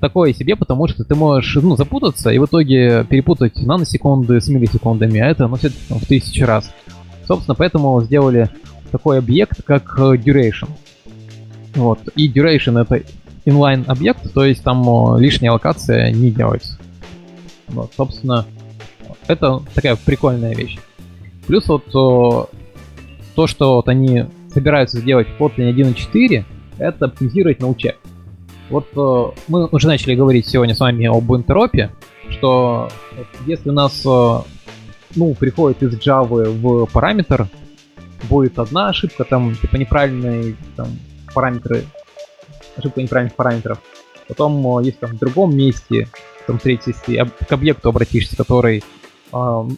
такое 0.00 0.32
себе, 0.32 0.56
потому 0.56 0.88
что 0.88 1.04
ты 1.04 1.14
можешь 1.14 1.56
ну, 1.62 1.76
запутаться 1.76 2.30
и 2.30 2.38
в 2.38 2.46
итоге 2.46 3.04
перепутать 3.04 3.56
наносекунды 3.62 4.40
с 4.40 4.48
миллисекундами, 4.48 5.20
а 5.20 5.26
это 5.26 5.46
ну, 5.46 5.56
все 5.56 5.70
в 5.88 6.06
тысячи 6.06 6.42
раз. 6.42 6.72
Собственно, 7.26 7.54
поэтому 7.54 8.00
сделали 8.02 8.48
такой 8.90 9.18
объект, 9.18 9.62
как 9.62 9.98
э, 9.98 10.14
duration. 10.14 10.70
Вот. 11.74 12.00
И 12.16 12.28
duration 12.28 12.80
это 12.80 13.04
inline 13.44 13.84
объект, 13.86 14.32
то 14.32 14.44
есть 14.44 14.62
там 14.62 15.18
лишняя 15.18 15.52
локация 15.52 16.10
не 16.10 16.30
делается. 16.30 16.78
Вот, 17.68 17.92
собственно, 17.96 18.46
это 19.28 19.62
такая 19.74 19.96
прикольная 19.96 20.54
вещь. 20.54 20.78
Плюс 21.46 21.68
вот 21.68 21.84
то, 21.90 22.48
что 23.46 23.76
вот 23.76 23.88
они 23.88 24.26
собираются 24.52 24.98
сделать 24.98 25.28
в 25.28 25.40
Kotlin 25.40 25.72
1.4, 25.72 26.44
это 26.78 27.06
оптимизировать 27.06 27.60
научек. 27.60 27.96
Вот 28.70 28.86
э, 28.96 29.40
мы 29.48 29.66
уже 29.66 29.86
начали 29.88 30.14
говорить 30.14 30.46
сегодня 30.46 30.74
с 30.74 30.80
вами 30.80 31.06
об 31.06 31.30
интеропе, 31.34 31.90
что 32.30 32.88
если 33.46 33.70
у 33.70 33.72
нас 33.72 34.02
э, 34.06 34.38
ну, 35.16 35.34
приходит 35.34 35.82
из 35.82 35.94
Java 35.98 36.50
в 36.50 36.86
параметр, 36.86 37.48
будет 38.28 38.58
одна 38.58 38.88
ошибка, 38.88 39.24
там, 39.24 39.54
типа 39.56 39.76
неправильные 39.76 40.56
там, 40.76 40.88
параметры, 41.34 41.84
ошибка 42.76 43.02
неправильных 43.02 43.34
параметров. 43.34 43.78
Потом, 44.28 44.78
э, 44.78 44.84
если 44.84 45.00
там 45.00 45.10
в 45.10 45.18
другом 45.18 45.56
месте, 45.56 46.08
там, 46.46 46.58
третьей, 46.58 46.94
если 46.96 47.28
к 47.44 47.52
объекту 47.52 47.88
обратишься, 47.88 48.36
который 48.36 48.84
э, 49.32 49.68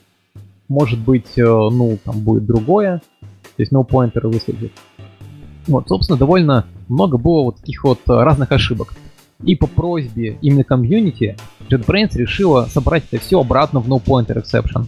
может 0.72 0.98
быть, 0.98 1.36
э, 1.36 1.42
ну, 1.44 1.98
там 2.04 2.20
будет 2.20 2.46
другое, 2.46 3.02
то 3.20 3.60
есть 3.60 3.72
no 3.72 3.86
pointer 3.86 4.26
выскочит. 4.28 4.72
Вот, 5.66 5.88
собственно, 5.88 6.18
довольно 6.18 6.66
много 6.88 7.18
было 7.18 7.44
вот 7.44 7.56
таких 7.56 7.84
вот 7.84 8.00
э, 8.08 8.12
разных 8.12 8.52
ошибок. 8.52 8.94
И 9.44 9.56
по 9.56 9.66
просьбе 9.66 10.38
именно 10.40 10.64
комьюнити 10.64 11.36
JetBrains 11.68 12.16
решила 12.16 12.66
собрать 12.66 13.04
это 13.10 13.22
все 13.22 13.40
обратно 13.40 13.80
в 13.80 13.88
no-pointer 13.88 14.42
exception. 14.42 14.86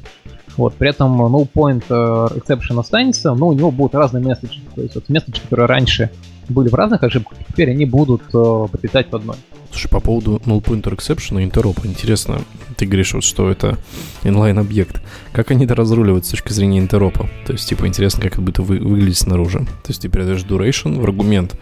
Вот, 0.57 0.75
при 0.75 0.91
этом 0.91 1.21
no-pointer 1.23 2.33
exception 2.37 2.79
останется, 2.79 3.35
но 3.35 3.49
у 3.49 3.53
него 3.53 3.71
будут 3.71 3.95
разные 3.95 4.25
месседжи. 4.25 4.61
То 4.75 4.83
есть 4.83 4.95
вот 4.95 5.09
месседжи, 5.09 5.41
которые 5.43 5.67
раньше 5.67 6.11
были 6.49 6.69
в 6.69 6.75
разных 6.75 7.03
ошибках, 7.03 7.39
теперь 7.49 7.71
они 7.71 7.87
будут 7.87 8.23
э, 8.33 8.67
подпитать 8.71 9.11
в 9.11 9.17
одной. 9.17 9.37
Слушай, 9.75 9.89
по 9.89 9.99
поводу 9.99 10.41
null 10.47 10.63
pointer 10.63 10.97
exception 10.97 11.41
и 11.41 11.45
интеропа, 11.45 11.81
интересно, 11.85 12.41
ты 12.77 12.87
говоришь, 12.87 13.13
вот, 13.13 13.25
что 13.25 13.51
это 13.51 13.77
inline 14.23 14.61
объект. 14.61 15.03
Как 15.33 15.51
они 15.51 15.65
это 15.65 15.75
разруливают 15.75 16.25
с 16.25 16.29
точки 16.29 16.53
зрения 16.53 16.79
интеропа? 16.79 17.29
То 17.45 17.55
есть, 17.55 17.69
типа, 17.69 17.89
интересно, 17.89 18.23
как 18.23 18.35
это 18.35 18.41
будет 18.41 18.59
вы, 18.61 18.79
выглядеть 18.79 19.19
снаружи. 19.19 19.59
То 19.59 19.89
есть, 19.89 20.03
ты 20.03 20.09
передаешь 20.09 20.43
duration 20.45 21.01
в 21.01 21.03
аргумент 21.03 21.59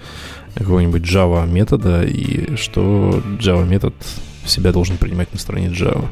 какого-нибудь 0.55 1.01
Java 1.03 1.47
метода, 1.51 2.03
и 2.05 2.55
что 2.57 3.23
Java 3.41 3.67
метод 3.67 3.95
себя 4.45 4.73
должен 4.73 4.99
принимать 4.99 5.33
на 5.33 5.39
стороне 5.39 5.69
Java. 5.69 6.05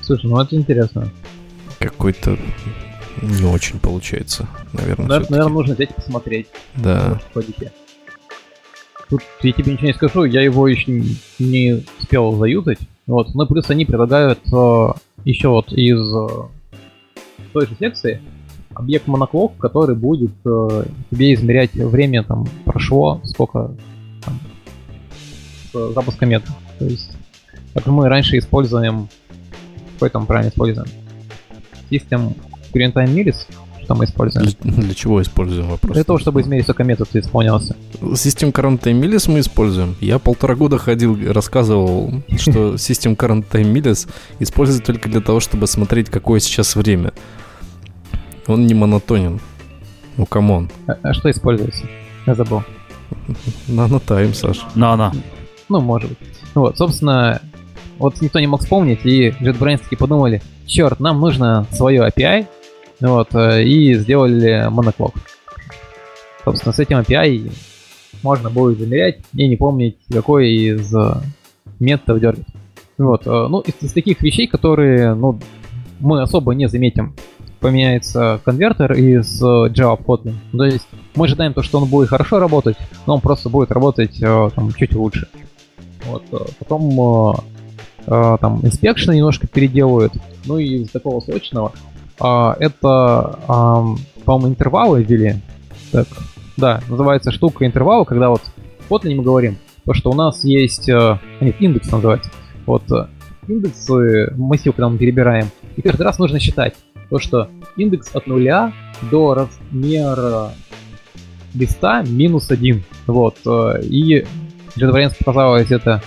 Слушай, 0.00 0.26
ну 0.30 0.40
это 0.40 0.54
интересно. 0.54 1.10
Какой-то 1.80 2.38
не 3.20 3.44
очень 3.46 3.80
получается, 3.80 4.46
наверное. 4.72 5.08
Всё-таки. 5.08 5.32
наверное, 5.32 5.52
нужно 5.54 5.74
взять 5.74 5.90
и 5.90 5.94
посмотреть 5.94 6.46
Да. 6.76 7.20
в 7.30 7.32
кодике. 7.34 7.72
Тут 9.08 9.22
я 9.42 9.52
тебе 9.52 9.72
ничего 9.72 9.88
не 9.88 9.94
скажу, 9.94 10.24
я 10.24 10.42
его 10.42 10.66
еще 10.66 11.02
не- 11.38 11.84
успел 12.00 12.32
заюзать. 12.36 12.78
Вот. 13.06 13.34
Ну 13.34 13.46
плюс 13.46 13.68
они 13.70 13.84
предлагают 13.84 14.40
э, 14.52 14.88
еще 15.24 15.48
вот 15.48 15.72
из 15.72 16.00
э, 16.14 16.28
той 17.52 17.66
же 17.66 17.76
секции 17.78 18.20
объект 18.74 19.06
моноклок, 19.06 19.56
который 19.58 19.94
будет 19.94 20.32
э, 20.44 20.84
тебе 21.10 21.34
измерять 21.34 21.74
время, 21.74 22.22
там, 22.24 22.46
прошло, 22.64 23.20
сколько 23.24 23.74
там, 24.24 24.40
с 25.72 25.94
запуска 25.94 26.26
мета. 26.26 26.48
То 26.78 26.86
есть, 26.86 27.16
как 27.72 27.86
мы 27.86 28.08
раньше 28.08 28.38
используем, 28.38 29.08
какой 29.94 30.10
там 30.10 30.26
правильно 30.26 30.50
используем? 30.50 30.88
System 31.90 32.34
Current 32.72 32.92
Time 32.92 33.14
Millis, 33.14 33.46
что 33.84 33.94
мы 33.94 34.04
используем. 34.04 34.46
Для, 34.46 34.72
для 34.82 34.94
чего 34.94 35.22
используем 35.22 35.68
вопрос? 35.68 35.94
Для 35.94 36.04
того, 36.04 36.18
чтобы 36.18 36.40
измерить, 36.40 36.64
сколько 36.64 36.84
метод 36.84 37.08
исполнялся. 37.14 37.76
System 38.16 38.50
Current 38.50 38.80
Time 38.80 39.00
Millis 39.00 39.30
мы 39.30 39.40
используем. 39.40 39.94
Я 40.00 40.18
полтора 40.18 40.54
года 40.54 40.78
ходил, 40.78 41.16
рассказывал, 41.32 42.12
что 42.36 42.76
System 42.76 43.12
Current 43.12 43.46
Time 43.50 43.72
Millis 43.72 44.08
используется 44.40 44.84
только 44.84 45.08
для 45.08 45.20
того, 45.20 45.40
чтобы 45.40 45.66
смотреть, 45.66 46.10
какое 46.10 46.40
сейчас 46.40 46.76
время. 46.76 47.12
Он 48.46 48.66
не 48.66 48.74
монотонен. 48.74 49.40
Ну, 50.16 50.26
come 50.26 50.51
on. 50.51 50.70
А, 50.86 50.96
а 51.02 51.14
что 51.14 51.30
используется? 51.30 51.86
Я 52.26 52.34
забыл. 52.34 52.62
Nanotime, 53.68 54.34
Саш. 54.34 54.64
На-на. 54.74 55.12
Ну, 55.68 55.80
может 55.80 56.10
быть. 56.10 56.18
Вот, 56.54 56.78
собственно, 56.78 57.40
вот 57.98 58.20
никто 58.20 58.38
не 58.38 58.46
мог 58.46 58.60
вспомнить, 58.60 59.00
и 59.04 59.30
JetBrains 59.30 59.78
таки 59.78 59.96
подумали, 59.96 60.42
черт, 60.66 61.00
нам 61.00 61.20
нужно 61.20 61.66
свое 61.72 62.08
API, 62.08 62.46
вот, 63.08 63.34
э, 63.34 63.64
и 63.64 63.94
сделали 63.94 64.66
моноклок. 64.70 65.14
Собственно, 66.44 66.72
с 66.72 66.78
этим 66.78 66.98
API 67.00 67.52
можно 68.22 68.50
будет 68.50 68.78
замерять 68.78 69.18
и 69.34 69.46
не 69.46 69.56
помнить, 69.56 69.96
какой 70.10 70.50
из 70.50 70.94
э, 70.94 71.16
методов 71.80 72.20
дергать. 72.20 72.46
Вот, 72.96 73.26
э, 73.26 73.30
ну, 73.30 73.60
из, 73.60 73.74
из 73.82 73.92
таких 73.92 74.22
вещей, 74.22 74.46
которые, 74.46 75.14
ну, 75.14 75.38
мы 76.00 76.22
особо 76.22 76.54
не 76.54 76.66
заметим, 76.66 77.14
поменяется 77.60 78.40
конвертер 78.44 78.92
из 78.92 79.42
Java 79.42 79.96
в 79.96 80.06
Kotlin. 80.06 80.34
Ну, 80.52 80.58
То 80.58 80.64
есть 80.64 80.86
мы 81.14 81.26
ожидаем 81.26 81.52
то, 81.52 81.62
что 81.62 81.78
он 81.80 81.88
будет 81.88 82.08
хорошо 82.08 82.38
работать, 82.38 82.76
но 83.06 83.14
он 83.14 83.20
просто 83.20 83.50
будет 83.50 83.70
работать 83.70 84.18
там, 84.20 84.72
чуть 84.74 84.94
лучше. 84.94 85.28
Вот, 86.04 86.24
потом 86.58 87.36
там 88.04 88.60
inspection 88.62 89.12
немножко 89.12 89.46
переделают. 89.46 90.12
Ну 90.44 90.58
и 90.58 90.82
из 90.82 90.90
такого 90.90 91.20
срочного 91.20 91.72
это, 92.18 93.38
ам, 93.48 93.98
по-моему, 94.24 94.48
интервалы 94.48 95.02
ввели. 95.02 95.36
Так, 95.92 96.06
да, 96.56 96.80
называется 96.88 97.32
штука 97.32 97.66
интервала, 97.66 98.04
когда 98.04 98.30
вот 98.30 98.42
в 98.78 98.92
Kotlin 98.92 99.16
мы 99.16 99.22
говорим, 99.22 99.58
то, 99.84 99.94
что 99.94 100.10
у 100.10 100.14
нас 100.14 100.44
есть... 100.44 100.88
э, 100.88 100.94
а, 100.94 101.20
Нет, 101.40 101.56
индекс 101.60 101.90
называется. 101.90 102.30
Вот 102.66 102.90
э, 102.90 103.06
индексы, 103.48 104.32
массив, 104.36 104.74
когда 104.74 104.88
мы 104.88 104.98
перебираем, 104.98 105.48
и 105.76 105.82
каждый 105.82 106.02
раз 106.02 106.18
нужно 106.18 106.38
считать 106.40 106.74
то, 107.10 107.18
что 107.18 107.48
индекс 107.76 108.14
от 108.14 108.26
нуля 108.26 108.72
до 109.10 109.34
размера 109.34 110.52
листа 111.54 112.02
минус 112.02 112.50
один. 112.50 112.82
Вот. 113.06 113.36
э, 113.46 113.82
И 113.82 114.24
JetBrains 114.76 115.14
показалось 115.18 115.70
это 115.70 116.02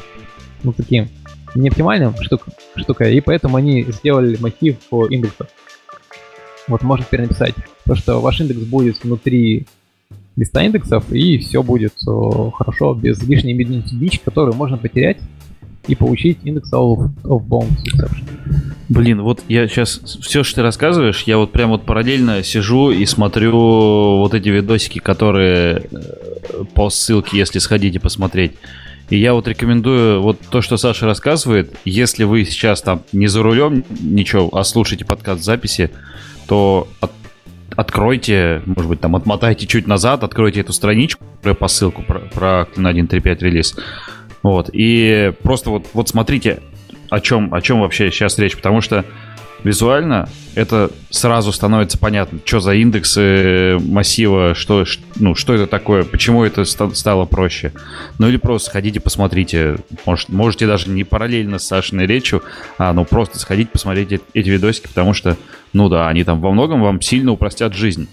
ну, 0.63 0.73
таким 0.73 1.09
неоптимальным 1.55 2.15
штук, 2.21 2.45
штукой, 2.75 3.15
и 3.15 3.21
поэтому 3.21 3.57
они 3.57 3.83
сделали 3.83 4.37
массив 4.39 4.77
по 4.89 5.07
индексу. 5.07 5.45
Вот 6.67 6.83
можно 6.83 7.05
теперь 7.05 7.21
написать 7.21 7.55
то, 7.85 7.95
что 7.95 8.19
ваш 8.19 8.41
индекс 8.41 8.61
будет 8.61 9.03
внутри 9.03 9.65
листа 10.35 10.63
индексов, 10.63 11.11
и 11.11 11.37
все 11.39 11.63
будет 11.63 11.93
хорошо, 12.53 12.93
без 12.93 13.21
лишней 13.23 13.53
единицы 13.53 13.95
которую 14.23 14.55
можно 14.55 14.77
потерять 14.77 15.17
и 15.87 15.95
получить 15.95 16.39
индекс 16.43 16.71
of, 16.73 17.09
of 17.23 17.47
bounds 17.47 17.77
exception. 17.85 18.23
Блин, 18.89 19.21
вот 19.21 19.41
я 19.47 19.67
сейчас 19.67 19.99
все, 20.21 20.43
что 20.43 20.57
ты 20.57 20.61
рассказываешь, 20.61 21.23
я 21.23 21.37
вот 21.37 21.51
прям 21.51 21.71
вот 21.71 21.83
параллельно 21.83 22.43
сижу 22.43 22.91
и 22.91 23.05
смотрю 23.05 23.51
вот 23.51 24.33
эти 24.33 24.49
видосики, 24.49 24.99
которые 24.99 25.83
э, 25.91 26.63
по 26.73 26.89
ссылке, 26.89 27.37
если 27.37 27.59
сходите 27.59 27.99
посмотреть. 27.99 28.53
И 29.09 29.17
я 29.17 29.33
вот 29.33 29.47
рекомендую 29.47 30.21
вот 30.21 30.39
то, 30.49 30.61
что 30.61 30.75
Саша 30.77 31.05
рассказывает. 31.05 31.73
Если 31.85 32.25
вы 32.25 32.43
сейчас 32.43 32.81
там 32.81 33.03
не 33.13 33.27
за 33.27 33.41
рулем 33.41 33.85
ничего, 34.01 34.49
а 34.51 34.63
слушаете 34.65 35.05
подкаст 35.05 35.43
записи, 35.43 35.91
то 36.47 36.87
от- 36.99 37.11
откройте, 37.75 38.61
может 38.65 38.89
быть, 38.89 38.99
там 39.01 39.15
отмотайте 39.15 39.67
чуть 39.67 39.87
назад, 39.87 40.23
откройте 40.23 40.61
эту 40.61 40.73
страничку 40.73 41.23
про 41.41 41.53
посылку 41.53 42.01
про, 42.01 42.19
про 42.19 42.67
на 42.75 42.91
1.3.5 42.91 43.39
релиз. 43.39 43.75
Вот. 44.43 44.69
И 44.73 45.33
просто 45.43 45.69
вот, 45.69 45.87
вот 45.93 46.09
смотрите, 46.09 46.59
о 47.09 47.19
чем, 47.19 47.53
о 47.53 47.61
чем 47.61 47.81
вообще 47.81 48.11
сейчас 48.11 48.37
речь, 48.39 48.55
потому 48.55 48.81
что 48.81 49.05
визуально 49.63 50.29
это 50.55 50.89
сразу 51.11 51.51
становится 51.51 51.99
понятно, 51.99 52.39
что 52.43 52.59
за 52.59 52.73
индексы 52.73 53.77
массива, 53.79 54.55
что, 54.55 54.85
ну, 55.15 55.35
что 55.35 55.53
это 55.53 55.67
такое, 55.67 56.03
почему 56.03 56.43
это 56.43 56.65
ста- 56.65 56.93
стало 56.95 57.25
проще. 57.25 57.73
Ну 58.17 58.27
или 58.27 58.37
просто 58.37 58.69
сходите, 58.69 58.99
посмотрите. 58.99 59.77
Может, 60.05 60.29
можете 60.29 60.65
даже 60.65 60.89
не 60.89 61.03
параллельно 61.03 61.59
с 61.59 61.67
Сашиной 61.67 62.07
речью, 62.07 62.41
а 62.79 62.91
ну 62.93 63.05
просто 63.05 63.37
сходить, 63.37 63.69
посмотреть 63.69 64.19
эти 64.33 64.49
видосики, 64.49 64.87
потому 64.87 65.13
что, 65.13 65.37
ну 65.73 65.89
да, 65.89 66.07
они 66.07 66.23
там 66.23 66.41
во 66.41 66.51
многом 66.51 66.81
вам 66.81 67.01
сильно 67.01 67.31
упростят 67.31 67.75
жизнь. 67.75 68.07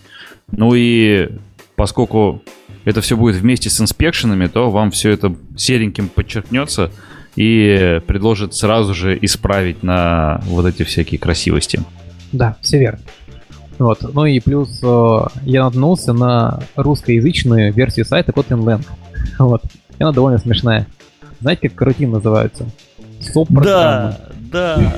Ну 0.52 0.74
и 0.74 1.30
поскольку 1.76 2.42
это 2.84 3.00
все 3.00 3.16
будет 3.16 3.36
вместе 3.36 3.70
с 3.70 3.80
инспекшенами, 3.80 4.48
то 4.48 4.70
вам 4.70 4.90
все 4.90 5.10
это 5.10 5.34
сереньким 5.56 6.08
подчеркнется 6.08 6.90
и 7.36 8.00
предложит 8.06 8.54
сразу 8.54 8.94
же 8.94 9.18
исправить 9.20 9.82
на 9.82 10.40
вот 10.44 10.66
эти 10.66 10.82
всякие 10.82 11.18
красивости. 11.18 11.80
Да, 12.32 12.56
все 12.60 12.78
верно. 12.78 13.00
Вот. 13.78 14.14
Ну 14.14 14.24
и 14.24 14.38
плюс 14.40 14.80
э, 14.82 15.18
я 15.42 15.64
наткнулся 15.64 16.12
на 16.12 16.60
русскоязычную 16.76 17.72
версию 17.72 18.04
сайта 18.06 18.32
Kotlin 18.32 18.62
Lang. 18.64 18.86
Вот. 19.38 19.62
И 19.98 20.02
она 20.02 20.12
довольно 20.12 20.38
смешная. 20.38 20.86
Знаете, 21.40 21.68
как 21.68 21.78
карутин 21.78 22.10
называются? 22.10 22.66
Соп-программы. 23.20 24.16
да. 24.52 24.92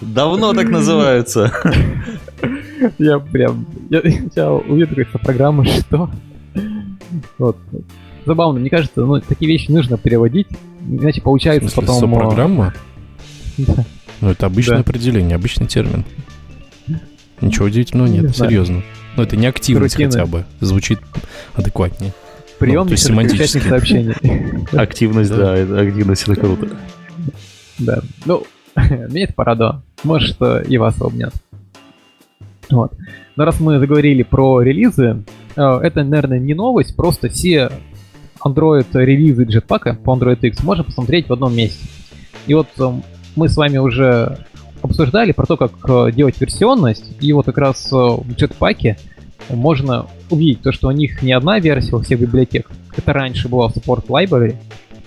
Давно 0.00 0.52
так 0.52 0.68
называются. 0.68 1.52
Я 2.98 3.18
прям... 3.18 3.66
Я 3.90 4.00
увидел, 4.52 4.94
как 4.94 5.08
это 5.08 5.18
программа, 5.18 5.64
что? 5.66 6.10
Вот. 7.38 7.56
Забавно, 8.28 8.60
мне 8.60 8.68
кажется, 8.68 9.00
ну, 9.06 9.18
такие 9.22 9.50
вещи 9.50 9.70
нужно 9.70 9.96
переводить, 9.96 10.48
иначе 10.86 11.22
получается 11.22 11.70
смысле, 11.70 11.80
потом... 11.94 11.96
э, 11.96 12.14
сопрограмма? 12.14 12.74
да. 13.56 13.86
Ну, 14.20 14.28
это 14.28 14.44
обычное 14.44 14.76
Да. 14.76 14.80
определение, 14.82 15.34
обычный 15.34 15.66
термин. 15.66 16.04
Ничего 17.40 17.64
удивительного 17.64 18.06
нет, 18.08 18.24
Не 18.24 18.32
серьезно. 18.34 18.82
Ну, 19.16 19.22
это 19.22 19.34
не 19.36 19.46
активность 19.46 19.94
Рутина. 19.94 20.10
хотя 20.10 20.26
бы. 20.26 20.44
Звучит 20.60 20.98
адекватнее. 21.54 22.12
Прием 22.58 22.84
то 22.86 22.92
есть 22.92 23.08
нескольких 23.08 23.30
семантически. 23.46 23.66
сообщений. 23.66 24.66
Активность, 24.78 25.30
да, 25.30 25.54
активность, 25.54 26.24
это 26.28 26.36
круто. 26.36 26.68
Да. 27.78 28.00
Ну, 28.26 28.44
меня 28.76 29.24
это 29.24 29.32
порадовало. 29.32 29.82
Может, 30.04 30.36
и 30.68 30.76
вас 30.76 31.00
обнят. 31.00 31.32
Вот. 32.68 32.92
Но 33.36 33.44
раз 33.46 33.58
мы 33.58 33.78
заговорили 33.78 34.22
про 34.22 34.60
релизы, 34.60 35.22
э, 35.56 35.62
это, 35.62 36.04
наверное, 36.04 36.38
не 36.38 36.52
новость, 36.52 36.94
просто 36.94 37.30
все 37.30 37.70
Android 38.44 38.86
релизы 38.92 39.44
Jetpack 39.44 40.02
по 40.02 40.14
Android 40.14 40.38
X 40.40 40.62
можно 40.62 40.84
посмотреть 40.84 41.28
в 41.28 41.32
одном 41.32 41.54
месте. 41.54 41.86
И 42.46 42.54
вот 42.54 42.68
э, 42.78 42.92
мы 43.36 43.48
с 43.48 43.56
вами 43.56 43.78
уже 43.78 44.38
обсуждали 44.82 45.32
про 45.32 45.46
то, 45.46 45.56
как 45.56 45.72
э, 45.88 46.12
делать 46.12 46.40
версионность, 46.40 47.12
и 47.20 47.32
вот 47.32 47.46
как 47.46 47.58
раз 47.58 47.92
э, 47.92 47.96
в 47.96 48.30
Jetpack 48.30 48.96
можно 49.50 50.06
увидеть 50.30 50.62
то, 50.62 50.72
что 50.72 50.88
у 50.88 50.90
них 50.90 51.22
не 51.22 51.32
одна 51.32 51.58
версия 51.58 51.96
у 51.96 52.00
всех 52.00 52.20
библиотек. 52.20 52.70
Это 52.96 53.12
раньше 53.12 53.48
была 53.48 53.68
в 53.68 53.76
Support 53.76 54.06
Library, 54.06 54.56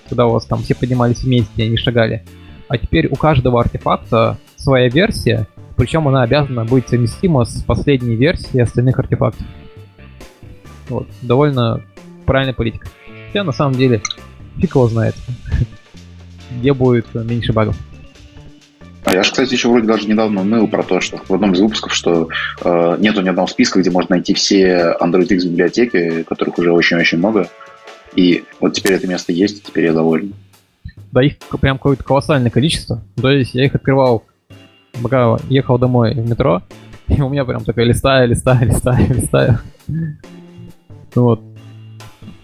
когда 0.08 0.28
у 0.28 0.32
вас 0.32 0.46
там 0.46 0.62
все 0.62 0.76
поднимались 0.76 1.24
вместе, 1.24 1.64
они 1.64 1.78
шагали. 1.78 2.24
А 2.68 2.78
теперь 2.78 3.08
у 3.08 3.16
каждого 3.16 3.60
артефакта 3.60 4.38
своя 4.56 4.88
версия, 4.88 5.48
причем 5.76 6.08
она 6.08 6.24
обязана 6.24 6.64
быть 6.64 6.88
совместима 6.88 7.44
с 7.44 7.62
последней 7.64 8.16
версией 8.16 8.64
остальных 8.64 8.98
артефактов. 9.00 9.46
Вот, 10.90 11.08
довольно 11.22 11.82
правильная 12.26 12.54
политика. 12.54 12.88
Хотя 13.32 13.46
на 13.46 13.54
самом 13.54 13.76
деле 13.76 14.02
фиг 14.58 14.76
его 14.76 14.90
знает. 14.90 15.16
где 16.60 16.74
будет 16.74 17.14
меньше 17.14 17.54
багов. 17.54 17.78
А 19.06 19.14
я 19.14 19.24
же, 19.24 19.32
кстати, 19.32 19.54
еще 19.54 19.70
вроде 19.70 19.88
даже 19.88 20.06
недавно 20.08 20.44
ныл 20.44 20.68
про 20.68 20.84
то, 20.84 21.00
что 21.00 21.18
в 21.18 21.34
одном 21.34 21.54
из 21.54 21.62
выпусков, 21.62 21.94
что 21.94 22.28
э, 22.62 22.98
нету 23.00 23.22
ни 23.22 23.30
одного 23.30 23.48
списка, 23.48 23.80
где 23.80 23.90
можно 23.90 24.16
найти 24.16 24.34
все 24.34 24.96
Android 25.00 25.28
X 25.28 25.46
библиотеки, 25.46 26.24
которых 26.24 26.58
уже 26.60 26.74
очень-очень 26.74 27.18
много. 27.18 27.48
И 28.16 28.44
вот 28.60 28.74
теперь 28.74 28.94
это 28.94 29.08
место 29.08 29.32
есть, 29.32 29.60
и 29.60 29.62
теперь 29.64 29.86
я 29.86 29.94
доволен. 29.94 30.34
Да, 31.12 31.24
их 31.24 31.38
прям 31.62 31.78
какое-то 31.78 32.04
колоссальное 32.04 32.52
количество. 32.52 33.02
То 33.20 33.32
есть 33.32 33.56
я 33.56 33.66
их 33.66 33.74
открывал, 33.74 34.24
пока 35.02 35.38
ехал 35.50 35.80
домой 35.80 36.14
в 36.14 36.30
метро, 36.30 36.62
и 37.08 37.22
у 37.22 37.30
меня 37.30 37.46
прям 37.46 37.64
такая 37.64 37.86
листаю, 37.86 38.28
листаю, 38.28 38.68
листаю, 38.68 39.08
листаю. 39.08 39.60
Вот. 41.16 41.51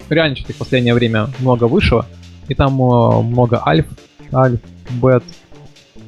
Реально 0.09 0.35
что-то 0.35 0.53
в 0.53 0.57
последнее 0.57 0.93
время 0.93 1.29
много 1.39 1.65
вышло. 1.65 2.05
И 2.47 2.55
там 2.55 2.81
э, 2.81 3.21
много 3.23 3.61
альф, 3.65 3.85
альф, 4.33 4.59
бет, 5.01 5.23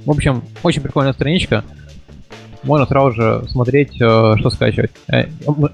в 0.06 0.12
общем, 0.12 0.44
очень 0.64 0.82
прикольная 0.82 1.14
страничка. 1.14 1.64
Можно 2.64 2.86
сразу 2.86 3.12
же 3.12 3.46
смотреть, 3.50 4.00
э, 4.02 4.36
что 4.38 4.50
скачивать. 4.50 4.92
Э, 5.08 5.26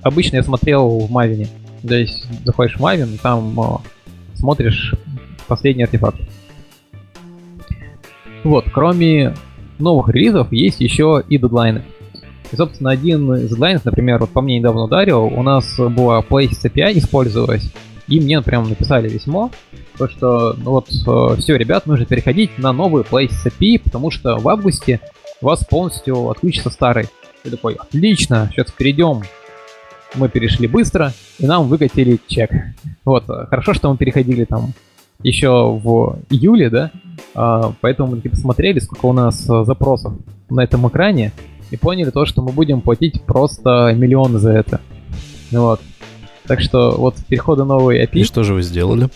обычно 0.02 0.38
я 0.38 0.44
смотрел 0.44 1.00
в 1.00 1.12
Мавине. 1.12 1.48
То 1.88 1.96
есть 1.96 2.26
заходишь 2.44 2.78
в 2.78 2.82
Мавин, 2.82 3.18
там 3.22 3.82
смотришь 4.34 4.96
последний 5.48 5.84
артефакт. 5.84 6.20
Вот, 8.44 8.66
кроме 8.72 9.36
новых 9.80 10.10
релизов, 10.10 10.52
есть 10.52 10.82
еще 10.82 11.24
и 11.28 11.38
дедлайны. 11.38 11.84
И, 12.52 12.56
собственно, 12.56 12.92
один 12.92 13.34
из 13.34 13.50
дедлайнов, 13.50 13.86
например, 13.86 14.20
вот 14.20 14.30
по 14.30 14.42
мне 14.42 14.60
недавно 14.60 14.84
ударил, 14.84 15.24
у 15.24 15.42
нас 15.44 15.78
была 15.78 16.20
Places 16.20 16.64
API 16.64 16.98
использовалась, 16.98 17.72
и 18.08 18.20
мне 18.20 18.42
прям 18.42 18.70
написали 18.70 19.10
письмо, 19.10 19.52
то 19.98 20.08
что 20.08 20.54
ну 20.58 20.72
вот 20.72 20.90
э, 20.90 21.40
все, 21.40 21.56
ребят, 21.56 21.86
нужно 21.86 22.06
переходить 22.06 22.58
на 22.58 22.74
новый 22.74 23.04
Places 23.04 23.46
API, 23.46 23.80
потому 23.84 24.12
что 24.12 24.38
в 24.38 24.48
августе 24.48 25.00
у 25.42 25.46
вас 25.46 25.66
полностью 25.66 26.30
отключится 26.30 26.70
старый. 26.70 27.08
Я 27.44 27.52
такой, 27.52 27.76
отлично, 27.76 28.50
сейчас 28.52 28.72
перейдем. 28.72 29.22
Мы 30.16 30.30
перешли 30.30 30.68
быстро, 30.68 31.14
и 31.40 31.46
нам 31.46 31.68
выкатили 31.68 32.20
чек. 32.28 32.50
Вот, 33.04 33.26
хорошо, 33.26 33.74
что 33.74 33.92
мы 33.92 33.98
переходили 33.98 34.46
там 34.46 34.74
еще 35.22 35.50
в 35.50 36.20
июле, 36.30 36.70
да, 36.70 36.92
а, 37.34 37.74
поэтому 37.82 38.16
мы 38.16 38.22
посмотрели, 38.22 38.80
сколько 38.80 39.06
у 39.06 39.14
нас 39.14 39.50
э, 39.50 39.64
запросов 39.66 40.14
на 40.50 40.62
этом 40.62 40.88
экране, 40.88 41.32
и 41.72 41.78
поняли 41.78 42.12
то, 42.12 42.26
что 42.26 42.42
мы 42.42 42.52
будем 42.52 42.82
платить 42.82 43.22
просто 43.24 43.94
миллион 43.96 44.38
за 44.40 44.52
это. 44.52 44.82
Вот. 45.52 45.82
Так 46.48 46.62
что 46.62 46.96
вот 46.98 47.16
переходы 47.28 47.64
новые 47.64 48.06
API... 48.06 48.20
И 48.20 48.24
что 48.24 48.44
же 48.44 48.54
вы 48.54 48.62
сделали? 48.62 49.10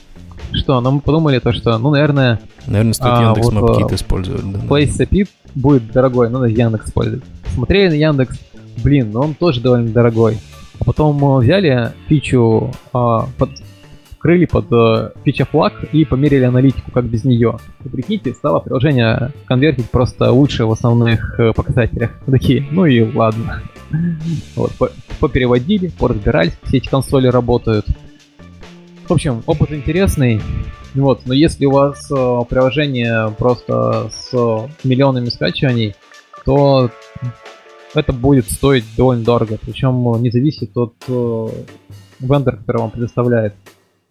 Что, 0.51 0.81
ну 0.81 0.91
мы 0.91 1.01
подумали 1.01 1.39
то, 1.39 1.53
что, 1.53 1.77
ну, 1.77 1.91
наверное... 1.91 2.39
Наверное, 2.65 2.93
стоит 2.93 3.13
а, 3.13 3.23
Яндекс 3.23 3.45
вот, 3.45 3.53
Мапкит 3.53 3.91
использовать. 3.93 4.51
Да, 4.51 4.59
Place 4.59 4.97
API 4.99 5.27
будет 5.53 5.91
дорогой, 5.91 6.29
ну, 6.29 6.43
Яндекс 6.43 6.87
использовать. 6.87 7.23
Смотрели 7.53 7.89
на 7.89 7.93
Яндекс, 7.93 8.39
блин, 8.83 9.11
ну 9.11 9.21
он 9.21 9.33
тоже 9.35 9.61
довольно 9.61 9.89
дорогой. 9.89 10.39
А 10.79 10.85
потом 10.85 11.15
мы 11.17 11.39
взяли 11.39 11.91
фичу, 12.07 12.71
а, 12.93 13.27
под, 13.37 13.51
крыли 14.19 14.45
под 14.45 14.67
фича 15.23 15.45
флаг 15.45 15.73
и 15.91 16.05
померили 16.05 16.43
аналитику, 16.43 16.91
как 16.91 17.05
без 17.05 17.23
нее. 17.23 17.57
И 17.83 17.89
прикиньте, 17.89 18.33
стало 18.33 18.59
приложение 18.59 19.31
конвертить 19.45 19.89
просто 19.89 20.31
лучше 20.31 20.65
в 20.65 20.71
основных 20.71 21.39
э, 21.39 21.53
показателях. 21.53 22.11
Такие, 22.25 22.67
ну 22.71 22.85
и 22.85 23.01
ладно. 23.01 23.63
Вот, 24.55 24.71
попереводили, 25.19 25.87
поразбирались, 25.87 26.53
все 26.63 26.77
эти 26.77 26.87
консоли 26.87 27.25
работают. 27.25 27.87
В 29.07 29.11
общем, 29.11 29.41
опыт 29.47 29.71
интересный. 29.71 30.39
Вот, 30.93 31.21
но 31.25 31.33
если 31.33 31.65
у 31.65 31.71
вас 31.71 32.11
э, 32.11 32.39
приложение 32.47 33.33
просто 33.37 34.11
с 34.11 34.31
миллионами 34.83 35.29
скачиваний, 35.29 35.95
то 36.45 36.91
это 37.95 38.13
будет 38.13 38.49
стоить 38.49 38.85
довольно 38.95 39.23
дорого. 39.23 39.57
Причем 39.59 40.21
не 40.21 40.29
зависит 40.29 40.77
от 40.77 40.93
э, 41.07 41.47
вендора, 42.19 42.57
который 42.57 42.77
вам 42.77 42.91
предоставляет. 42.91 43.53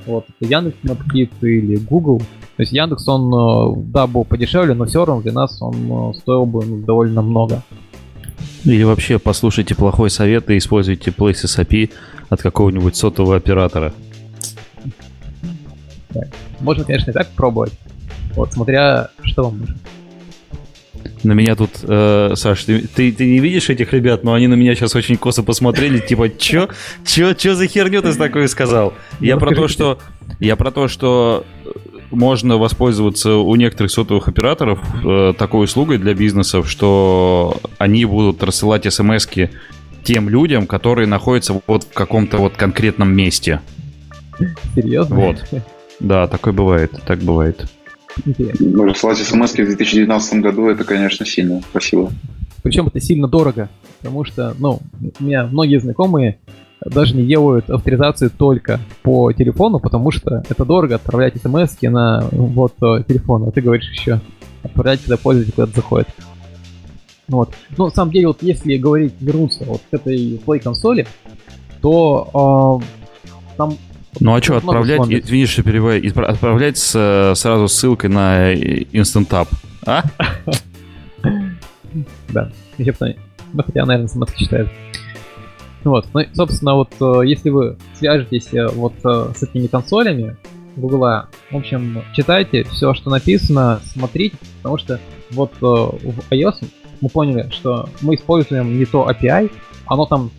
Вот, 0.07 0.27
это 0.29 0.51
Яндекс 0.51 0.77
Маркет 0.85 1.31
или 1.43 1.77
Google. 1.77 2.19
То 2.19 2.63
есть 2.63 2.73
Яндекс, 2.73 3.07
он, 3.09 3.33
э, 3.33 3.83
да, 3.93 4.07
был 4.07 4.25
подешевле, 4.25 4.75
но 4.75 4.85
все 4.87 5.05
равно 5.05 5.23
для 5.23 5.33
нас 5.33 5.61
он 5.61 5.75
э, 6.11 6.15
стоил 6.15 6.47
бы 6.47 6.65
ну, 6.65 6.79
довольно 6.79 7.21
много. 7.21 7.63
Или 8.65 8.85
вообще 8.85 9.19
послушайте 9.19 9.75
плохой 9.75 10.11
совет 10.11 10.51
и 10.51 10.59
используйте 10.59 11.11
Places 11.11 11.59
API 11.59 11.91
от 12.29 12.43
какого-нибудь 12.43 12.97
сотового 12.97 13.37
оператора. 13.37 13.93
Можно, 16.61 16.85
конечно, 16.85 17.11
и 17.11 17.15
так 17.15 17.29
пробовать. 17.31 17.73
Вот, 18.35 18.53
смотря, 18.53 19.11
что 19.23 19.45
вам 19.45 19.59
нужно. 19.59 19.77
На 21.25 21.33
меня 21.33 21.57
тут, 21.57 21.71
э, 21.83 22.33
Саш, 22.35 22.65
ты, 22.65 22.81
ты, 22.81 23.13
ты 23.13 23.27
не 23.27 23.41
видишь 23.41 23.71
этих 23.71 23.93
ребят, 23.93 24.25
но 24.25 24.35
они 24.35 24.47
на 24.47 24.55
меня 24.55 24.75
сейчас 24.75 24.95
очень 24.95 25.17
косо 25.17 25.43
посмотрели, 25.43 25.99
типа, 25.99 26.29
чё, 26.29 26.69
чё, 27.05 27.35
чё 27.35 27.55
за 27.55 27.67
херню 27.67 28.03
ты 28.03 28.15
такое 28.15 28.47
сказал? 28.49 28.95
Я 29.21 29.37
про 29.37 29.55
то, 29.55 29.69
что, 29.69 29.99
я 30.41 30.57
про 30.57 30.71
то, 30.71 30.89
что 30.89 31.45
можно 32.11 32.57
воспользоваться 32.57 33.37
у 33.37 33.55
некоторых 33.57 33.91
сотовых 33.91 34.29
операторов 34.29 34.81
э, 35.05 35.35
такой 35.37 35.65
услугой 35.65 35.99
для 35.99 36.15
бизнесов, 36.15 36.71
что 36.71 37.59
они 37.79 38.05
будут 38.05 38.43
рассылать 38.43 38.91
смс 38.93 39.29
тем 40.05 40.29
людям, 40.29 40.67
которые 40.67 41.07
находятся 41.07 41.61
вот 41.67 41.85
в 41.85 41.93
каком-то 41.93 42.39
вот 42.39 42.57
конкретном 42.57 43.15
месте. 43.15 43.61
Серьезно? 44.75 45.17
Вот. 45.17 45.45
Да, 46.01 46.29
такое 46.29 46.53
бывает, 46.53 46.93
так 47.07 47.19
бывает. 47.19 47.67
Ну, 48.59 48.85
рассылать 48.85 49.19
смс 49.19 49.53
в 49.53 49.57
2019 49.57 50.41
году, 50.41 50.69
это, 50.69 50.85
конечно, 50.85 51.25
сильно. 51.25 51.61
Спасибо. 51.71 52.11
Причем 52.63 52.89
это 52.89 53.01
сильно 53.01 53.29
дорого, 53.29 53.69
потому 53.99 54.25
что, 54.25 54.55
ну, 54.59 54.81
у 55.21 55.25
меня 55.25 55.47
многие 55.47 55.79
знакомые 55.79 56.39
даже 56.85 57.17
не 57.17 57.25
делают 57.25 57.71
авторизацию 57.71 58.31
только 58.31 58.81
по 59.03 59.33
телефону, 59.33 59.81
потому 59.81 60.11
что 60.11 60.43
это 60.49 60.65
дорого 60.65 60.97
отправлять 60.97 61.41
смс 61.41 61.81
на 61.83 62.29
вот 62.33 62.75
э, 62.83 63.03
телефон, 63.07 63.49
а 63.49 63.51
ты 63.51 63.61
говоришь 63.61 63.89
еще 63.91 64.21
отправлять, 64.63 65.01
когда 65.01 65.17
пользователь 65.17 65.53
куда-то 65.55 65.77
заходит. 65.77 66.09
Вот. 67.29 67.51
Но 67.77 67.87
на 67.87 67.91
самом 67.91 68.13
деле, 68.13 68.29
вот 68.29 68.43
если 68.43 68.77
говорить, 68.77 69.15
вернуться 69.21 69.65
вот 69.65 69.83
к 69.91 69.95
этой 69.95 70.41
Play 70.45 70.61
консоли, 70.61 71.07
то 71.81 72.81
э, 72.83 73.55
там 73.57 73.77
ну 74.21 74.35
а 74.35 74.43
что, 74.43 74.57
отправлять, 74.57 75.01
извини, 75.09 75.47
что 75.47 75.63
перебиваю, 75.63 76.03
отправлять 76.29 76.79
с, 76.79 77.35
сразу 77.37 77.69
ссылкой 77.69 78.11
на 78.11 78.53
Instant 78.55 79.29
App, 79.29 79.49
а? 79.87 80.03
Да, 82.29 82.53
ну 82.77 83.63
хотя, 83.63 83.87
наверное, 83.87 84.09
смс 84.09 84.33
читает. 84.35 84.69
Вот, 85.85 86.07
ну, 86.13 86.21
собственно, 86.35 86.75
вот 86.75 86.93
э, 87.01 87.27
если 87.27 87.51
вы 87.51 87.79
свяжетесь 87.95 88.53
э, 88.53 88.67
вот 88.69 88.95
э, 89.05 89.33
с 89.35 89.43
этими 89.43 89.69
консолями 89.69 90.37
Google, 90.77 91.25
в 91.51 91.57
общем, 91.57 92.03
читайте 92.15 92.65
все, 92.65 92.95
что 92.95 93.11
написано, 93.11 93.81
смотрите, 93.85 94.37
потому 94.59 94.77
что 94.79 95.01
вот 95.31 95.53
в 95.61 95.99
iOS 96.31 96.65
мы 97.01 97.09
поняли, 97.09 97.49
что 97.51 97.89
мы 98.01 98.17
используем 98.17 98.79
не 98.79 98.85
то 98.85 99.09
API, 99.09 99.51
оно 99.87 100.07
там 100.07 100.31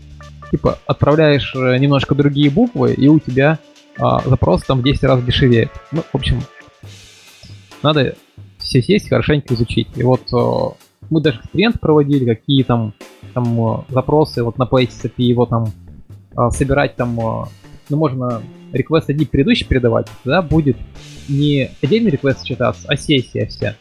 типа 0.52 0.80
отправляешь 0.86 1.54
немножко 1.56 2.16
другие 2.16 2.50
буквы, 2.50 2.94
и 2.94 3.08
у 3.08 3.20
тебя 3.20 3.60
а, 3.98 4.22
запрос 4.22 4.64
там 4.64 4.80
в 4.80 4.84
10 4.84 5.04
раз 5.04 5.24
дешевее. 5.24 5.70
Ну, 5.92 6.02
в 6.02 6.16
общем, 6.16 6.42
надо 7.84 8.16
все 8.58 8.82
сесть 8.82 9.10
хорошенько 9.10 9.54
изучить. 9.54 9.88
И 9.96 10.04
вот 10.04 10.30
мы 11.10 11.22
даже 11.22 11.40
эксперимент 11.40 11.80
проводили, 11.80 12.26
какие 12.26 12.64
там 12.64 12.94
там 13.34 13.60
э, 13.62 13.84
запросы 13.90 14.44
вот 14.44 14.58
на 14.58 14.68
и 14.74 15.24
его 15.24 15.46
там 15.46 15.72
э, 16.38 16.50
собирать 16.52 16.96
там, 16.96 17.20
э, 17.20 17.46
ну 17.90 17.98
можно 17.98 18.42
request 18.72 19.08
ID 19.10 19.28
предыдущий 19.28 19.66
передавать, 19.66 20.08
да, 20.26 20.42
будет 20.42 20.78
не 21.28 21.72
отдельный 21.82 22.12
request 22.12 22.44
читаться, 22.44 22.86
а 22.88 22.96
сессия 22.96 23.46
вся. 23.48 23.76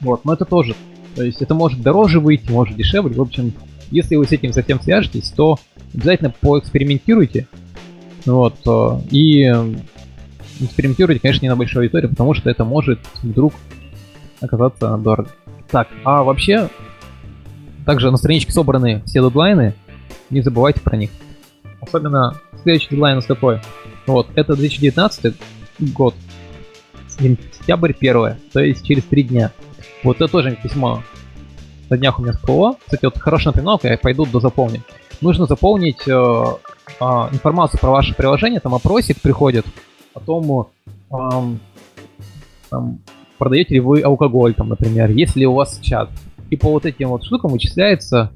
Вот, 0.00 0.24
но 0.24 0.32
это 0.32 0.44
тоже, 0.44 0.74
то 1.14 1.22
есть 1.22 1.42
это 1.42 1.54
может 1.54 1.82
дороже 1.82 2.18
выйти, 2.18 2.50
может 2.50 2.76
дешевле, 2.76 3.14
в 3.14 3.20
общем, 3.20 3.52
если 3.90 4.16
вы 4.16 4.24
с 4.24 4.32
этим 4.32 4.52
совсем 4.52 4.80
свяжетесь, 4.80 5.30
то 5.30 5.58
обязательно 5.94 6.30
поэкспериментируйте, 6.40 7.46
вот, 8.24 8.58
и 9.10 9.52
экспериментируйте, 10.60 11.20
конечно, 11.20 11.44
не 11.44 11.48
на 11.48 11.56
большой 11.56 11.82
аудитории, 11.82 12.06
потому 12.06 12.34
что 12.34 12.48
это 12.50 12.64
может 12.64 13.00
вдруг 13.22 13.54
оказаться 14.40 14.96
дорого. 14.96 15.28
Так, 15.70 15.88
а 16.04 16.22
вообще, 16.22 16.68
также 17.84 18.10
на 18.10 18.16
страничке 18.16 18.52
собраны 18.52 19.02
все 19.06 19.22
дедлайны, 19.22 19.74
не 20.30 20.40
забывайте 20.40 20.80
про 20.80 20.96
них. 20.96 21.10
Особенно 21.80 22.38
следующий 22.62 22.90
дедлайн 22.90 23.14
у 23.14 23.16
нас 23.16 23.26
какой? 23.26 23.60
Вот, 24.06 24.28
это 24.34 24.54
2019 24.54 25.34
год, 25.94 26.14
сентябрь 27.08 27.92
1, 27.98 28.36
то 28.52 28.60
есть 28.60 28.86
через 28.86 29.04
3 29.04 29.22
дня. 29.24 29.52
Вот 30.04 30.16
это 30.16 30.28
тоже 30.28 30.56
письмо 30.62 31.02
на 31.88 31.98
днях 31.98 32.18
у 32.18 32.22
меня 32.22 32.32
всплыло. 32.32 32.76
Кстати, 32.84 33.04
вот 33.04 33.18
хорошая 33.18 33.52
напоминалка, 33.52 33.88
я 33.88 33.98
пойду 33.98 34.26
до 34.26 34.40
заполнить. 34.40 34.82
Нужно 35.22 35.46
заполнить 35.46 36.08
э, 36.08 36.10
э, 36.10 37.04
информацию 37.32 37.80
про 37.80 37.90
ваше 37.90 38.12
приложение, 38.12 38.58
там 38.58 38.74
опросик 38.74 39.20
приходит 39.20 39.64
о 40.14 40.20
том, 40.20 40.66
э, 41.10 41.14
там, 42.68 42.98
продаете 43.38 43.74
ли 43.74 43.80
вы 43.80 44.02
алкоголь, 44.02 44.52
там, 44.54 44.68
например, 44.68 45.10
есть 45.12 45.36
ли 45.36 45.46
у 45.46 45.54
вас 45.54 45.78
чат. 45.80 46.10
И 46.50 46.56
по 46.56 46.70
вот 46.70 46.86
этим 46.86 47.10
вот 47.10 47.24
штукам 47.24 47.52
вычисляется, 47.52 48.32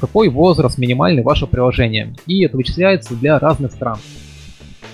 какой 0.00 0.28
возраст 0.28 0.78
минимальный 0.78 1.24
вашего 1.24 1.48
приложения. 1.48 2.14
И 2.26 2.44
это 2.44 2.56
вычисляется 2.56 3.16
для 3.16 3.40
разных 3.40 3.72
стран. 3.72 3.98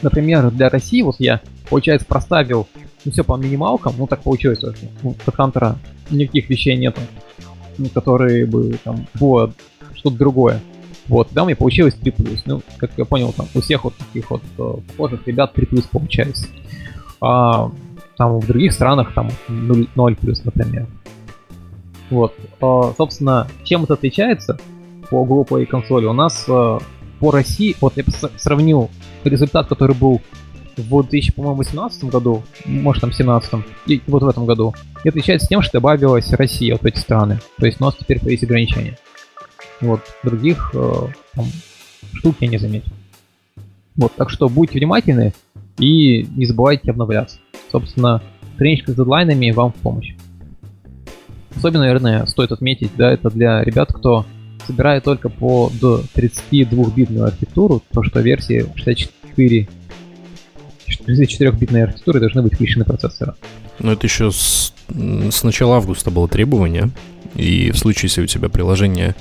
Например, 0.01 0.51
для 0.51 0.71
России, 0.71 1.03
вот 1.03 1.17
я, 1.19 1.43
получается, 1.69 2.07
проставил 2.07 2.69
ну, 3.05 3.13
все 3.13 3.23
по 3.23 3.37
минималкам, 3.37 3.95
ну 3.99 4.07
так 4.07 4.23
получилось. 4.23 4.61
Ну, 5.03 5.15
у 5.27 5.31
Хантера 5.31 5.77
никаких 6.11 6.49
вещей 6.49 6.75
нету, 6.77 7.03
которые 7.93 8.47
бы 8.47 8.79
там 8.83 9.07
было 9.21 9.53
что-то 9.95 10.17
другое. 10.17 10.61
Вот, 11.09 11.29
да, 11.33 11.45
мне 11.45 11.55
получилось 11.55 11.95
3 11.95 12.15
Ну, 12.47 12.63
как 12.79 12.91
я 12.97 13.05
понял, 13.05 13.33
там 13.33 13.47
у 13.55 13.61
всех 13.61 13.85
вот 13.85 13.95
таких 13.95 14.31
вот 14.31 14.43
э, 14.59 14.75
похожих 14.89 15.27
ребят 15.27 15.53
3 15.53 15.69
получается. 15.91 16.47
А 17.21 17.71
там 18.17 18.39
в 18.39 18.47
других 18.47 18.73
странах 18.73 19.15
там 19.15 19.31
0, 19.49 19.89
0 19.95 20.17
например. 20.45 20.87
Вот. 22.11 22.35
А, 22.61 22.93
собственно, 22.97 23.49
чем 23.65 23.85
это 23.85 23.95
отличается 23.95 24.59
по 25.11 25.25
глупой 25.25 25.67
консоли? 25.67 26.07
У 26.07 26.13
нас 26.13 26.45
а, 26.49 26.79
по 27.21 27.31
России, 27.31 27.77
вот 27.81 27.97
я 27.97 28.05
сравнил 28.37 28.91
результат, 29.25 29.67
который 29.69 29.97
был 29.97 30.21
в 30.77 31.03
2018 31.09 32.05
году, 32.05 32.43
может 32.65 33.01
там 33.01 33.13
17 33.13 33.65
и 33.87 34.03
вот 34.07 34.23
в 34.23 34.29
этом 34.29 34.45
году, 34.45 34.75
и 35.05 35.09
отличается 35.09 35.47
тем, 35.47 35.63
что 35.63 35.75
добавилась 35.75 36.33
Россия, 36.33 36.75
вот 36.75 36.85
эти 36.85 36.99
страны. 36.99 37.39
То 37.59 37.67
есть 37.67 37.81
у 37.81 37.85
нас 37.85 37.97
теперь 37.97 38.19
есть 38.23 38.43
ограничения. 38.43 38.99
Вот, 39.81 40.01
других 40.23 40.71
э, 40.75 40.93
штук 42.15 42.37
я 42.41 42.49
не 42.49 42.59
заметил. 42.59 42.93
Вот, 43.97 44.15
так 44.17 44.31
что 44.31 44.49
будьте 44.49 44.79
внимательны 44.79 45.33
и 45.79 46.27
не 46.35 46.47
забывайте 46.47 46.91
обновляться. 46.91 47.39
Собственно, 47.71 48.23
страничка 48.55 48.93
с 48.93 48.95
дедлайнами 48.95 49.51
вам 49.51 49.73
в 49.73 49.77
помощь. 49.77 50.15
Особенно, 51.57 51.85
наверное, 51.85 52.27
стоит 52.27 52.53
отметить, 52.53 52.91
да, 52.97 53.13
это 53.13 53.31
для 53.31 53.63
ребят, 53.63 53.93
кто 53.93 54.27
собирает 54.67 55.05
только 55.05 55.29
по 55.29 55.71
до 55.81 56.03
32-битную 56.15 57.25
архитектуру, 57.25 57.83
то 57.93 58.03
что 58.03 58.21
версии 58.21 58.67
64 58.75 59.69
64-битной 60.87 61.85
архитектуры 61.85 62.21
должны 62.21 62.43
быть 62.43 62.55
включены 62.55 62.85
процессоры. 62.85 63.35
Но 63.79 63.93
это 63.93 64.07
еще 64.07 64.31
с, 64.31 64.73
с 64.89 65.43
начала 65.43 65.77
августа 65.77 66.11
было 66.11 66.29
требование, 66.29 66.91
и 67.35 67.71
в 67.71 67.79
случае, 67.79 68.09
если 68.09 68.23
у 68.23 68.27
тебя 68.27 68.49
приложение 68.49 69.15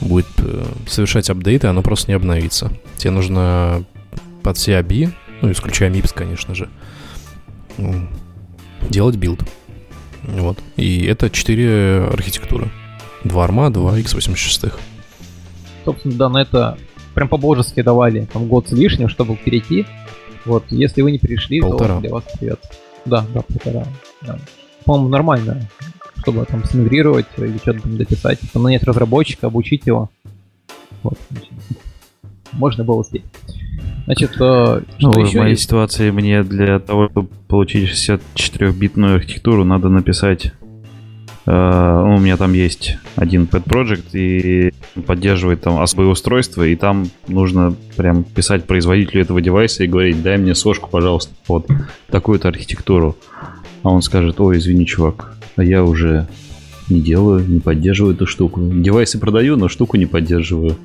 будет 0.00 0.26
э, 0.38 0.64
совершать 0.86 1.30
апдейты, 1.30 1.66
оно 1.66 1.82
просто 1.82 2.10
не 2.10 2.14
обновится. 2.14 2.72
Тебе 2.96 3.10
нужно 3.10 3.84
под 4.42 4.56
CIB, 4.56 5.12
ну, 5.42 5.52
исключая 5.52 5.90
MIPS, 5.90 6.12
конечно 6.14 6.54
же, 6.54 6.68
делать 8.88 9.16
build. 9.16 9.40
Вот. 10.22 10.58
И 10.76 11.04
это 11.04 11.30
4 11.30 12.08
архитектуры. 12.12 12.70
2 13.24 13.46
ARM 13.46 13.60
а, 13.60 13.70
2 13.70 13.98
x86. 14.00 14.72
Собственно, 15.84 16.14
да, 16.14 16.28
на 16.28 16.42
это 16.42 16.78
прям 17.14 17.28
по-божески 17.28 17.82
давали 17.82 18.26
там 18.32 18.46
год 18.48 18.68
с 18.68 18.72
лишним, 18.72 19.08
чтобы 19.08 19.36
перейти. 19.36 19.86
Вот, 20.44 20.64
если 20.70 21.02
вы 21.02 21.12
не 21.12 21.18
перешли, 21.18 21.60
полтора. 21.60 21.96
то 21.96 22.00
для 22.00 22.10
вас 22.10 22.24
привет. 22.38 22.60
Да, 23.04 23.24
да, 23.34 23.42
полтора. 23.42 23.84
Да. 24.22 24.38
По-моему, 24.84 25.08
нормально, 25.08 25.68
чтобы 26.20 26.44
там 26.44 26.64
смигрировать 26.64 27.26
или 27.36 27.58
что-то 27.58 27.82
там 27.82 27.96
дописать. 27.96 28.40
Там 28.52 28.62
нанять 28.62 28.84
разработчика, 28.84 29.46
обучить 29.46 29.86
его. 29.86 30.10
Вот, 31.02 31.18
можно 32.52 32.84
было 32.84 32.96
успеть. 32.96 33.24
Значит, 34.04 34.32
э, 34.40 34.82
ну, 34.98 35.12
в 35.12 35.34
моей 35.34 35.50
есть? 35.50 35.62
ситуации 35.62 36.10
мне 36.10 36.42
для 36.42 36.78
того, 36.80 37.08
чтобы 37.08 37.28
получить 37.48 37.90
64-битную 37.90 39.16
архитектуру, 39.16 39.64
надо 39.64 39.88
написать 39.88 40.52
Uh, 41.46 42.14
у 42.14 42.20
меня 42.20 42.36
там 42.36 42.52
есть 42.52 42.98
один 43.16 43.44
pet 43.44 43.64
project 43.64 44.10
и 44.12 44.72
поддерживает 45.06 45.62
там 45.62 45.80
особые 45.80 46.10
устройства, 46.10 46.64
и 46.64 46.76
там 46.76 47.06
нужно 47.28 47.74
прям 47.96 48.24
писать 48.24 48.66
производителю 48.66 49.22
этого 49.22 49.40
девайса 49.40 49.82
и 49.82 49.86
говорить, 49.86 50.22
дай 50.22 50.36
мне 50.36 50.54
сошку, 50.54 50.90
пожалуйста, 50.90 51.34
под 51.46 51.66
такую-то 52.10 52.48
архитектуру. 52.48 53.16
А 53.82 53.90
он 53.90 54.02
скажет, 54.02 54.38
ой, 54.40 54.58
извини, 54.58 54.86
чувак, 54.86 55.34
а 55.56 55.64
я 55.64 55.82
уже 55.84 56.26
не 56.88 57.00
делаю, 57.00 57.44
не 57.46 57.60
поддерживаю 57.60 58.14
эту 58.14 58.26
штуку. 58.26 58.60
Девайсы 58.62 59.18
продаю, 59.18 59.56
но 59.56 59.68
штуку 59.68 59.96
не 59.96 60.06
поддерживаю. 60.06 60.76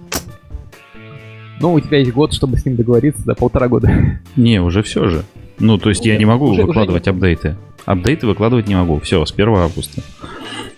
Ну, 1.59 1.73
у 1.73 1.79
тебя 1.79 1.99
есть 1.99 2.11
год, 2.11 2.33
чтобы 2.33 2.57
с 2.57 2.65
ним 2.65 2.75
договориться, 2.75 3.23
да, 3.25 3.33
полтора 3.33 3.69
года. 3.69 4.19
Не, 4.35 4.61
уже 4.61 4.83
все 4.83 5.07
же. 5.07 5.23
Ну, 5.57 5.77
то 5.77 5.87
есть 5.89 6.05
я 6.05 6.17
не 6.17 6.25
могу 6.25 6.47
уже, 6.47 6.65
выкладывать 6.65 7.03
уже 7.03 7.11
апдейты. 7.11 7.55
Апдейты 7.85 8.27
выкладывать 8.27 8.67
не 8.67 8.75
могу. 8.75 8.99
Все, 8.99 9.25
с 9.25 9.31
1 9.31 9.55
августа. 9.55 10.01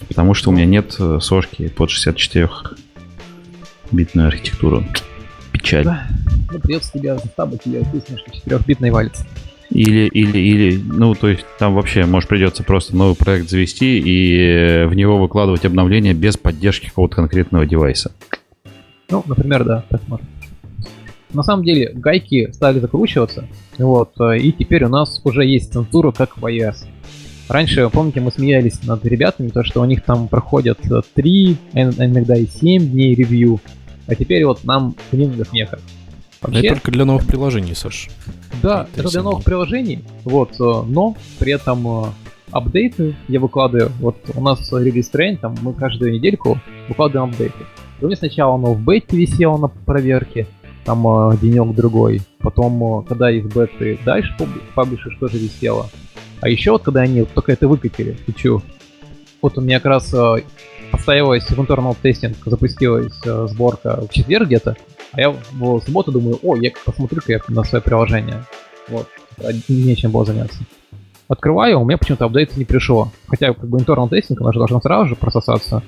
Потому 0.08 0.36
что 0.36 0.52
у 0.52 0.54
меня 0.54 0.66
нет 0.66 0.96
э, 1.00 1.18
сошки 1.20 1.68
под 1.68 1.90
64-битную 1.90 4.28
архитектуру. 4.28 4.86
Печаль. 5.52 5.84
Да. 5.84 6.08
Ну, 6.52 6.60
придется 6.60 6.92
тебя 6.94 7.18
заставить 7.18 7.66
ее 7.66 7.84
песню, 7.92 8.20
что 8.20 8.30
4-битной 8.48 8.92
валится. 8.92 9.26
Или, 9.70 10.08
или, 10.08 10.38
или, 10.38 10.82
ну, 10.82 11.14
то 11.14 11.28
есть 11.28 11.46
там 11.60 11.76
вообще, 11.76 12.06
может, 12.06 12.30
придется 12.30 12.64
просто 12.64 12.96
новый 12.96 13.16
проект 13.16 13.50
завести 13.50 14.00
и 14.00 14.38
э, 14.40 14.88
в 14.88 14.94
него 14.94 15.18
выкладывать 15.18 15.66
обновления 15.66 16.14
без 16.14 16.38
поддержки 16.38 16.88
какого-то 16.88 17.18
конкретного 17.18 17.66
девайса. 17.66 18.12
Ну, 19.10 19.24
например, 19.28 19.66
да, 19.66 19.84
так 19.90 20.02
можно. 20.08 20.26
На 21.34 21.44
самом 21.44 21.66
деле, 21.66 21.92
гайки 21.94 22.50
стали 22.54 22.80
закручиваться, 22.80 23.46
вот, 23.78 24.14
э, 24.22 24.40
и 24.40 24.54
теперь 24.54 24.86
у 24.86 24.90
нас 24.90 25.20
уже 25.26 25.46
есть 25.46 25.74
цензура, 25.74 26.12
как 26.12 26.38
в 26.38 26.46
iOS. 26.46 26.86
Раньше, 27.50 27.90
помните, 27.90 28.22
мы 28.22 28.32
смеялись 28.32 28.84
над 28.84 29.06
ребятами, 29.06 29.50
то, 29.50 29.64
что 29.64 29.82
у 29.82 29.86
них 29.86 30.04
там 30.04 30.28
проходят 30.28 30.80
3, 31.14 31.58
а 31.74 31.80
иногда 31.82 32.36
и 32.36 32.46
7 32.46 32.90
дней 32.90 33.16
ревью, 33.16 33.60
а 34.06 34.16
теперь 34.16 34.46
вот 34.46 34.64
нам 34.64 34.96
к 35.12 35.14
ним 35.14 35.36
до 35.36 35.46
смеха. 35.46 35.80
Вообще, 36.42 36.60
это 36.60 36.76
только 36.76 36.92
для 36.92 37.06
новых 37.06 37.26
приложений, 37.26 37.76
Саш. 37.76 38.10
Да, 38.62 38.88
это, 38.94 39.02
это 39.02 39.12
для 39.12 39.24
новых 39.24 39.44
приложений, 39.44 40.04
вот, 40.24 40.52
э, 40.60 40.84
но 40.88 41.16
при 41.40 41.54
этом 41.54 42.06
э, 42.06 42.10
апдейты 42.52 43.16
я 43.28 43.40
выкладываю. 43.40 43.92
Вот 44.00 44.18
у 44.36 44.42
нас 44.42 44.72
релиз 44.72 45.10
трейн, 45.10 45.38
там 45.38 45.56
мы 45.62 45.74
каждую 45.74 46.14
недельку 46.14 46.60
выкладываем 46.88 47.32
апдейты. 47.32 47.66
И 48.00 48.04
у 48.04 48.08
меня 48.08 48.18
сначала 48.18 48.56
оно 48.56 48.74
в 48.74 48.82
бете 48.82 49.18
висело 49.18 49.58
на 49.58 49.68
проверке, 49.68 50.48
там 50.86 51.08
э, 51.08 51.38
денек-другой. 51.38 52.22
Потом, 52.40 53.04
когда 53.06 53.32
из 53.32 53.46
беты 53.46 54.00
дальше 54.06 54.36
паблишишь, 54.76 55.18
тоже 55.20 55.38
висело. 55.38 55.90
А 56.40 56.50
еще 56.50 56.72
вот 56.72 56.84
когда 56.84 57.02
они 57.02 57.24
только 57.24 57.52
это 57.52 57.68
выкатили, 57.68 58.16
чу, 58.36 58.62
вот 59.42 59.58
у 59.58 59.62
меня 59.62 59.80
как 59.80 59.88
раз 59.88 60.14
э, 60.14 60.44
поставилась 60.92 61.46
в 61.46 61.60
internal 61.60 61.96
тестинг, 62.02 62.38
запустилась 62.46 63.14
э, 63.26 63.48
сборка 63.50 64.02
в 64.08 64.14
четверг 64.14 64.48
где-то, 64.48 64.76
а 65.12 65.22
я 65.22 65.30
в 65.30 65.82
субботу 65.82 66.12
думаю, 66.12 66.40
о, 66.44 66.56
я 66.56 66.72
посмотрю-ка 66.86 67.32
я 67.32 67.40
на 67.48 67.64
свое 67.64 67.82
приложение. 67.82 68.44
Вот, 68.88 69.08
нечем 69.68 70.12
было 70.12 70.26
заняться. 70.26 70.60
Открываю, 71.28 71.82
у 71.82 71.86
меня 71.86 71.98
почему-то 71.98 72.26
апдейт 72.26 72.56
не 72.56 72.66
пришло. 72.66 73.12
Хотя 73.28 73.54
как 73.54 73.70
бы 73.70 73.78
internal 73.78 74.10
тестинг, 74.10 74.42
она 74.42 74.54
же 74.54 74.60
должна 74.60 74.80
сразу 74.80 75.10
же 75.10 75.16
прососаться. 75.16 75.84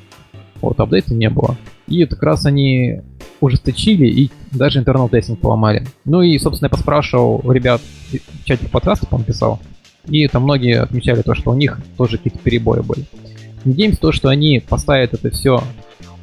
Вот, 0.62 0.80
апдейта 0.80 1.14
не 1.14 1.30
было. 1.30 1.58
И 1.88 2.06
как 2.06 2.22
раз 2.24 2.46
они 2.46 3.02
ужесточили 3.40 4.06
и 4.06 4.32
даже 4.52 4.82
internal 4.82 5.10
тестинг 5.10 5.40
поломали. 5.40 5.86
Ну 6.04 6.22
и, 6.22 6.38
собственно, 6.38 6.68
я 6.68 6.70
поспрашивал 6.72 7.42
ребят 7.52 7.82
в 8.12 8.44
чате 8.44 8.68
подкаста, 8.68 9.08
по 9.08 9.22
писал, 9.24 9.60
и 10.06 10.28
там 10.28 10.44
многие 10.44 10.82
отмечали 10.82 11.22
то, 11.22 11.34
что 11.34 11.52
у 11.52 11.56
них 11.56 11.80
тоже 11.98 12.18
какие-то 12.18 12.40
перебои 12.40 12.82
были. 12.82 13.06
Надеемся 13.64 14.00
то, 14.00 14.12
что 14.12 14.30
они 14.30 14.62
поставят 14.68 15.14
это 15.14 15.30
все 15.30 15.64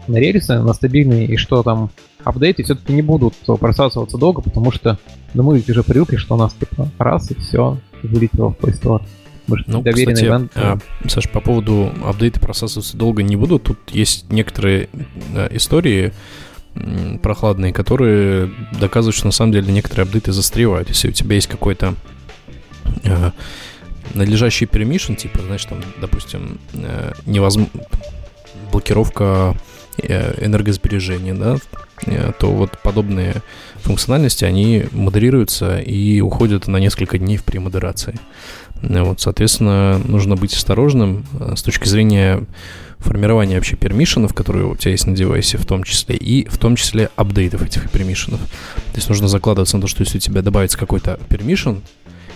на 0.09 0.17
рельсы, 0.17 0.59
на 0.59 0.75
стабильные, 0.75 1.27
и 1.27 1.37
что 1.37 1.63
там 1.63 1.91
апдейты 2.25 2.63
все-таки 2.63 2.93
не 2.93 3.03
будут 3.03 3.35
просасываться 3.61 4.19
долго, 4.19 4.43
потому 4.43 4.73
что 4.73 4.99
ну, 5.35 5.43
мы 5.43 5.57
ведь 5.57 5.69
уже 5.69 5.83
привыкли, 5.83 6.17
что 6.17 6.35
у 6.35 6.39
нас 6.39 6.55
типа 6.55 6.89
раз 6.99 7.31
и 7.31 7.35
все 7.35 7.79
вылетело 8.03 8.51
в 8.51 8.57
Play 8.57 8.81
Store. 8.81 9.03
ну, 9.49 9.83
кстати, 9.83 10.25
ивент. 10.25 10.53
А, 10.55 10.79
Саш, 11.07 11.29
по 11.29 11.41
поводу 11.41 11.93
апдейты 12.05 12.41
просасываться 12.41 12.97
долго 12.97 13.23
не 13.23 13.37
будут. 13.37 13.65
Тут 13.65 13.79
есть 13.91 14.31
некоторые 14.33 14.89
да, 15.35 15.47
истории 15.51 16.13
прохладные, 17.23 17.73
которые 17.73 18.51
доказывают, 18.79 19.17
что 19.17 19.27
на 19.27 19.33
самом 19.33 19.53
деле 19.53 19.73
некоторые 19.73 20.05
апдейты 20.05 20.33
застревают. 20.33 20.89
Если 20.89 21.09
у 21.09 21.13
тебя 21.13 21.35
есть 21.37 21.47
какой-то 21.47 21.95
э, 23.05 23.31
надлежащий 24.15 24.67
permission, 24.67 25.17
типа, 25.17 25.41
знаешь, 25.43 25.65
там, 25.65 25.79
допустим, 26.01 26.59
э, 26.75 27.13
невозможно 27.25 27.71
блокировка 28.73 29.57
энергосбережения, 29.99 31.35
да, 31.35 31.57
э, 32.07 32.33
то 32.39 32.53
вот 32.53 32.79
подобные 32.83 33.43
функциональности, 33.77 34.45
они 34.45 34.85
модерируются 34.93 35.79
и 35.79 36.21
уходят 36.21 36.67
на 36.67 36.79
несколько 36.79 37.19
дней 37.19 37.37
в 37.37 37.45
премодерации. 37.45 38.19
Вот, 38.83 39.21
соответственно, 39.21 39.99
нужно 40.05 40.37
быть 40.37 40.55
осторожным 40.55 41.25
с 41.57 41.63
точки 41.63 41.89
зрения 41.89 42.45
формирования 42.99 43.57
вообще 43.57 43.77
пермишенов, 43.77 44.35
которые 44.35 44.67
у 44.67 44.77
тебя 44.77 44.93
есть 44.93 45.07
на 45.07 45.15
девайсе 45.15 45.59
в 45.59 45.67
том 45.67 45.83
числе, 45.83 46.17
и 46.17 46.47
в 46.47 46.59
том 46.59 46.77
числе 46.77 47.11
апдейтов 47.17 47.63
этих 47.63 47.91
пермишенов. 47.91 48.41
То 48.41 48.97
есть 48.97 49.09
нужно 49.09 49.29
закладываться 49.29 49.77
на 49.77 49.83
то, 49.83 49.89
что 49.89 50.03
если 50.03 50.19
у 50.19 50.21
тебя 50.21 50.43
добавится 50.43 50.79
какой-то 50.79 51.19
пермишен, 51.29 51.83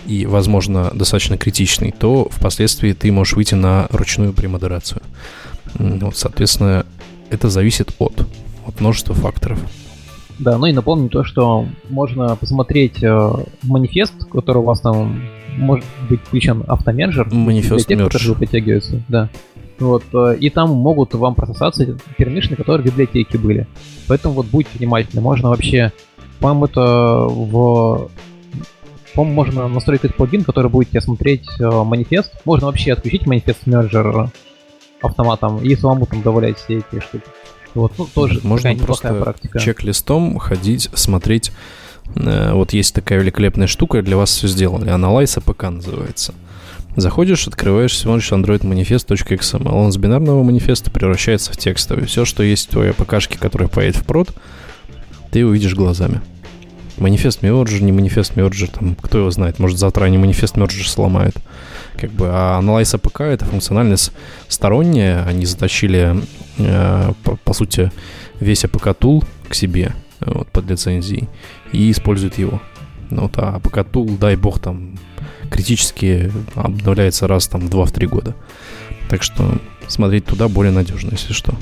и, 0.07 0.25
возможно, 0.25 0.91
достаточно 0.93 1.37
критичный, 1.37 1.91
то 1.91 2.27
впоследствии 2.31 2.93
ты 2.93 3.11
можешь 3.11 3.33
выйти 3.33 3.53
на 3.53 3.87
ручную 3.91 4.33
премодерацию. 4.33 5.01
Вот, 5.75 6.17
соответственно, 6.17 6.85
это 7.31 7.49
зависит 7.49 7.93
от, 7.97 8.27
от 8.67 8.79
множества 8.79 9.15
факторов. 9.15 9.59
Да, 10.37 10.57
ну 10.57 10.65
и 10.65 10.73
напомню 10.73 11.09
то, 11.09 11.23
что 11.23 11.65
можно 11.89 12.35
посмотреть 12.35 13.03
э, 13.03 13.31
манифест, 13.63 14.13
который 14.31 14.57
у 14.57 14.63
вас 14.63 14.81
там 14.81 15.21
может 15.57 15.85
быть 16.09 16.19
включен 16.21 16.63
автоменеджер. 16.67 17.31
Манифест 17.31 17.87
тех, 17.87 18.03
которые 18.03 18.35
подтягиваются, 18.35 19.01
да. 19.07 19.29
Вот, 19.79 20.03
э, 20.13 20.37
и 20.39 20.49
там 20.49 20.71
могут 20.71 21.13
вам 21.13 21.35
прососаться 21.35 21.97
пермишны, 22.17 22.55
которые 22.55 22.83
в 22.83 22.85
библиотеке 22.85 23.37
были. 23.37 23.67
Поэтому 24.07 24.35
вот 24.35 24.47
будьте 24.47 24.77
внимательны. 24.77 25.21
Можно 25.21 25.49
вообще, 25.49 25.91
по-моему, 26.39 26.65
это 26.65 26.81
в... 27.29 28.09
По-моему, 29.13 29.35
можно 29.35 29.67
настроить 29.67 30.03
этот 30.03 30.15
плагин, 30.17 30.43
который 30.43 30.71
будет 30.71 30.89
тебе 30.89 31.01
смотреть 31.01 31.47
э, 31.59 31.69
манифест. 31.69 32.33
Можно 32.45 32.67
вообще 32.67 32.93
отключить 32.93 33.27
манифест 33.27 33.67
менеджер 33.67 34.31
автоматом 35.01 35.63
и 35.63 35.75
самому 35.75 36.05
там 36.05 36.21
добавлять 36.21 36.57
все 36.57 36.77
эти 36.77 36.99
штуки. 37.01 37.25
Вот, 37.73 37.93
ну, 37.97 38.07
тоже 38.13 38.39
Можно 38.43 38.75
просто 38.75 39.13
практика. 39.13 39.59
чек-листом 39.59 40.37
ходить, 40.39 40.89
смотреть. 40.93 41.51
Э, 42.15 42.53
вот 42.53 42.73
есть 42.73 42.93
такая 42.93 43.19
великолепная 43.19 43.67
штука, 43.67 44.01
для 44.01 44.17
вас 44.17 44.31
все 44.31 44.47
сделали. 44.47 44.93
Analyze 44.93 45.41
APK 45.41 45.69
называется. 45.69 46.33
Заходишь, 46.97 47.47
открываешь, 47.47 47.97
смотришь 47.97 48.31
android-manifest.xml. 48.33 49.71
Он 49.71 49.91
с 49.93 49.97
бинарного 49.97 50.43
манифеста 50.43 50.91
превращается 50.91 51.53
в 51.53 51.57
текстовый. 51.57 52.05
Все, 52.05 52.25
что 52.25 52.43
есть 52.43 52.67
в 52.67 52.71
твоей 52.71 52.91
АПКшке, 52.91 53.39
которая 53.39 53.69
поедет 53.69 53.95
в 54.01 54.05
прод, 54.05 54.29
ты 55.31 55.45
увидишь 55.45 55.73
глазами. 55.73 56.19
Манифест 57.01 57.41
Merger, 57.41 57.81
не 57.81 57.91
манифест 57.91 58.33
Merger, 58.33 58.69
там, 58.71 58.95
кто 58.95 59.17
его 59.17 59.31
знает, 59.31 59.57
может 59.57 59.79
завтра 59.79 60.05
они 60.05 60.19
манифест 60.19 60.55
Merger 60.55 60.87
сломают. 60.87 61.35
Как 61.97 62.11
бы, 62.11 62.27
а 62.29 62.61
Analyze 62.61 63.01
APK 63.01 63.23
это 63.23 63.45
функциональность 63.45 64.11
сторонняя, 64.47 65.25
они 65.25 65.47
заточили, 65.47 66.15
э, 66.59 67.11
по, 67.23 67.37
по 67.37 67.53
сути, 67.53 67.91
весь 68.39 68.63
tool 68.63 69.25
к 69.49 69.55
себе 69.55 69.95
вот, 70.19 70.47
под 70.49 70.69
лицензией 70.69 71.27
и 71.71 71.89
используют 71.89 72.37
его. 72.37 72.61
Ну, 73.09 73.23
вот, 73.23 73.33
а 73.37 73.59
tool, 73.59 74.19
дай 74.19 74.35
бог, 74.35 74.59
там 74.59 74.99
критически 75.49 76.31
обновляется 76.53 77.27
раз 77.27 77.47
там 77.47 77.61
в 77.61 77.69
2-3 77.69 78.07
года. 78.07 78.35
Так 79.09 79.23
что 79.23 79.57
смотреть 79.87 80.25
туда 80.25 80.47
более 80.47 80.71
надежно, 80.71 81.09
если 81.13 81.33
что. 81.33 81.55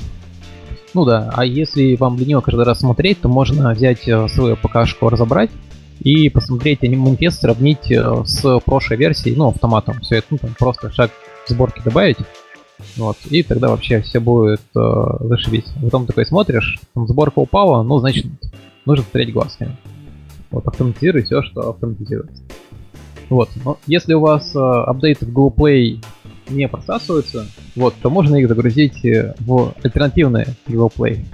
Ну 0.92 1.04
да, 1.04 1.30
а 1.34 1.44
если 1.44 1.96
вам 1.96 2.18
лениво 2.18 2.40
каждый 2.40 2.64
раз 2.64 2.80
смотреть, 2.80 3.20
то 3.20 3.28
можно 3.28 3.72
взять 3.72 4.08
э, 4.08 4.28
свою 4.28 4.56
ПК-шку, 4.56 5.08
разобрать 5.08 5.50
и 6.00 6.28
посмотреть 6.28 6.82
манифест, 6.82 7.40
сравнить 7.40 7.90
э, 7.90 8.22
с 8.24 8.60
прошлой 8.60 8.96
версией, 8.96 9.36
ну, 9.36 9.48
автоматом. 9.48 10.00
Все 10.00 10.16
это, 10.16 10.26
ну, 10.30 10.38
там, 10.38 10.54
просто 10.58 10.90
шаг 10.92 11.10
сборки 11.46 11.80
добавить. 11.84 12.18
Вот, 12.96 13.16
и 13.30 13.42
тогда 13.42 13.68
вообще 13.68 14.00
все 14.00 14.20
будет 14.20 14.62
э, 14.74 15.04
зашибись. 15.20 15.66
Потом 15.82 16.06
такой 16.06 16.26
смотришь, 16.26 16.80
там 16.94 17.06
сборка 17.06 17.38
упала, 17.38 17.82
ну, 17.82 17.98
значит, 17.98 18.26
нужно 18.86 19.04
смотреть 19.04 19.32
глазками. 19.32 19.76
Вот, 20.50 20.66
автоматизируй 20.66 21.22
все, 21.22 21.42
что 21.42 21.68
автоматизируется. 21.70 22.42
Вот. 23.28 23.48
Но 23.64 23.78
если 23.86 24.14
у 24.14 24.20
вас 24.20 24.54
э, 24.56 24.58
апдейты 24.58 25.24
в 25.24 25.32
Google 25.32 25.64
Play 25.64 26.02
не 26.50 26.68
просасываются, 26.68 27.46
вот, 27.76 27.94
то 28.02 28.10
можно 28.10 28.36
их 28.36 28.48
загрузить 28.48 29.04
э, 29.04 29.34
в 29.40 29.74
альтернативные 29.82 30.48
Google 30.66 30.92
Play. 30.96 31.24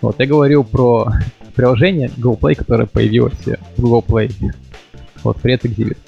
Вот, 0.00 0.16
я 0.18 0.26
говорю 0.26 0.64
про 0.64 1.12
приложение 1.54 2.10
Google 2.16 2.38
Play, 2.40 2.54
которое 2.54 2.86
появилось 2.86 3.46
в 3.76 3.80
Google 3.80 4.04
Play. 4.06 4.32
Вот, 5.22 5.38
привет, 5.40 5.64
Exhibit. 5.64 5.98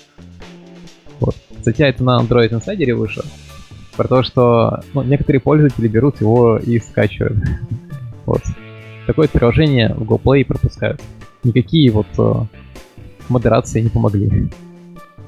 Вот. 1.21 1.37
Статья 1.61 1.89
это 1.89 2.03
на 2.03 2.21
Android 2.21 2.51
Insider 2.51 2.95
вышла. 2.95 3.25
Про 3.97 4.09
то, 4.09 4.23
что 4.23 4.81
ну, 4.95 5.03
некоторые 5.03 5.41
пользователи 5.41 5.87
берут 5.87 6.21
его 6.21 6.57
и 6.57 6.79
скачивают. 6.79 7.39
вот. 8.27 8.43
Такое 9.07 9.29
приложение 9.29 9.93
в 9.95 10.05
Google 10.05 10.21
Play 10.25 10.45
пропускают. 10.45 11.01
Никакие 11.45 11.91
вот 11.91 12.07
э, 12.19 12.35
модерации 13.29 13.81
не 13.81 13.89
помогли 13.89 14.51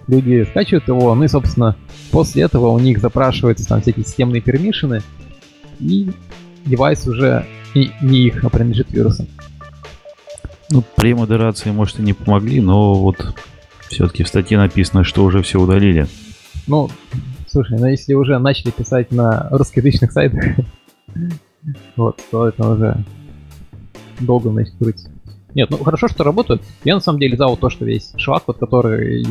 люди 0.07 0.47
скачивают 0.51 0.89
его, 0.89 1.15
ну 1.15 1.25
и, 1.25 1.29
собственно, 1.29 1.77
после 2.11 2.43
этого 2.43 2.69
у 2.69 2.79
них 2.79 3.01
запрашиваются 3.01 3.67
там 3.67 3.81
всякие 3.81 4.05
системные 4.05 4.43
пермишины, 4.43 5.03
и 5.81 6.11
девайс 6.65 7.07
уже 7.07 7.47
не, 7.75 7.91
не 8.01 8.19
их, 8.27 8.45
а 8.45 8.49
принадлежит 8.49 8.91
вирусам. 8.91 9.27
Ну, 10.71 10.83
при 10.97 11.15
модерации, 11.15 11.71
может, 11.71 11.99
и 11.99 12.03
не 12.03 12.13
помогли, 12.13 12.61
но 12.61 12.95
вот 12.95 13.35
все-таки 13.89 14.25
в 14.25 14.29
статье 14.29 14.59
написано, 14.59 15.05
что 15.05 15.25
уже 15.25 15.43
все 15.43 15.61
удалили. 15.61 16.07
Ну, 16.67 16.91
слушай, 17.49 17.79
ну 17.79 17.87
если 17.87 18.15
уже 18.15 18.39
начали 18.39 18.71
писать 18.71 19.13
на 19.13 19.49
русскоязычных 19.51 20.13
сайтах, 20.13 20.45
вот, 21.97 22.21
то 22.31 22.49
это 22.49 22.69
уже 22.69 23.05
долго 24.21 24.51
значит 24.51 24.75
крутить. 24.79 25.09
Нет, 25.55 25.71
ну 25.71 25.79
хорошо, 25.79 26.09
что 26.09 26.25
работают. 26.25 26.63
Я 26.83 26.95
на 26.95 27.01
самом 27.01 27.21
деле 27.21 27.37
за 27.37 27.47
вот 27.47 27.61
то, 27.61 27.71
что 27.71 27.85
весь 27.85 28.13
шлак, 28.17 28.45
вот 28.47 28.59
который 28.59 29.25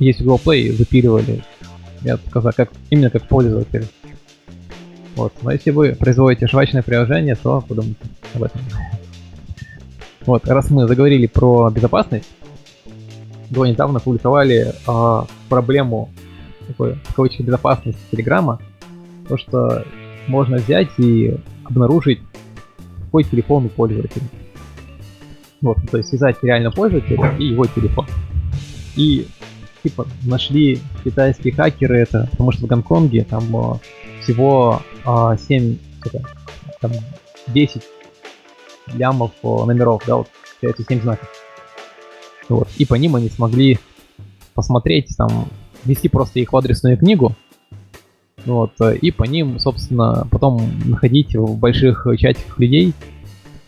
есть 0.00 0.20
Google 0.22 0.40
Play, 0.44 0.72
запиливали. 0.72 1.44
Я 2.02 2.16
сказал, 2.16 2.52
как, 2.56 2.70
именно 2.90 3.10
как 3.10 3.28
пользователь. 3.28 3.86
Вот. 5.14 5.32
Но 5.42 5.52
если 5.52 5.70
вы 5.70 5.94
производите 5.94 6.46
жвачное 6.46 6.82
приложение, 6.82 7.36
то 7.36 7.60
подумайте 7.60 8.00
об 8.34 8.42
этом. 8.42 8.60
Вот, 10.26 10.46
раз 10.48 10.70
мы 10.70 10.86
заговорили 10.86 11.26
про 11.26 11.70
безопасность, 11.70 12.28
до 13.48 13.66
недавно 13.66 14.00
публиковали 14.00 14.72
э, 14.86 15.22
проблему 15.48 16.10
такой, 16.66 16.94
в 17.04 17.14
кавычках, 17.14 17.46
безопасности 17.46 18.00
Телеграма, 18.10 18.60
то, 19.28 19.36
что 19.36 19.84
можно 20.28 20.56
взять 20.58 20.90
и 20.98 21.36
обнаружить, 21.64 22.20
какой 23.06 23.24
телефон 23.24 23.66
у 23.66 23.68
пользователя. 23.68 24.22
Вот, 25.60 25.78
то 25.90 25.96
есть 25.96 26.10
связать 26.10 26.36
реально 26.42 26.70
пользователя 26.70 27.34
и 27.38 27.46
его 27.46 27.66
телефон. 27.66 28.06
И 28.96 29.26
типа 29.82 30.06
нашли 30.22 30.80
китайские 31.04 31.52
хакеры 31.52 31.98
это, 31.98 32.28
потому 32.30 32.52
что 32.52 32.66
в 32.66 32.68
Гонконге 32.68 33.24
там 33.24 33.44
э, 33.56 33.78
всего 34.22 34.82
э, 35.04 35.36
7, 35.48 35.76
это, 36.04 36.22
там 36.80 36.92
10 37.48 37.82
лямов 38.94 39.32
э, 39.42 39.46
номеров, 39.46 40.02
да, 40.06 40.16
вот, 40.16 40.28
получается 40.60 40.84
7 40.88 41.02
знаков. 41.02 41.28
Вот. 42.48 42.68
И 42.78 42.84
по 42.84 42.94
ним 42.94 43.16
они 43.16 43.28
смогли 43.28 43.78
посмотреть, 44.54 45.16
там, 45.16 45.48
ввести 45.84 46.08
просто 46.08 46.40
их 46.40 46.52
в 46.52 46.56
адресную 46.56 46.98
книгу, 46.98 47.34
вот, 48.44 48.72
э, 48.80 48.96
и 48.96 49.10
по 49.10 49.24
ним, 49.24 49.58
собственно, 49.58 50.26
потом 50.30 50.62
находить 50.84 51.34
в 51.34 51.56
больших 51.56 52.06
чатиках 52.18 52.58
людей, 52.58 52.94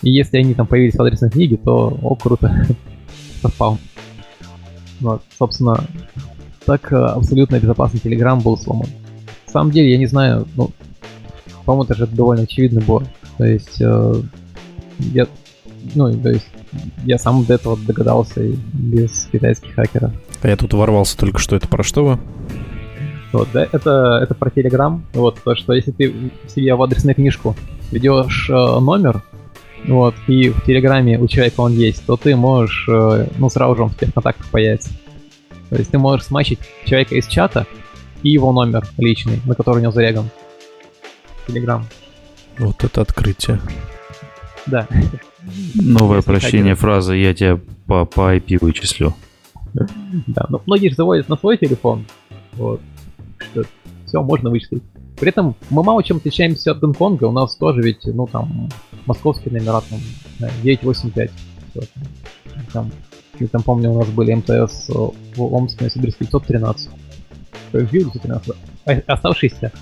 и 0.02 0.10
если 0.10 0.38
они 0.38 0.54
там 0.54 0.66
появились 0.66 0.96
в 0.96 1.02
адресной 1.02 1.30
книге, 1.30 1.56
то, 1.56 1.96
о, 2.02 2.14
круто, 2.16 2.66
совпал. 3.42 3.78
Вот, 5.03 5.22
собственно, 5.36 5.84
так 6.64 6.92
э, 6.92 6.96
абсолютно 6.96 7.59
безопасный 7.59 8.00
Telegram 8.00 8.40
был 8.40 8.57
сломан. 8.57 8.88
На 9.46 9.53
самом 9.53 9.72
деле, 9.72 9.90
я 9.90 9.98
не 9.98 10.07
знаю, 10.07 10.46
ну, 10.57 10.70
по-моему, 11.64 11.84
это 11.84 11.94
же 11.94 12.07
довольно 12.07 12.44
очевидно 12.44 12.80
было. 12.80 13.03
То 13.36 13.44
есть, 13.44 13.80
э, 13.80 14.14
я, 14.98 15.26
ну, 15.94 16.12
то 16.12 16.30
есть, 16.30 16.46
я 17.05 17.18
сам 17.18 17.44
до 17.44 17.55
этого 17.55 17.76
догадался 17.76 18.40
без 18.72 19.28
китайских 19.32 19.74
хакеров. 19.74 20.12
А 20.40 20.48
я 20.48 20.57
тут 20.57 20.72
ворвался 20.72 21.18
только 21.18 21.38
что, 21.38 21.57
это 21.57 21.68
про 21.68 21.82
что 21.82 22.05
вы? 22.05 22.18
Вот, 23.32 23.48
да, 23.53 23.66
это, 23.72 24.20
это 24.22 24.34
про 24.34 24.50
Telegram. 24.50 25.00
Вот, 25.14 25.38
то, 25.42 25.55
что 25.57 25.72
если 25.72 25.90
ты 25.90 26.14
себе 26.48 26.74
в 26.74 26.82
адресную 26.82 27.14
книжку 27.14 27.57
ведешь 27.90 28.48
э, 28.50 28.53
номер, 28.53 29.22
вот, 29.87 30.14
и 30.28 30.51
в 30.51 30.64
Телеграме 30.64 31.18
у 31.18 31.26
человека 31.26 31.61
он 31.61 31.72
есть, 31.72 32.07
то 32.07 32.16
ты 32.16 32.37
можешь, 32.37 32.87
э, 32.89 33.26
ну, 33.39 33.49
сразу 33.49 33.76
же 33.76 33.83
он 33.83 33.89
в 33.91 33.99
тех 33.99 34.14
контактах 34.14 34.47
появится. 34.49 34.91
То 35.70 35.76
есть 35.76 35.91
ты 35.91 35.99
можешь 35.99 36.26
смачить 36.26 36.61
человека 36.85 37.14
из 37.16 37.26
чата 37.26 37.66
и 38.22 38.30
его 38.30 38.53
номер 38.53 38.87
личный, 38.99 39.41
на 39.45 39.55
который 39.55 39.78
у 39.78 39.80
него 39.80 39.93
зареган. 39.93 40.28
Телеграм. 41.47 41.85
Вот 42.59 42.85
это 42.85 43.01
открытие. 43.01 43.61
Да. 44.66 44.87
Новое 45.74 46.18
Если 46.18 46.30
прощение 46.30 46.74
фразы 46.74 47.14
«я 47.14 47.35
тебя 47.35 47.59
по, 47.87 48.05
по 48.05 48.37
IP 48.37 48.59
вычислю». 48.61 49.14
Да, 49.72 50.47
но 50.49 50.62
многие 50.66 50.91
же 50.91 50.97
заводят 50.97 51.28
на 51.28 51.37
свой 51.37 51.57
телефон. 51.57 52.05
Вот. 52.53 52.80
Что 53.39 53.64
все, 54.07 54.22
можно 54.22 54.51
вычислить. 54.51 54.83
При 55.16 55.28
этом 55.28 55.54
мы 55.70 55.82
мало 55.82 56.02
чем 56.02 56.16
отличаемся 56.16 56.72
от 56.72 56.80
Гонконга. 56.80 57.24
У 57.24 57.32
нас 57.32 57.54
тоже 57.56 57.82
ведь, 57.82 58.04
ну 58.04 58.26
там, 58.26 58.68
московские 59.06 59.52
номера, 59.52 59.80
там, 59.88 60.00
985. 60.62 61.30
Все, 61.70 61.80
там, 62.72 62.90
я 63.38 63.46
там 63.46 63.62
помню, 63.62 63.90
у 63.90 63.98
нас 63.98 64.08
были 64.08 64.34
МТС 64.34 64.88
в 64.88 65.42
Омске, 65.42 65.84
Новосибирске 65.84 66.24
513. 66.24 66.90
В 67.72 67.86
513. 67.86 68.54
А 68.84 69.12
оставшиеся, 69.12 69.72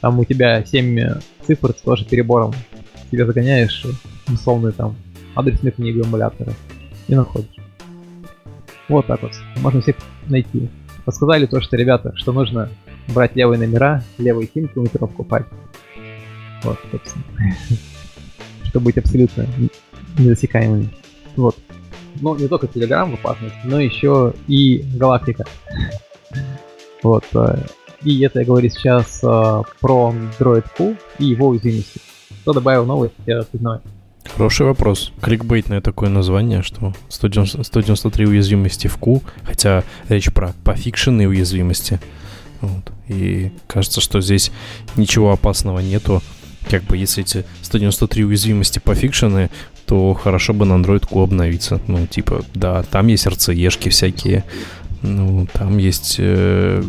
там 0.00 0.18
у 0.18 0.24
тебя 0.24 0.64
7 0.64 1.20
цифр, 1.46 1.72
ты 1.72 1.82
тоже 1.82 2.04
перебором 2.04 2.52
себе 3.10 3.26
загоняешь 3.26 3.86
условные 4.28 4.72
там 4.72 4.96
адресные 5.34 5.72
книги 5.72 6.00
эмулятора 6.00 6.52
и 7.08 7.14
находишь. 7.14 7.56
Вот 8.88 9.06
так 9.06 9.22
вот. 9.22 9.32
Можно 9.56 9.80
всех 9.80 9.96
найти. 10.26 10.68
рассказали 11.06 11.46
то, 11.46 11.60
что, 11.60 11.76
ребята, 11.76 12.12
что 12.16 12.32
нужно 12.32 12.68
брать 13.10 13.36
левые 13.36 13.58
номера, 13.58 14.02
левые 14.18 14.48
симки 14.52 14.72
у 14.76 14.82
метро 14.82 15.06
покупать. 15.06 15.46
Вот, 16.62 16.78
собственно. 16.90 17.24
Чтобы 18.64 18.86
быть 18.86 18.98
абсолютно 18.98 19.46
незасекаемыми. 20.18 20.90
Вот. 21.36 21.56
Но 22.20 22.36
не 22.36 22.48
только 22.48 22.66
Telegram 22.66 23.10
в 23.10 23.14
опасности, 23.14 23.58
но 23.64 23.80
еще 23.80 24.34
и 24.46 24.84
Галактика. 24.96 25.44
Вот. 27.02 27.24
э, 27.32 27.64
И 28.04 28.20
это 28.20 28.40
я 28.40 28.44
говорю 28.44 28.68
сейчас 28.68 29.20
э, 29.24 29.62
про 29.80 30.12
Android 30.12 30.66
Q 30.76 30.96
и 31.18 31.24
его 31.24 31.48
уязвимости. 31.48 31.98
Кто 32.42 32.52
добавил 32.52 32.84
новый, 32.84 33.10
я 33.24 33.38
распознаю. 33.38 33.80
Хороший 34.26 34.66
вопрос. 34.66 35.12
Кликбейтное 35.22 35.80
такое 35.80 36.10
название, 36.10 36.62
что 36.62 36.92
190 37.08 37.64
193 37.64 38.26
уязвимости 38.26 38.86
в 38.86 38.98
Q, 38.98 39.22
хотя 39.44 39.82
речь 40.10 40.30
про 40.30 40.52
пофикшенные 40.62 41.26
уязвимости. 41.28 41.98
Вот. 42.60 42.92
И 43.08 43.52
кажется, 43.66 44.00
что 44.00 44.20
здесь 44.20 44.50
ничего 44.96 45.32
опасного 45.32 45.80
нету. 45.80 46.22
Как 46.68 46.84
бы 46.84 46.96
если 46.96 47.24
эти 47.24 47.44
193 47.62 48.24
уязвимости 48.24 48.78
пофикшены, 48.78 49.50
то 49.86 50.14
хорошо 50.14 50.52
бы 50.52 50.66
на 50.66 50.74
Android 50.74 51.06
Q 51.06 51.22
обновиться. 51.22 51.80
Ну, 51.86 52.06
типа, 52.06 52.44
да, 52.54 52.82
там 52.84 53.08
есть 53.08 53.26
RCE-шки 53.26 53.90
всякие, 53.90 54.44
ну, 55.02 55.48
там 55.52 55.78
есть, 55.78 56.16
э, 56.18 56.82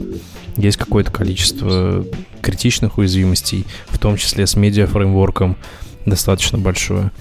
есть 0.58 0.78
какое-то 0.78 1.12
количество 1.12 2.06
критичных 2.42 2.98
уязвимостей, 2.98 3.66
в 3.88 3.98
том 3.98 4.18
числе 4.18 4.46
с 4.46 4.56
медиа-фреймворком 4.56 5.56
достаточно 6.06 6.58
большое. 6.58 7.12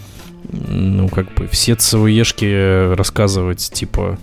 Ну, 0.53 1.09
как 1.09 1.33
бы 1.35 1.47
все 1.47 1.77
ЦВЕшки 1.77 2.95
рассказывать, 2.95 3.71
типа, 3.73 4.19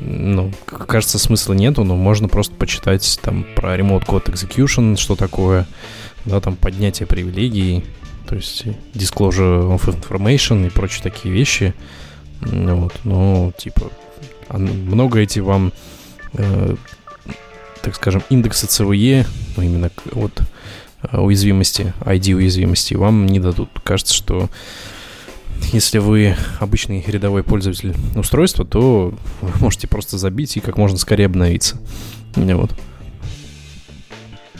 ну, 0.00 0.52
кажется, 0.66 1.18
смысла 1.18 1.54
нету, 1.54 1.84
но 1.84 1.96
можно 1.96 2.28
просто 2.28 2.54
почитать 2.54 3.18
там 3.22 3.46
про 3.54 3.76
Remote 3.76 4.06
Code 4.06 4.32
Execution, 4.32 4.96
что 4.96 5.16
такое, 5.16 5.66
да, 6.24 6.40
там 6.40 6.56
поднятие 6.56 7.06
привилегий, 7.06 7.84
то 8.26 8.36
есть 8.36 8.64
Disclosure 8.94 9.76
of 9.76 9.84
Information 9.86 10.66
и 10.66 10.70
прочие 10.70 11.02
такие 11.02 11.32
вещи. 11.32 11.74
Ну, 12.40 12.76
Вот, 12.76 12.94
ну, 13.04 13.52
типа, 13.56 13.90
а 14.48 14.58
много 14.58 15.20
эти 15.20 15.38
вам, 15.38 15.72
э, 16.34 16.74
так 17.82 17.94
скажем, 17.94 18.22
индексы 18.28 18.66
ЦВЕ, 18.66 19.26
ну, 19.56 19.62
именно 19.62 19.90
от 20.12 20.40
э, 21.02 21.18
уязвимости, 21.18 21.94
ID 22.00 22.34
уязвимости, 22.34 22.94
вам 22.94 23.26
не 23.26 23.40
дадут. 23.40 23.70
Кажется, 23.82 24.14
что 24.14 24.48
если 25.72 25.98
вы 25.98 26.36
обычный 26.60 27.02
рядовой 27.06 27.42
пользователь 27.42 27.94
устройства, 28.14 28.64
то 28.64 29.14
вы 29.40 29.50
можете 29.60 29.88
просто 29.88 30.18
забить 30.18 30.56
и 30.56 30.60
как 30.60 30.76
можно 30.76 30.98
скорее 30.98 31.26
обновиться. 31.26 31.78
Вот. 32.36 32.70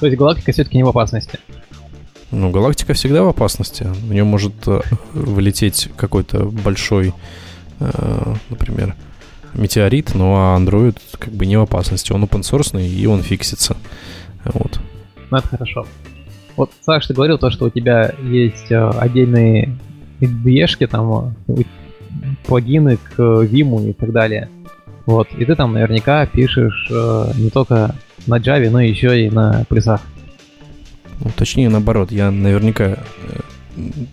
То 0.00 0.06
есть 0.06 0.18
галактика 0.18 0.52
все-таки 0.52 0.76
не 0.76 0.84
в 0.84 0.88
опасности. 0.88 1.38
Ну, 2.30 2.50
галактика 2.50 2.94
всегда 2.94 3.22
в 3.22 3.28
опасности. 3.28 3.84
В 3.84 4.12
нее 4.12 4.24
может 4.24 4.54
э, 4.66 4.80
вылететь 5.12 5.88
какой-то 5.96 6.46
большой, 6.46 7.14
э, 7.78 8.34
например, 8.50 8.96
метеорит, 9.54 10.14
ну 10.14 10.34
а 10.34 10.58
Android 10.58 10.98
как 11.18 11.32
бы 11.32 11.46
не 11.46 11.56
в 11.56 11.62
опасности. 11.62 12.12
Он 12.12 12.24
open 12.24 12.40
source 12.40 12.84
и 12.84 13.06
он 13.06 13.22
фиксится. 13.22 13.76
Вот. 14.44 14.80
Ну, 15.30 15.38
это 15.38 15.48
хорошо. 15.48 15.86
Вот, 16.56 16.70
Саш, 16.80 17.06
ты 17.06 17.14
говорил 17.14 17.38
то, 17.38 17.50
что 17.50 17.66
у 17.66 17.70
тебя 17.70 18.14
есть 18.22 18.70
э, 18.70 18.90
отдельные 18.90 19.78
движки, 20.26 20.86
там, 20.86 21.34
э, 21.48 21.62
плагины 22.46 22.96
к 22.96 23.18
Vim 23.18 23.90
и 23.90 23.92
так 23.92 24.12
далее. 24.12 24.48
Вот, 25.06 25.28
и 25.36 25.44
ты 25.44 25.54
там 25.54 25.72
наверняка 25.72 26.24
пишешь 26.26 26.88
э, 26.90 27.32
не 27.36 27.50
только 27.50 27.94
на 28.26 28.38
Java, 28.38 28.70
но 28.70 28.80
еще 28.80 29.26
и 29.26 29.30
на 29.30 29.64
плюсах. 29.68 30.00
Ну, 31.20 31.30
точнее, 31.36 31.68
наоборот, 31.68 32.10
я 32.10 32.30
наверняка 32.30 32.84
э, 32.84 32.96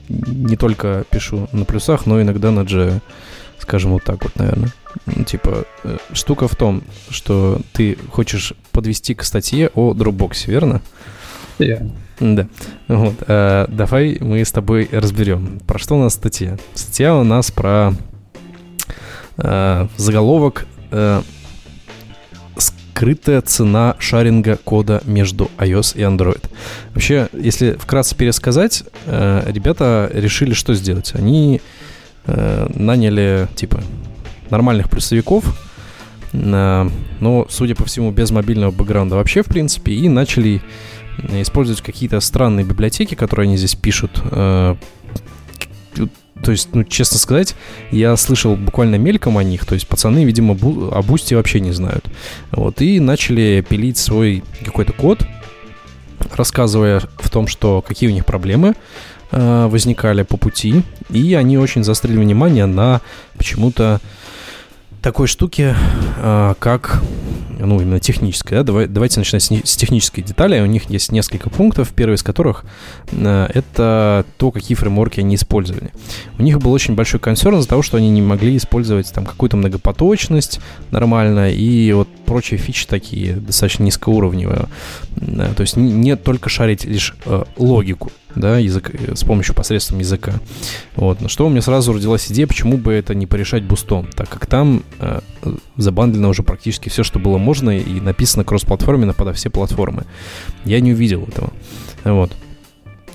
не 0.07 0.57
только 0.57 1.05
пишу 1.09 1.47
на 1.53 1.65
плюсах, 1.65 2.05
но 2.05 2.21
иногда 2.21 2.51
на 2.51 2.61
Java. 2.61 2.99
Скажем 3.57 3.91
вот 3.91 4.03
так 4.03 4.23
вот, 4.23 4.35
наверное. 4.35 4.71
Ну, 5.05 5.23
Типа, 5.23 5.65
э, 5.83 5.97
штука 6.13 6.47
в 6.47 6.55
том, 6.55 6.83
что 7.09 7.61
ты 7.73 7.97
хочешь 8.09 8.53
подвести 8.71 9.13
к 9.13 9.23
статье 9.23 9.69
о 9.73 9.93
Dropbox, 9.93 10.47
верно? 10.47 10.81
Верно. 11.57 11.91
Да. 12.21 12.47
Вот. 12.87 13.15
э, 13.27 13.65
давай 13.67 14.17
мы 14.21 14.45
с 14.45 14.51
тобой 14.51 14.87
разберем. 14.91 15.59
Про 15.65 15.79
что 15.79 15.95
у 15.95 15.99
нас 15.99 16.13
статья? 16.13 16.57
Статья 16.75 17.15
у 17.15 17.23
нас 17.23 17.49
про 17.49 17.93
э, 19.37 19.87
заголовок 19.97 20.67
э, 20.91 21.21
«Скрытая 22.57 23.41
цена 23.41 23.95
шаринга 23.97 24.57
кода 24.57 25.01
между 25.05 25.49
iOS 25.57 25.97
и 25.97 26.01
Android». 26.01 26.47
Вообще, 26.93 27.27
если 27.33 27.71
вкратце 27.71 28.15
пересказать, 28.15 28.83
э, 29.07 29.43
ребята 29.47 30.07
решили 30.13 30.53
что 30.53 30.75
сделать? 30.75 31.13
Они 31.15 31.59
э, 32.25 32.67
наняли, 32.75 33.47
типа, 33.55 33.81
нормальных 34.51 34.91
плюсовиков, 34.91 35.43
э, 36.33 36.89
но, 37.19 37.47
судя 37.49 37.73
по 37.73 37.85
всему, 37.85 38.11
без 38.11 38.29
мобильного 38.29 38.69
бэкграунда 38.69 39.15
вообще, 39.15 39.41
в 39.41 39.47
принципе, 39.47 39.93
и 39.93 40.07
начали 40.07 40.61
использовать 41.29 41.81
какие-то 41.81 42.19
странные 42.19 42.65
библиотеки, 42.65 43.15
которые 43.15 43.45
они 43.45 43.57
здесь 43.57 43.75
пишут. 43.75 44.21
э, 44.31 44.75
То 46.43 46.51
есть, 46.51 46.69
ну, 46.73 46.83
честно 46.83 47.19
сказать, 47.19 47.55
я 47.91 48.17
слышал 48.17 48.55
буквально 48.55 48.95
мельком 48.95 49.37
о 49.37 49.43
них. 49.43 49.65
То 49.65 49.75
есть, 49.75 49.87
пацаны, 49.87 50.25
видимо, 50.25 50.57
о 50.91 51.01
Boost 51.03 51.30
е 51.30 51.35
вообще 51.35 51.59
не 51.59 51.71
знают. 51.71 52.05
Вот, 52.51 52.81
и 52.81 52.99
начали 52.99 53.63
пилить 53.67 53.97
свой 53.97 54.43
какой-то 54.65 54.93
код, 54.93 55.23
рассказывая 56.35 57.01
в 57.19 57.29
том, 57.29 57.47
что 57.47 57.81
какие 57.81 58.09
у 58.09 58.13
них 58.13 58.25
проблемы 58.25 58.73
э, 59.31 59.67
возникали 59.67 60.23
по 60.23 60.37
пути. 60.37 60.81
И 61.11 61.35
они 61.35 61.57
очень 61.57 61.83
заострили 61.83 62.17
внимание 62.17 62.65
на 62.65 63.01
почему-то 63.37 63.99
такой 65.01 65.27
штуке, 65.27 65.75
э, 66.17 66.53
как 66.59 67.01
ну, 67.59 67.79
именно 67.79 67.99
технической, 67.99 68.57
да, 68.57 68.63
давай, 68.63 68.87
давайте 68.87 69.19
начинать 69.19 69.43
с, 69.43 69.51
с 69.51 69.75
технической 69.75 70.23
детали. 70.23 70.59
У 70.61 70.65
них 70.65 70.89
есть 70.89 71.11
несколько 71.11 71.49
пунктов, 71.49 71.91
первый 71.93 72.15
из 72.15 72.23
которых 72.23 72.65
э, 73.11 73.47
это 73.53 74.25
то, 74.37 74.51
какие 74.51 74.75
фреймворки 74.75 75.19
они 75.19 75.35
использовали. 75.35 75.91
У 76.37 76.43
них 76.43 76.59
был 76.59 76.71
очень 76.71 76.95
большой 76.95 77.19
консерн 77.19 77.59
из-за 77.59 77.69
того, 77.69 77.81
что 77.81 77.97
они 77.97 78.09
не 78.09 78.21
могли 78.21 78.57
использовать 78.57 79.11
там 79.13 79.25
какую-то 79.25 79.57
многопоточность 79.57 80.59
нормально 80.91 81.51
и 81.51 81.91
вот 81.93 82.07
прочие 82.25 82.59
фичи 82.59 82.87
такие 82.87 83.33
достаточно 83.33 83.83
низкоуровневые. 83.83 84.67
Э, 85.17 85.53
То 85.55 85.61
есть 85.61 85.77
не, 85.77 86.15
только 86.15 86.49
шарить 86.49 86.85
лишь 86.85 87.15
логику, 87.57 88.11
да, 88.35 88.57
язык, 88.57 88.91
э, 88.93 89.15
с 89.15 89.23
помощью 89.23 89.55
посредством 89.55 89.99
языка. 89.99 90.33
Вот. 90.95 91.21
На 91.21 91.29
что 91.29 91.45
у 91.45 91.49
меня 91.49 91.61
сразу 91.61 91.93
родилась 91.93 92.31
идея, 92.31 92.47
почему 92.47 92.77
бы 92.77 92.93
это 92.93 93.15
не 93.15 93.27
порешать 93.27 93.63
бустом, 93.63 94.07
так 94.15 94.29
как 94.29 94.45
там 94.45 94.83
э, 94.99 95.21
забандлено 95.77 96.29
уже 96.29 96.43
практически 96.43 96.89
все, 96.89 97.03
что 97.03 97.19
было 97.19 97.37
можно, 97.37 97.77
и 97.77 97.99
написано 97.99 98.43
кроссплатформенно 98.43 99.13
подо 99.13 99.33
все 99.33 99.49
платформы. 99.49 100.05
Я 100.65 100.79
не 100.79 100.93
увидел 100.93 101.23
этого. 101.23 101.51
Вот. 102.03 102.31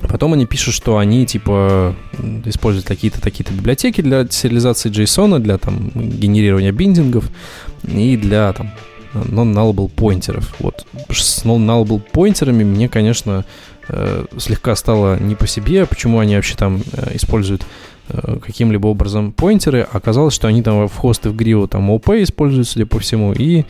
Потом 0.00 0.34
они 0.34 0.46
пишут, 0.46 0.74
что 0.74 0.98
они, 0.98 1.26
типа, 1.26 1.96
используют 2.44 2.86
какие-то 2.86 3.20
такие-то 3.20 3.52
библиотеки 3.52 4.02
для 4.02 4.26
сериализации 4.28 4.90
JSON, 4.90 5.38
для, 5.38 5.58
там, 5.58 5.90
генерирования 5.94 6.70
биндингов 6.70 7.30
и 7.82 8.16
для, 8.16 8.52
там, 8.52 8.72
non-nullable 9.14 9.88
поинтеров. 9.88 10.54
Вот. 10.58 10.86
С 11.10 11.44
non-nullable 11.44 12.02
поинтерами 12.12 12.64
мне, 12.64 12.88
конечно, 12.88 13.44
э, 13.88 14.24
слегка 14.38 14.76
стало 14.76 15.18
не 15.18 15.34
по 15.34 15.46
себе, 15.46 15.86
почему 15.86 16.18
они 16.18 16.36
вообще 16.36 16.56
там 16.56 16.82
э, 16.92 17.16
используют 17.16 17.66
э, 18.08 18.38
каким-либо 18.44 18.86
образом 18.88 19.32
поинтеры. 19.32 19.86
Оказалось, 19.90 20.34
что 20.34 20.48
они 20.48 20.62
там 20.62 20.88
в 20.88 20.96
хосты 20.96 21.30
в 21.30 21.36
гриву 21.36 21.68
там 21.68 21.90
OP 21.90 22.22
используют, 22.22 22.68
судя 22.68 22.86
по 22.86 22.98
всему, 22.98 23.32
и 23.32 23.64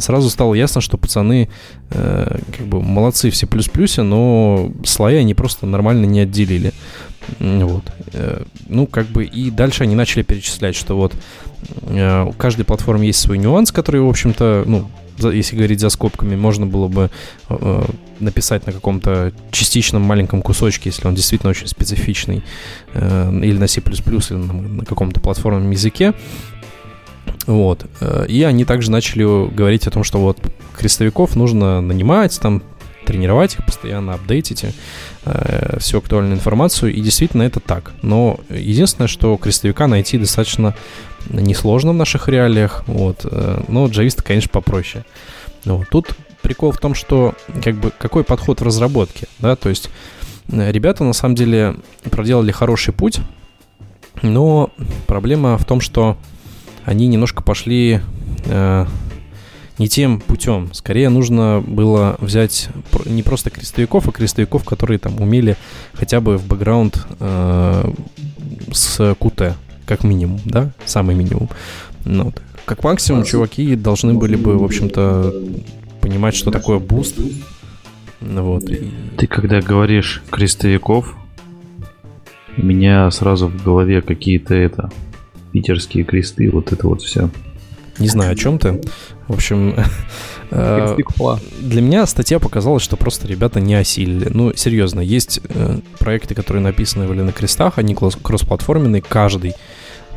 сразу 0.00 0.28
стало 0.30 0.54
ясно, 0.54 0.80
что 0.80 0.98
пацаны 0.98 1.48
э, 1.90 2.38
как 2.56 2.66
бы 2.66 2.82
молодцы 2.82 3.30
все 3.30 3.46
плюс-плюсе, 3.46 4.02
но 4.02 4.72
слои 4.84 5.16
они 5.16 5.34
просто 5.34 5.66
нормально 5.66 6.06
не 6.06 6.20
отделили. 6.20 6.72
Вот. 7.38 7.84
Э, 8.12 8.42
Ну, 8.68 8.86
как 8.86 9.06
бы 9.06 9.24
и 9.24 9.50
дальше 9.50 9.84
они 9.84 9.94
начали 9.94 10.22
перечислять, 10.22 10.76
что 10.76 10.96
вот 10.96 11.14
э, 11.82 12.24
у 12.24 12.32
каждой 12.32 12.64
платформы 12.64 13.06
есть 13.06 13.20
свой 13.20 13.38
нюанс, 13.38 13.72
который, 13.72 14.00
в 14.00 14.08
общем-то, 14.08 14.64
ну, 14.66 14.88
если 15.18 15.56
говорить 15.56 15.80
за 15.80 15.90
скобками, 15.90 16.36
можно 16.36 16.66
было 16.66 16.88
бы 16.88 17.10
э, 17.48 17.84
написать 18.20 18.66
на 18.66 18.72
каком-то 18.72 19.32
частичном 19.50 20.02
маленьком 20.02 20.42
кусочке, 20.42 20.90
если 20.90 21.06
он 21.06 21.14
действительно 21.14 21.50
очень 21.50 21.66
специфичный, 21.66 22.42
э, 22.94 23.40
или 23.42 23.58
на 23.58 23.66
C++, 23.66 23.80
или 23.80 24.34
на, 24.36 24.52
на 24.52 24.84
каком-то 24.84 25.20
платформенном 25.20 25.70
языке. 25.70 26.14
Вот. 27.46 27.86
Э, 28.00 28.26
И 28.28 28.42
они 28.42 28.64
также 28.64 28.90
начали 28.90 29.24
говорить 29.54 29.86
о 29.86 29.90
том, 29.90 30.04
что 30.04 30.18
вот 30.18 30.38
крестовиков 30.76 31.36
нужно 31.36 31.80
нанимать, 31.80 32.38
там, 32.40 32.62
тренировать 33.04 33.54
их, 33.54 33.64
постоянно 33.64 34.14
апдейтить 34.14 34.64
э, 35.24 35.78
всю 35.78 35.98
актуальную 35.98 36.34
информацию. 36.34 36.92
И 36.92 37.00
действительно 37.00 37.42
это 37.42 37.60
так. 37.60 37.92
Но 38.02 38.40
единственное, 38.48 39.08
что 39.08 39.36
крестовика 39.36 39.86
найти 39.86 40.18
достаточно 40.18 40.74
несложно 41.30 41.92
в 41.92 41.96
наших 41.96 42.28
реалиях. 42.28 42.84
Вот. 42.86 43.20
э, 43.24 43.62
Но 43.68 43.86
джависты, 43.86 44.22
конечно, 44.22 44.50
попроще. 44.50 45.04
Вот. 45.64 45.88
Тут 45.90 46.14
прикол 46.42 46.72
в 46.72 46.78
том, 46.78 46.94
что 46.94 47.34
как 47.62 47.76
бы 47.76 47.90
какой 47.96 48.22
подход 48.22 48.60
в 48.60 48.64
разработке, 48.64 49.26
да, 49.38 49.56
то 49.56 49.70
есть 49.70 49.88
э, 50.48 50.70
ребята 50.70 51.02
на 51.02 51.14
самом 51.14 51.34
деле 51.34 51.76
проделали 52.10 52.52
хороший 52.52 52.92
путь, 52.92 53.20
но 54.22 54.70
проблема 55.06 55.56
в 55.56 55.64
том, 55.64 55.80
что 55.80 56.18
они 56.84 57.06
немножко 57.06 57.42
пошли 57.42 58.00
э, 58.44 58.86
не 59.78 59.88
тем 59.88 60.20
путем. 60.20 60.72
Скорее 60.72 61.08
нужно 61.08 61.62
было 61.66 62.16
взять 62.20 62.68
не 63.06 63.22
просто 63.22 63.50
крестовиков, 63.50 64.08
а 64.08 64.12
крестовиков, 64.12 64.64
которые 64.64 64.98
там 64.98 65.20
умели 65.20 65.56
хотя 65.92 66.20
бы 66.20 66.38
в 66.38 66.46
бэкграунд 66.46 67.06
э, 67.20 67.92
с 68.72 69.00
Qt, 69.00 69.54
как 69.86 70.04
минимум, 70.04 70.40
да, 70.44 70.72
самый 70.84 71.14
минимум. 71.14 71.48
Ну, 72.04 72.24
вот. 72.24 72.42
Как 72.64 72.82
максимум, 72.82 73.24
чуваки 73.24 73.76
должны 73.76 74.14
были 74.14 74.36
бы, 74.36 74.56
в 74.56 74.64
общем-то, 74.64 75.34
понимать, 76.00 76.34
что 76.34 76.50
такое 76.50 76.78
Boost. 76.78 77.16
Вот. 78.20 78.64
Ты 79.16 79.26
когда 79.26 79.60
говоришь 79.60 80.22
крестовиков, 80.30 81.14
у 82.56 82.64
меня 82.64 83.10
сразу 83.10 83.48
в 83.48 83.62
голове 83.62 84.00
какие-то 84.00 84.54
это 84.54 84.90
питерские 85.52 86.04
кресты, 86.04 86.50
вот 86.50 86.72
это 86.72 86.88
вот 86.88 87.02
все. 87.02 87.28
Не 87.98 88.08
знаю, 88.08 88.32
о 88.32 88.36
чем 88.36 88.58
ты. 88.58 88.80
В 89.28 89.34
общем, 89.34 89.74
э, 90.50 90.96
для 91.60 91.80
меня 91.80 92.06
статья 92.06 92.38
показалась, 92.38 92.82
что 92.82 92.96
просто 92.96 93.26
ребята 93.26 93.60
не 93.60 93.74
осилили. 93.74 94.30
Ну, 94.32 94.52
серьезно, 94.54 95.00
есть 95.00 95.40
э, 95.48 95.78
проекты, 95.98 96.34
которые 96.34 96.62
написаны 96.62 97.06
были 97.06 97.22
на 97.22 97.32
крестах, 97.32 97.78
они 97.78 97.94
кроссплатформенные, 97.94 99.02
каждый 99.02 99.54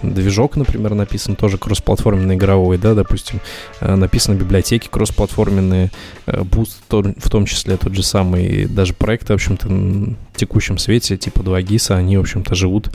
движок, 0.02 0.56
например, 0.56 0.94
написан 0.94 1.36
тоже 1.36 1.58
кроссплатформенный 1.58 2.36
игровой, 2.36 2.78
да, 2.78 2.94
допустим, 2.94 3.40
э, 3.80 3.96
написаны 3.96 4.36
библиотеки 4.36 4.88
кроссплатформенные, 4.90 5.92
Boost 6.26 7.16
в 7.20 7.30
том 7.30 7.46
числе 7.46 7.78
тот 7.78 7.94
же 7.94 8.04
самый, 8.04 8.66
даже 8.66 8.94
проекты, 8.94 9.34
в 9.34 9.36
общем-то, 9.36 9.68
в 9.68 10.16
текущем 10.38 10.78
свете, 10.78 11.18
типа 11.18 11.44
2 11.44 11.62
гиса, 11.62 11.96
они, 11.96 12.18
в 12.18 12.22
общем-то, 12.22 12.56
живут, 12.56 12.92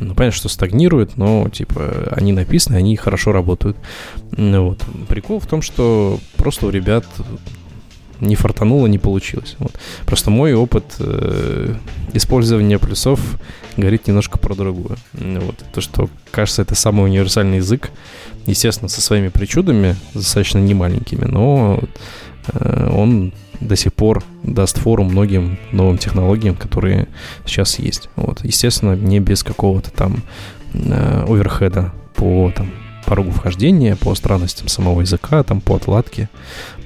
ну, 0.00 0.14
понятно, 0.14 0.36
что 0.36 0.48
стагнируют, 0.48 1.16
но, 1.16 1.48
типа, 1.48 2.12
они 2.12 2.32
написаны, 2.32 2.76
они 2.76 2.96
хорошо 2.96 3.32
работают. 3.32 3.76
Вот. 4.32 4.80
Прикол 5.08 5.40
в 5.40 5.46
том, 5.46 5.62
что 5.62 6.18
просто 6.36 6.66
у 6.66 6.70
ребят 6.70 7.04
не 8.20 8.36
фартануло, 8.36 8.86
не 8.86 8.98
получилось. 8.98 9.56
Вот. 9.58 9.72
Просто 10.06 10.30
мой 10.30 10.54
опыт 10.54 10.84
э, 10.98 11.74
использования 12.12 12.78
плюсов 12.78 13.38
говорит 13.76 14.06
немножко 14.06 14.38
про 14.38 14.54
другое. 14.54 14.96
Вот. 15.12 15.56
То, 15.72 15.80
что, 15.80 16.08
кажется, 16.30 16.62
это 16.62 16.74
самый 16.74 17.04
универсальный 17.06 17.58
язык, 17.58 17.90
естественно, 18.46 18.88
со 18.88 19.00
своими 19.00 19.28
причудами, 19.28 19.96
достаточно 20.14 20.58
немаленькими, 20.58 21.24
но 21.24 21.80
э, 22.52 22.90
он 22.92 23.32
до 23.60 23.76
сих 23.76 23.92
пор 23.92 24.22
даст 24.42 24.78
фору 24.78 25.04
многим 25.04 25.58
новым 25.72 25.98
технологиям, 25.98 26.54
которые 26.54 27.08
сейчас 27.44 27.78
есть. 27.78 28.08
Вот. 28.16 28.44
Естественно, 28.44 28.94
не 28.94 29.20
без 29.20 29.42
какого-то 29.42 29.90
там 29.90 30.22
э, 30.74 31.24
оверхеда 31.28 31.92
по 32.14 32.52
там, 32.54 32.70
порогу 33.04 33.30
вхождения, 33.30 33.96
по 33.96 34.14
странностям 34.14 34.68
самого 34.68 35.00
языка, 35.00 35.42
там, 35.42 35.60
по 35.60 35.76
отладке. 35.76 36.28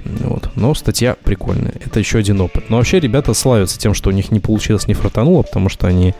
Вот. 0.04 0.50
Но 0.56 0.74
статья 0.74 1.16
прикольная. 1.22 1.74
Это 1.84 1.98
еще 1.98 2.18
один 2.18 2.40
опыт. 2.40 2.70
Но 2.70 2.76
вообще 2.78 3.00
ребята 3.00 3.34
славятся 3.34 3.78
тем, 3.78 3.94
что 3.94 4.10
у 4.10 4.12
них 4.12 4.30
не 4.30 4.40
получилось, 4.40 4.88
не 4.88 4.94
фартануло, 4.94 5.42
потому 5.42 5.68
что 5.68 5.86
они 5.86 6.14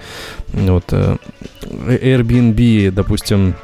вот 0.52 0.84
э, 0.92 1.16
Airbnb, 1.62 2.90
допустим, 2.90 3.54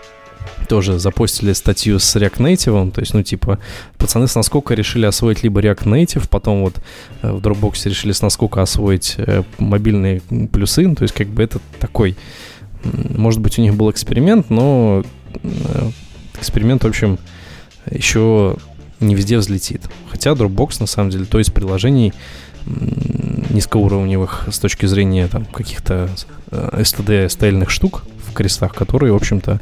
тоже 0.69 0.99
запостили 0.99 1.53
статью 1.53 1.99
с 1.99 2.17
React 2.17 2.37
Native, 2.39 2.91
то 2.93 3.01
есть, 3.01 3.15
ну, 3.15 3.23
типа, 3.23 3.59
пацаны 3.97 4.29
с 4.29 4.35
насколько 4.35 4.75
решили 4.75 5.07
освоить 5.07 5.43
либо 5.43 5.61
React 5.61 5.85
Native, 5.85 6.29
потом 6.29 6.63
вот 6.63 6.75
э, 7.23 7.33
в 7.33 7.39
Dropbox 7.39 7.89
решили 7.89 8.13
с 8.13 8.21
насколько 8.21 8.61
освоить 8.61 9.15
э, 9.19 9.45
мобильные 9.59 10.21
плюсы, 10.53 10.95
то 10.95 11.03
есть, 11.03 11.15
как 11.15 11.29
бы 11.29 11.43
это 11.43 11.61
такой, 11.81 12.17
может 12.85 13.41
быть, 13.41 13.59
у 13.59 13.63
них 13.63 13.75
был 13.75 13.91
эксперимент, 13.91 14.51
но 14.51 15.03
эксперимент, 16.39 16.85
в 16.85 16.87
общем, 16.87 17.19
еще 17.91 18.57
не 19.01 19.15
везде 19.15 19.39
взлетит. 19.39 19.83
Хотя 20.11 20.31
Dropbox, 20.31 20.77
на 20.81 20.87
самом 20.87 21.11
деле, 21.11 21.25
то 21.25 21.39
есть 21.39 21.53
приложений 21.53 22.13
низкоуровневых 23.51 24.49
с 24.51 24.59
точки 24.59 24.87
зрения 24.87 25.27
там 25.29 25.45
каких-то 25.47 26.11
STD 26.51 27.25
э, 27.25 27.29
стайльных 27.29 27.71
штук 27.71 28.05
в 28.29 28.33
крестах, 28.35 28.75
которые, 28.75 29.13
в 29.13 29.17
общем-то, 29.17 29.61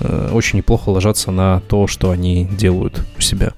э, 0.00 0.30
очень 0.32 0.58
неплохо 0.58 0.88
ложатся 0.90 1.30
на 1.30 1.60
то, 1.60 1.86
что 1.86 2.10
они 2.10 2.46
делают 2.46 3.04
у 3.18 3.20
себя. 3.20 3.52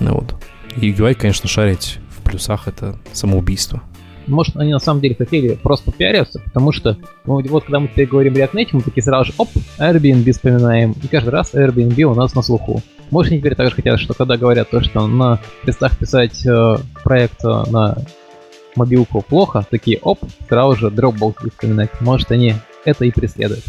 Ну, 0.00 0.14
вот. 0.14 0.34
И 0.76 0.92
UI, 0.92 1.14
конечно, 1.14 1.48
шарить 1.48 1.98
в 2.10 2.22
плюсах 2.22 2.68
это 2.68 2.98
самоубийство. 3.12 3.82
Может, 4.26 4.56
они 4.56 4.72
на 4.72 4.78
самом 4.78 5.00
деле 5.00 5.14
хотели 5.16 5.54
просто 5.54 5.90
пиариться, 5.90 6.40
потому 6.40 6.72
что 6.72 6.96
ну, 7.24 7.40
вот 7.42 7.64
когда 7.64 7.80
мы 7.80 7.88
теперь 7.88 8.06
говорим 8.06 8.34
React 8.34 8.52
Native, 8.52 8.68
мы 8.72 8.82
такие 8.82 9.02
сразу 9.02 9.32
же, 9.32 9.32
оп, 9.38 9.48
Airbnb 9.78 10.30
вспоминаем, 10.30 10.94
и 11.02 11.08
каждый 11.08 11.30
раз 11.30 11.54
Airbnb 11.54 12.02
у 12.02 12.14
нас 12.14 12.34
на 12.34 12.42
слуху. 12.42 12.82
Может, 13.10 13.32
они 13.32 13.40
теперь 13.40 13.54
также 13.54 13.74
хотят, 13.74 14.00
что 14.00 14.14
когда 14.14 14.36
говорят 14.36 14.70
то, 14.70 14.82
что 14.82 15.06
на 15.06 15.40
тестах 15.64 15.96
писать 15.96 16.44
э, 16.46 16.76
проект 17.02 17.44
э, 17.44 17.64
на 17.70 17.98
мобилку 18.76 19.22
плохо, 19.22 19.66
такие, 19.68 19.98
оп, 19.98 20.20
сразу 20.48 20.76
же 20.76 20.86
Dropbox 20.88 21.50
вспоминать. 21.50 21.90
Может, 22.00 22.30
они 22.30 22.54
это 22.84 23.04
и 23.04 23.10
преследуют. 23.10 23.64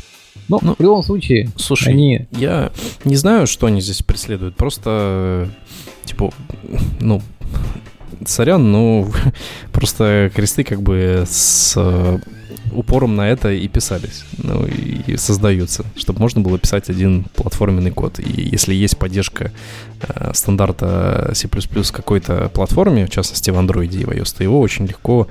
Но 0.48 0.60
ну, 0.62 0.76
в 0.78 0.82
любом 0.82 1.04
случае, 1.04 1.50
слушай, 1.56 1.94
они... 1.94 2.28
я 2.32 2.72
не 3.06 3.16
знаю, 3.16 3.48
что 3.48 3.68
они 3.68 3.82
здесь 3.82 4.02
преследуют. 4.02 4.56
Просто, 4.56 5.50
типа, 6.06 6.32
ну, 7.00 7.22
сорян, 8.26 8.72
но 8.72 9.10
просто 9.72 10.32
кресты 10.34 10.64
как 10.64 10.82
бы 10.82 11.24
с 11.28 11.74
э, 11.78 12.20
упором 12.72 13.16
на 13.16 13.30
это 13.30 13.52
и 13.52 13.68
писались, 13.68 14.24
ну, 14.38 14.66
и 14.66 15.18
создаются, 15.18 15.86
чтобы 15.96 16.20
можно 16.20 16.42
было 16.42 16.58
писать 16.58 16.90
один 16.90 17.26
платформенный 17.36 17.92
код. 17.92 18.20
И 18.20 18.50
если 18.52 18.74
есть 18.74 18.98
поддержка 18.98 19.52
э, 20.02 20.32
стандарта 20.34 21.32
C++ 21.34 21.48
в 21.48 21.92
какой-то 21.92 22.50
платформе, 22.54 23.06
в 23.06 23.10
частности 23.10 23.50
в 23.50 23.56
Android 23.56 23.94
и 23.94 24.06
в 24.06 24.10
iOS, 24.10 24.38
то 24.38 24.44
его 24.44 24.60
очень 24.60 24.86
легко 24.86 25.28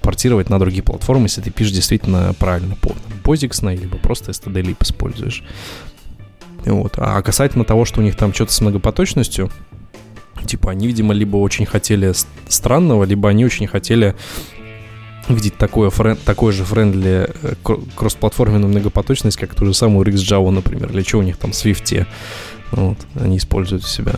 портировать 0.00 0.48
на 0.48 0.58
другие 0.58 0.82
платформы, 0.82 1.24
если 1.24 1.40
ты 1.40 1.50
пишешь 1.50 1.72
действительно 1.72 2.34
правильно 2.38 2.76
по 2.76 2.94
POSIX, 3.24 3.76
либо 3.76 3.96
просто 3.98 4.30
std-lib 4.30 4.76
используешь. 4.80 5.44
Вот. 6.64 6.94
А 6.96 7.20
касательно 7.22 7.64
того, 7.64 7.84
что 7.84 8.00
у 8.00 8.02
них 8.02 8.16
там 8.16 8.32
что-то 8.32 8.52
с 8.52 8.60
многопоточностью, 8.60 9.50
Типа 10.46 10.70
они, 10.70 10.86
видимо, 10.86 11.14
либо 11.14 11.36
очень 11.36 11.66
хотели 11.66 12.12
странного, 12.48 13.04
либо 13.04 13.28
они 13.28 13.44
очень 13.44 13.66
хотели 13.66 14.14
видеть 15.28 15.56
такое, 15.56 15.90
friend, 15.90 16.16
такое 16.16 16.52
же 16.52 16.64
friendly 16.64 17.30
э, 17.42 17.54
кроссплатформенную 17.96 18.68
многопоточность, 18.68 19.36
как 19.36 19.54
ту 19.54 19.66
же 19.66 19.74
самую 19.74 20.06
RxJava, 20.06 20.50
например, 20.50 20.90
или 20.90 21.02
что 21.02 21.18
у 21.18 21.22
них 21.22 21.36
там 21.36 21.52
в 21.52 21.54
Swift. 21.54 22.06
Вот, 22.70 22.98
они 23.14 23.38
используют 23.38 23.84
у 23.84 23.86
себя. 23.86 24.14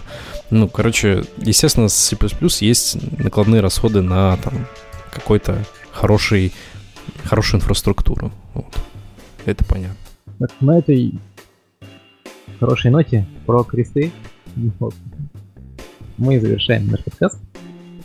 Ну, 0.50 0.68
короче, 0.68 1.24
естественно, 1.38 1.88
с 1.88 1.94
C++ 1.94 2.16
есть 2.60 2.98
накладные 3.18 3.60
расходы 3.60 4.02
на 4.02 4.36
там 4.38 4.66
какой-то 5.12 5.64
хороший, 5.92 6.52
хорошую 7.24 7.60
инфраструктуру. 7.60 8.32
Вот. 8.54 8.76
Это 9.44 9.64
понятно. 9.64 9.96
Так, 10.38 10.50
на 10.60 10.78
этой 10.78 11.14
хорошей 12.58 12.90
ноте 12.90 13.26
про 13.46 13.62
кресты 13.62 14.10
мы 16.16 16.40
завершаем 16.40 16.88
наш 16.88 17.04
подкаст. 17.04 17.38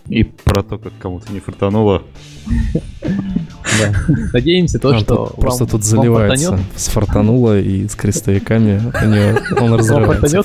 И 0.07 0.23
про 0.23 0.61
то, 0.61 0.77
как 0.77 0.93
кому-то 0.99 1.31
не 1.33 1.39
фартануло. 1.39 2.03
Да. 2.45 3.93
Надеемся 4.33 4.79
то, 4.79 4.97
что 4.99 5.33
Просто 5.37 5.65
тут 5.65 5.83
заливается 5.83 6.59
с 6.75 6.87
фартануло 6.87 7.59
и 7.59 7.87
с 7.87 7.95
крестовиками. 7.95 8.81
Он 9.59 9.73
разрывается. 9.73 10.43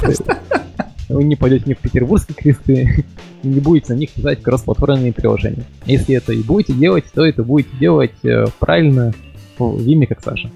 Вы 1.08 1.24
не 1.24 1.36
пойдете 1.36 1.64
ни 1.66 1.74
в 1.74 1.78
петербургские 1.78 2.36
кресты, 2.36 3.04
и 3.42 3.48
не 3.48 3.60
будете 3.60 3.92
на 3.92 3.98
них 3.98 4.10
писать 4.10 4.42
кроссплатформенные 4.42 5.12
приложения. 5.12 5.64
Если 5.84 6.14
это 6.14 6.32
и 6.32 6.40
будете 6.40 6.72
делать, 6.72 7.04
то 7.12 7.26
это 7.26 7.42
будете 7.42 7.76
делать 7.78 8.14
э, 8.22 8.46
правильно 8.60 9.12
в 9.58 9.80
Виме, 9.82 10.06
как 10.06 10.22
Саша. 10.22 10.52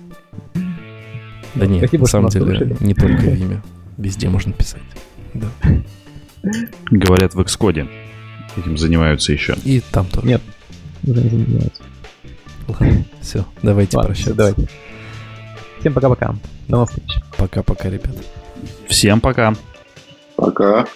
Да 1.56 1.66
нет, 1.66 1.92
на 1.92 2.06
самом 2.06 2.28
деле 2.28 2.76
не 2.78 2.94
только 2.94 3.22
в 3.22 3.34
Виме. 3.34 3.62
Везде 3.98 4.28
можно 4.28 4.52
писать. 4.52 4.82
Да. 5.34 5.48
Говорят, 6.90 7.34
в 7.34 7.40
Xcode 7.40 7.88
этим 8.58 8.78
занимаются 8.78 9.32
еще. 9.32 9.56
И 9.64 9.80
там 9.80 10.06
тоже. 10.06 10.26
Нет, 10.26 10.42
уже 11.02 11.22
не 11.22 11.28
занимаются. 11.28 11.82
Ладно, 12.68 13.04
все, 13.20 13.44
давайте 13.62 13.96
Ладно, 13.96 14.08
прощаться. 14.08 14.32
Все, 14.32 14.36
давайте. 14.36 14.68
Всем 15.80 15.92
пока-пока. 15.92 16.34
До 16.68 16.72
новых 16.72 16.90
встреч. 16.90 17.20
Пока-пока, 17.36 17.90
ребят. 17.90 18.16
Всем 18.88 19.20
пока. 19.20 19.54
Пока. 20.36 20.86